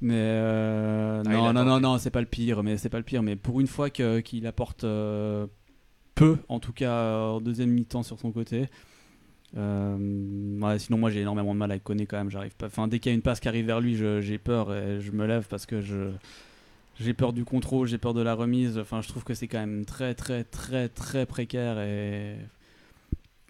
Mais 0.00 0.14
euh, 0.16 1.22
Ah, 1.26 1.30
non, 1.30 1.52
non, 1.52 1.64
non, 1.64 1.80
non, 1.80 1.98
c'est 1.98 2.10
pas 2.10 2.20
le 2.20 2.26
pire. 2.26 2.62
Mais 2.62 2.76
c'est 2.78 2.88
pas 2.90 2.98
le 2.98 3.04
pire. 3.04 3.22
Mais 3.22 3.36
pour 3.36 3.60
une 3.60 3.66
fois 3.66 3.90
que- 3.90 4.20
qu'il 4.20 4.46
apporte 4.46 4.84
euh, 4.84 5.46
peu, 6.14 6.38
en 6.48 6.60
tout 6.60 6.72
cas 6.72 7.18
en 7.28 7.40
deuxième 7.40 7.70
mi-temps 7.70 8.02
sur 8.02 8.18
son 8.18 8.32
côté. 8.32 8.68
Euh, 9.56 10.78
sinon, 10.78 10.98
moi 10.98 11.10
j'ai 11.10 11.20
énormément 11.20 11.54
de 11.54 11.58
mal 11.58 11.70
avec 11.70 11.84
Koné 11.84 12.06
quand 12.06 12.18
même. 12.18 12.30
J'arrive 12.30 12.54
pas. 12.56 12.66
Enfin, 12.66 12.88
dès 12.88 12.98
qu'il 12.98 13.10
y 13.10 13.14
a 13.14 13.16
une 13.16 13.22
passe 13.22 13.40
qui 13.40 13.48
arrive 13.48 13.66
vers 13.66 13.80
lui, 13.80 13.96
j'ai 13.96 14.38
peur 14.38 14.74
et 14.74 15.00
je 15.00 15.12
me 15.12 15.26
lève 15.26 15.46
parce 15.48 15.66
que 15.66 15.80
je 15.80 16.10
j'ai 16.98 17.12
peur 17.12 17.32
du 17.32 17.44
contrôle, 17.44 17.86
j'ai 17.86 17.98
peur 17.98 18.14
de 18.14 18.22
la 18.22 18.34
remise. 18.34 18.78
Enfin, 18.78 19.02
je 19.02 19.08
trouve 19.08 19.24
que 19.24 19.34
c'est 19.34 19.48
quand 19.48 19.58
même 19.58 19.84
très, 19.84 20.14
très, 20.14 20.44
très, 20.44 20.88
très 20.88 21.26
précaire 21.26 21.78
et. 21.80 22.36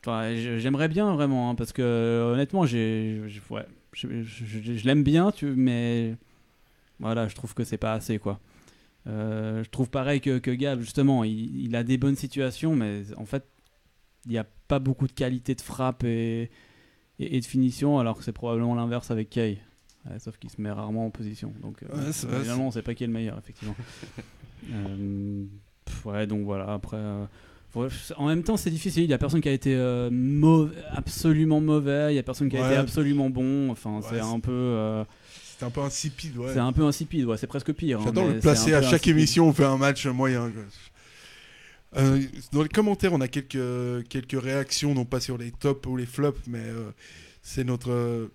Enfin, 0.01 0.35
j'aimerais 0.37 0.87
bien 0.87 1.13
vraiment 1.15 1.51
hein, 1.51 1.57
parce 1.57 1.73
que 1.73 2.31
honnêtement, 2.33 2.65
j'ai, 2.65 3.21
ouais, 3.51 3.67
je, 3.93 4.87
l'aime 4.87 5.03
bien, 5.03 5.33
tu, 5.33 5.47
mais 5.47 6.15
voilà, 7.01 7.27
je 7.27 7.35
trouve 7.35 7.55
que 7.55 7.65
c'est 7.65 7.77
pas 7.77 7.93
assez 7.93 8.21
quoi. 8.21 8.39
Euh, 9.09 9.65
je 9.65 9.71
trouve 9.71 9.91
pareil 9.91 10.21
que, 10.21 10.39
que 10.39 10.53
Gab, 10.53 10.81
justement, 10.81 11.25
il 11.25 11.75
a 11.75 11.83
des 11.83 11.99
bonnes 11.99 12.15
situations, 12.15 12.77
mais 12.77 13.03
en 13.17 13.25
fait, 13.25 13.45
il 14.27 14.33
n'y 14.33 14.39
a 14.39 14.47
pas 14.69 14.79
beaucoup 14.79 15.07
de 15.07 15.13
qualité 15.13 15.55
de 15.55 15.61
frappe 15.61 16.05
et, 16.05 16.51
et, 17.19 17.37
et 17.37 17.41
de 17.41 17.45
finition, 17.47 17.99
alors 17.99 18.19
que 18.19 18.25
c'est 18.25 18.33
probablement 18.33 18.75
l'inverse 18.75 19.11
avec 19.11 19.31
Kay. 19.31 19.59
Ouais, 20.09 20.19
sauf 20.19 20.37
qu'il 20.39 20.51
se 20.51 20.61
met 20.61 20.71
rarement 20.71 21.07
en 21.07 21.11
position. 21.11 21.53
Donc, 21.63 21.83
euh, 21.83 21.97
Ouais, 22.07 22.13
finalement, 22.43 22.69
on 22.69 22.71
sait 22.71 22.83
pas 22.83 22.95
qui 22.95 23.05
est 23.05 23.09
le 23.09 23.13
meilleur, 23.13 23.39
effectivement. 23.39 23.75
Euh, 24.73 25.45
pff, 25.85 26.07
ouais, 26.07 26.27
donc 26.27 26.45
voilà, 26.45 26.73
après. 26.73 26.97
euh, 26.97 27.25
en 28.17 28.27
même 28.27 28.43
temps, 28.43 28.57
c'est 28.57 28.71
difficile. 28.71 29.05
Il 29.05 29.11
y 29.11 29.13
a 29.15 29.19
personne 29.19 29.41
qui 29.41 29.49
a 29.49 29.53
été 29.53 29.75
euh, 29.77 30.09
mau- 30.11 30.69
absolument 30.91 31.61
mauvais, 31.61 32.13
il 32.13 32.17
y 32.17 32.19
a 32.19 32.23
personne 32.23 32.49
qui 32.49 32.57
a 32.57 32.67
été 32.67 32.77
absolument 32.77 33.29
bon. 33.31 33.71
Enfin, 33.71 34.01
c'est 34.09 34.19
un 34.19 34.41
peu. 34.41 35.05
c'est 35.59 35.65
un 35.65 35.71
peu 35.71 35.83
insipide 35.83 36.37
ouais. 36.39 36.53
c'est 36.53 36.59
un 36.59 36.73
peu 36.73 36.83
insipide, 36.85 37.27
ouais, 37.27 37.37
c'est 37.37 37.47
presque 37.47 37.73
pire. 37.75 38.01
hein, 38.01 38.05
J'adore 38.07 38.27
mais 38.29 38.35
le 38.35 38.41
placer 38.41 38.75
à 38.75 38.81
chaque 38.83 38.95
insipide. 38.95 39.17
émission, 39.19 39.49
on 39.49 39.53
fait 39.53 39.65
un 39.65 39.77
match 39.77 40.07
moyen. 40.07 40.51
Euh, 41.97 42.21
dans 42.53 42.63
les 42.63 42.69
commentaires, 42.69 43.13
on 43.13 43.21
a 43.21 43.29
quelques, 43.29 44.07
quelques 44.09 44.41
réactions, 44.43 44.95
non 44.95 45.05
pas 45.05 45.21
sur 45.21 45.39
les 45.39 45.51
tops 45.53 45.87
ou 45.87 45.97
les 45.97 46.07
flops, 46.07 46.41
mais 46.47 46.59
euh, 46.63 46.91
c'est 47.43 47.65
notre, 47.65 47.91
euh, 47.91 48.29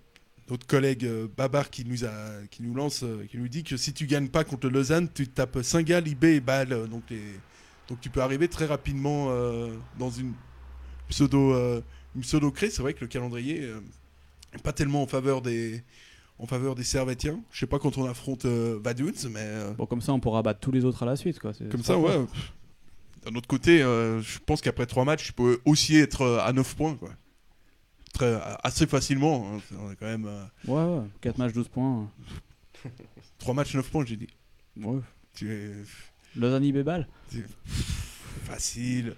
notre 0.50 0.66
collègue 0.66 1.08
Babar 1.36 1.70
qui 1.70 1.84
nous, 1.84 2.04
a, 2.04 2.10
qui 2.50 2.62
nous 2.62 2.74
lance, 2.74 3.04
qui 3.30 3.38
nous 3.38 3.48
dit 3.48 3.62
que 3.62 3.76
si 3.76 3.92
tu 3.92 4.06
gagnes 4.06 4.28
pas 4.28 4.42
contre 4.44 4.68
Lausanne, 4.68 5.08
tu 5.14 5.28
tapes 5.28 5.62
Saint-Gall, 5.62 6.08
IB 6.08 6.24
et 6.24 6.40
Bâle. 6.40 6.88
Donc, 6.88 7.02
les- 7.10 7.20
donc 7.88 8.00
tu 8.00 8.10
peux 8.10 8.20
arriver 8.22 8.48
très 8.48 8.66
rapidement 8.66 9.28
dans 9.98 10.10
une 10.10 10.32
pseudo, 11.08 11.54
une 12.16 12.22
pseudo 12.22 12.50
crée. 12.50 12.70
C'est 12.70 12.82
vrai 12.82 12.94
que 12.94 13.00
le 13.02 13.06
calendrier 13.06 13.60
euh, 13.62 13.80
est 14.54 14.62
pas 14.62 14.72
tellement 14.72 15.02
en 15.02 15.06
faveur 15.06 15.42
des, 15.42 15.82
en 16.38 16.46
faveur 16.46 16.74
des 16.74 16.84
Servétiens. 16.84 17.40
Je 17.52 17.60
sais 17.60 17.66
pas 17.66 17.78
quand 17.78 17.98
on 17.98 18.06
affronte 18.06 18.44
euh, 18.46 18.78
Vaduz, 18.82 19.26
mais 19.30 19.40
euh, 19.42 19.72
Bon, 19.74 19.86
comme 19.86 20.00
ça, 20.00 20.12
on 20.12 20.20
pourra 20.20 20.42
battre 20.42 20.60
tous 20.60 20.72
les 20.72 20.84
autres 20.84 21.02
à 21.02 21.06
la 21.06 21.16
suite. 21.16 21.38
Quoi. 21.38 21.52
comme 21.70 21.82
ça, 21.82 21.98
ouais. 21.98 22.18
D'un 23.24 23.34
autre 23.36 23.46
côté, 23.48 23.82
euh, 23.82 24.20
je 24.20 24.38
pense 24.40 24.60
qu'après 24.60 24.86
trois 24.86 25.04
matchs, 25.04 25.26
tu 25.26 25.32
peux 25.32 25.60
aussi 25.64 25.96
être 25.96 26.22
euh, 26.22 26.40
à 26.40 26.52
9 26.52 26.74
points. 26.76 26.96
Quoi. 26.96 27.10
Très, 28.12 28.40
assez 28.64 28.86
facilement. 28.86 29.48
hein. 29.54 29.60
On 29.78 29.90
est 29.92 29.96
quand 29.96 30.06
même. 30.06 30.26
euh, 30.26 30.44
Ouais, 30.66 30.98
ouais, 31.00 31.06
4 31.20 31.38
matchs, 31.38 31.52
12 31.52 31.68
points. 31.68 32.10
3 33.38 33.54
matchs, 33.54 33.74
9 33.74 33.88
points, 33.90 34.04
j'ai 34.04 34.16
dit. 34.16 34.28
Ouais. 34.76 35.00
Tu 35.34 35.52
es 35.52 35.70
Lausanne 36.36 36.70
Bébal 36.72 37.06
facile. 38.44 39.14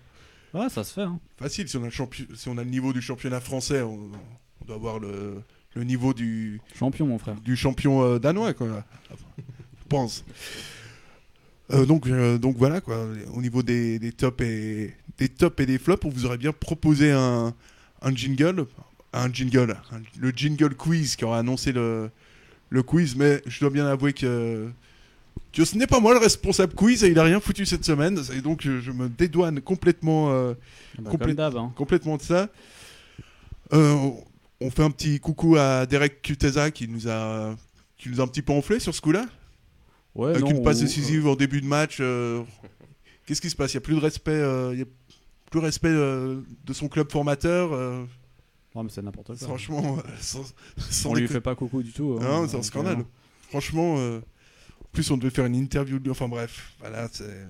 Ouais, 0.52 0.68
ça 0.68 0.84
se 0.84 0.92
fait. 0.92 1.02
Hein. 1.02 1.18
Facile. 1.36 1.68
Si 1.68 1.76
on, 1.76 1.82
a 1.82 1.86
le 1.86 1.90
champi- 1.90 2.26
si 2.36 2.48
on 2.48 2.58
a 2.58 2.64
le 2.64 2.70
niveau 2.70 2.92
du 2.92 3.00
championnat 3.02 3.40
français, 3.40 3.82
on, 3.82 4.10
on 4.60 4.64
doit 4.64 4.76
avoir 4.76 4.98
le, 5.00 5.42
le 5.74 5.84
niveau 5.84 6.14
du, 6.14 6.60
Champion, 6.78 7.06
mon 7.06 7.18
frère. 7.18 7.40
du 7.40 7.56
champion 7.56 8.02
euh, 8.04 8.18
danois. 8.18 8.54
Quoi. 8.54 8.84
Je 9.10 9.84
pense. 9.88 10.24
Euh, 11.72 11.86
donc, 11.86 12.06
euh, 12.06 12.36
donc 12.38 12.56
voilà 12.58 12.80
quoi. 12.80 13.06
Au 13.34 13.40
niveau 13.40 13.62
des, 13.62 13.98
des 13.98 14.12
tops 14.12 14.42
et 14.44 14.94
des 15.18 15.28
tops 15.28 15.60
et 15.62 15.66
des 15.66 15.78
flops, 15.78 16.04
on 16.04 16.10
vous 16.10 16.26
aurait 16.26 16.36
bien 16.38 16.52
proposé 16.52 17.10
un, 17.12 17.54
un 18.02 18.14
jingle, 18.14 18.66
un 19.12 19.32
jingle, 19.32 19.76
un- 19.92 20.02
le 20.18 20.30
jingle 20.30 20.74
quiz 20.74 21.16
qui 21.16 21.24
aura 21.24 21.38
annoncé 21.38 21.72
le, 21.72 22.10
le 22.68 22.82
quiz. 22.82 23.16
Mais 23.16 23.42
je 23.46 23.60
dois 23.60 23.70
bien 23.70 23.86
avouer 23.86 24.12
que 24.12 24.68
que 25.52 25.64
ce 25.64 25.76
n'est 25.78 25.86
pas 25.86 26.00
moi 26.00 26.12
le 26.14 26.18
responsable 26.20 26.74
quiz 26.74 27.02
et 27.04 27.08
il 27.08 27.18
a 27.18 27.22
rien 27.22 27.40
foutu 27.40 27.64
cette 27.64 27.84
semaine. 27.84 28.18
Et 28.36 28.40
donc 28.40 28.66
euh, 28.66 28.80
je 28.82 28.90
me 28.90 29.08
dédouane 29.08 29.60
complètement, 29.60 30.32
euh, 30.32 30.52
Bah. 30.98 31.10
Hein. 31.60 31.72
complètement 31.76 32.16
de 32.18 32.22
ça. 32.22 32.48
On 33.72 34.70
fait 34.70 34.82
un 34.82 34.90
petit 34.90 35.18
coucou 35.20 35.56
à 35.56 35.86
Derek 35.86 36.22
Kuteza 36.22 36.70
qui 36.70 36.88
nous 36.88 37.08
a 37.08 37.54
qui 37.98 38.08
nous 38.08 38.20
a 38.20 38.24
un 38.24 38.26
petit 38.26 38.42
peu 38.42 38.52
enflé 38.52 38.78
sur 38.80 38.94
ce 38.94 39.00
coup-là. 39.00 39.24
Ouais, 40.14 40.30
Avec 40.30 40.42
non, 40.42 40.50
une 40.50 40.62
passe 40.62 40.80
décisive 40.80 41.26
en 41.26 41.34
début 41.36 41.60
de 41.60 41.66
match. 41.66 41.98
euh, 42.00 42.42
Qu'est-ce 43.26 43.40
qui 43.40 43.50
se 43.50 43.56
passe? 43.56 43.72
Il 43.72 43.76
n'y 43.76 43.78
a 43.78 43.80
plus 43.82 43.94
de 43.94 44.00
respect, 44.00 44.30
euh, 44.32 44.70
il 44.74 44.78
y 44.78 44.82
a 44.82 44.86
plus 45.50 45.60
de 45.60 45.64
respect 45.64 45.88
euh, 45.88 46.40
de 46.64 46.72
son 46.72 46.88
club 46.88 47.10
formateur. 47.10 47.72
euh, 47.72 48.04
Ouais, 48.74 48.82
mais 48.82 48.90
c'est 48.90 49.02
n'importe 49.02 49.28
quoi. 49.28 49.36
franchement, 49.36 49.98
euh, 49.98 50.10
sans, 50.20 50.42
sans 50.78 51.10
on 51.10 51.14
lui 51.14 51.28
fait 51.28 51.40
pas 51.40 51.54
coucou 51.54 51.82
du 51.82 51.92
tout. 51.92 52.18
hein. 52.20 52.24
Non, 52.42 52.48
c'est 52.48 52.56
un 52.56 52.62
scandale. 52.62 53.00
euh, 53.00 53.04
Franchement, 53.48 53.96
euh, 53.98 54.18
en 54.84 54.88
plus 54.92 55.10
on 55.12 55.16
devait 55.16 55.30
faire 55.30 55.46
une 55.46 55.54
interview 55.54 55.98
de 55.98 56.04
lui. 56.04 56.10
Enfin 56.10 56.28
bref, 56.28 56.72
voilà, 56.80 57.08
c'est. 57.12 57.46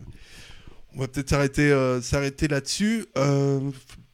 On 0.95 1.01
va 1.01 1.09
peut-être 1.09 1.31
s'arrêter, 1.31 1.73
euh, 1.73 2.01
s'arrêter 2.03 2.47
là-dessus. 2.47 3.07
Euh, 3.19 3.59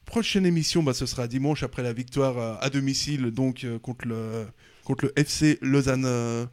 prochaine 0.06 0.46
émission, 0.46 0.82
bah, 0.82 0.94
ce 0.94 1.04
sera 1.04 1.26
dimanche 1.28 1.62
après 1.62 1.82
la 1.82 1.92
victoire 1.92 2.38
euh, 2.38 2.54
à 2.60 2.70
domicile, 2.70 3.30
donc 3.32 3.64
euh, 3.64 3.78
contre 3.78 4.06
le 4.08 4.46
contre 4.84 5.04
le 5.06 5.12
FC 5.18 5.58
Lausanne 5.62 6.04
euh, 6.06 6.46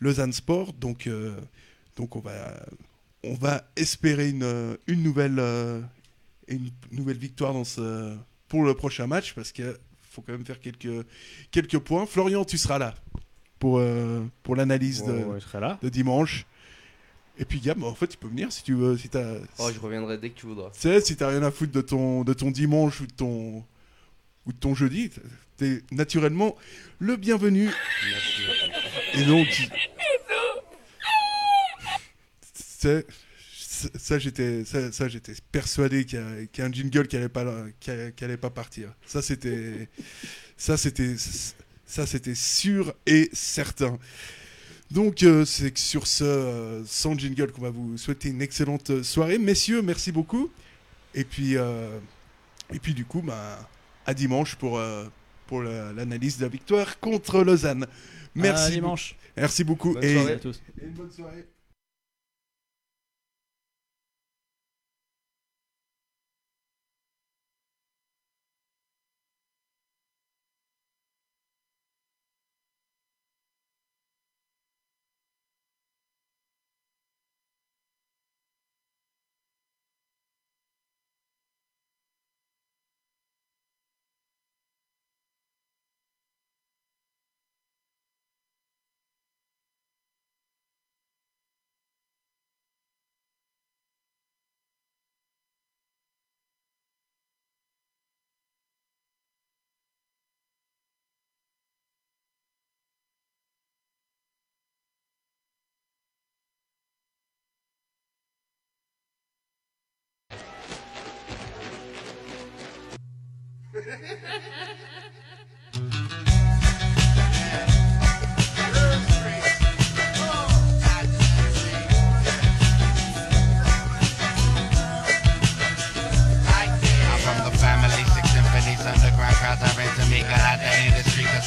Lausanne 0.00 0.32
Sport. 0.32 0.72
Donc 0.74 1.06
euh, 1.06 1.34
donc 1.96 2.16
on 2.16 2.20
va 2.20 2.54
on 3.24 3.34
va 3.34 3.64
espérer 3.76 4.28
une, 4.30 4.76
une 4.86 5.02
nouvelle 5.02 5.38
euh, 5.38 5.80
une 6.46 6.70
nouvelle 6.92 7.18
victoire 7.18 7.52
dans 7.52 7.64
ce 7.64 8.16
pour 8.48 8.64
le 8.64 8.74
prochain 8.74 9.06
match 9.06 9.34
parce 9.34 9.52
que 9.52 9.78
faut 10.10 10.22
quand 10.22 10.32
même 10.32 10.46
faire 10.46 10.60
quelques 10.60 11.04
quelques 11.50 11.78
points. 11.78 12.06
Florian, 12.06 12.44
tu 12.44 12.58
seras 12.58 12.78
là 12.78 12.94
pour 13.58 13.78
euh, 13.78 14.24
pour 14.42 14.56
l'analyse 14.56 15.02
ouais, 15.02 15.08
de, 15.20 15.24
ouais, 15.24 15.40
je 15.40 15.44
serai 15.46 15.60
là. 15.60 15.78
de 15.82 15.88
dimanche. 15.88 16.46
Et 17.40 17.44
puis 17.44 17.60
Gab, 17.60 17.80
en 17.84 17.94
fait, 17.94 18.08
tu 18.08 18.16
peux 18.16 18.26
venir 18.26 18.50
si 18.50 18.64
tu 18.64 18.74
veux, 18.74 18.98
si 18.98 19.08
t'as, 19.08 19.34
Oh, 19.60 19.70
je 19.72 19.78
reviendrai 19.78 20.18
dès 20.18 20.30
que 20.30 20.40
tu 20.40 20.46
voudras. 20.46 20.70
tu 20.72 20.80
sais, 20.80 21.00
si 21.00 21.14
t'as 21.16 21.28
rien 21.28 21.42
à 21.44 21.52
foutre 21.52 21.70
de 21.72 21.80
ton 21.80 22.24
de 22.24 22.32
ton 22.34 22.50
dimanche 22.50 23.00
ou 23.00 23.06
de 23.06 23.12
ton 23.12 23.64
ou 24.46 24.52
de 24.52 24.58
ton 24.58 24.74
jeudi, 24.74 25.10
t'es 25.56 25.82
naturellement 25.92 26.56
le 26.98 27.16
bienvenu. 27.16 27.70
Et 29.14 29.24
donc, 29.24 29.46
ça, 32.80 34.18
j'étais 34.18 34.64
ça, 34.64 34.92
ça, 34.92 35.08
j'étais 35.08 35.32
persuadé 35.52 36.04
qu'il 36.04 36.18
y, 36.18 36.22
a- 36.22 36.46
qu'il 36.46 36.62
y 36.62 36.66
a 36.66 36.68
un 36.68 36.72
jingle 36.72 37.06
qui 37.08 37.16
allait 37.16 37.28
pas 37.28 37.44
qui 37.80 37.90
allait, 37.90 38.12
qui 38.12 38.24
allait 38.24 38.36
pas 38.36 38.50
partir. 38.50 38.94
Ça 39.06 39.20
c'était 39.22 39.88
ça 40.56 40.76
c'était 40.76 41.16
ça 41.86 42.06
c'était 42.06 42.34
sûr 42.34 42.94
et 43.06 43.28
certain. 43.32 43.98
Donc 44.90 45.22
euh, 45.22 45.44
c'est 45.44 45.70
que 45.70 45.78
sur 45.80 46.06
ce 46.06 46.24
euh, 46.24 46.84
sans 46.86 47.16
jingle 47.18 47.52
qu'on 47.52 47.62
va 47.62 47.70
vous 47.70 47.98
souhaiter 47.98 48.30
une 48.30 48.40
excellente 48.42 49.02
soirée, 49.02 49.38
messieurs, 49.38 49.82
merci 49.82 50.12
beaucoup. 50.12 50.50
Et 51.14 51.24
puis 51.24 51.56
euh, 51.56 51.98
et 52.72 52.78
puis 52.78 52.94
du 52.94 53.04
coup 53.04 53.20
bah, 53.22 53.68
à 54.06 54.14
dimanche 54.14 54.54
pour 54.56 54.78
euh, 54.78 55.04
pour 55.46 55.62
la- 55.62 55.92
l'analyse 55.92 56.38
de 56.38 56.42
la 56.44 56.48
victoire 56.48 56.98
contre 57.00 57.42
Lausanne. 57.42 57.86
Merci. 58.34 58.64
À 58.64 58.70
dimanche. 58.70 59.16
Merci 59.36 59.64
beaucoup 59.64 59.92
Bonne 59.94 60.04
et, 60.04 60.14
soirée. 60.14 60.32
à 60.34 60.38
tous. 60.38 60.60
et 60.80 60.84
une 60.86 60.92
bonne 60.92 61.10
soirée. 61.10 61.46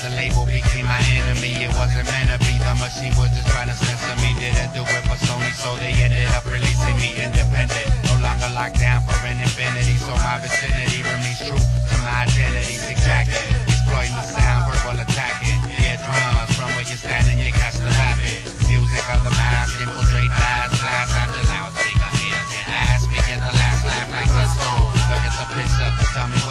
The 0.01 0.09
label 0.15 0.45
became 0.45 0.85
my 0.85 0.97
enemy. 1.13 1.63
It 1.63 1.69
wasn't 1.77 2.09
meant 2.09 2.29
to 2.31 2.39
be, 2.39 2.57
the 2.57 2.73
machine 2.81 3.13
was 3.17 3.29
just 3.29 3.47
trying 3.49 3.67
to 3.67 3.75
censor 3.75 4.15
me. 4.21 4.33
Didn't 4.39 4.73
do 4.73 4.81
it 4.81 5.03
for 5.05 5.17
Sony, 5.25 5.53
so 5.53 5.75
they 5.77 5.93
ended 5.93 6.27
up 6.33 6.45
releasing 6.45 6.97
me 6.97 7.13
independent 7.21 8.10
longer 8.21 8.49
locked 8.53 8.77
down 8.77 9.01
for 9.03 9.17
an 9.25 9.41
infinity, 9.41 9.97
so 9.97 10.13
my 10.21 10.37
vicinity 10.37 11.01
remains 11.01 11.41
true 11.41 11.57
to 11.57 11.95
my 12.05 12.29
identity. 12.29 12.77
Exactly, 12.87 13.41
exploiting 13.65 14.13
the 14.13 14.25
sound, 14.25 14.69
verbal 14.69 15.01
attacking. 15.01 15.57
Hear 15.67 15.97
drums 15.97 16.53
from 16.53 16.69
where 16.77 16.85
you're 16.85 17.01
standing, 17.01 17.41
you 17.41 17.51
catch 17.51 17.81
the 17.81 17.89
habit. 17.89 18.45
Music 18.69 19.05
of 19.09 19.25
the 19.25 19.33
mind, 19.33 19.69
infiltrate 19.81 20.29
lies, 20.29 20.71
lies 20.79 21.11
out 21.17 21.29
the 21.33 21.43
loudspeaker. 21.49 22.09
Hear 22.21 22.41
the 22.53 22.59
ass, 22.69 23.01
speaking 23.09 23.41
the 23.41 23.53
last 23.57 23.81
laugh 23.89 24.07
like 24.13 24.29
the 24.29 24.45
soul. 24.55 24.85
Look 25.09 25.23
at 25.25 25.33
the 25.35 25.45
picture, 25.57 25.91
tell 26.13 26.27
me 26.29 26.39
what. 26.45 26.50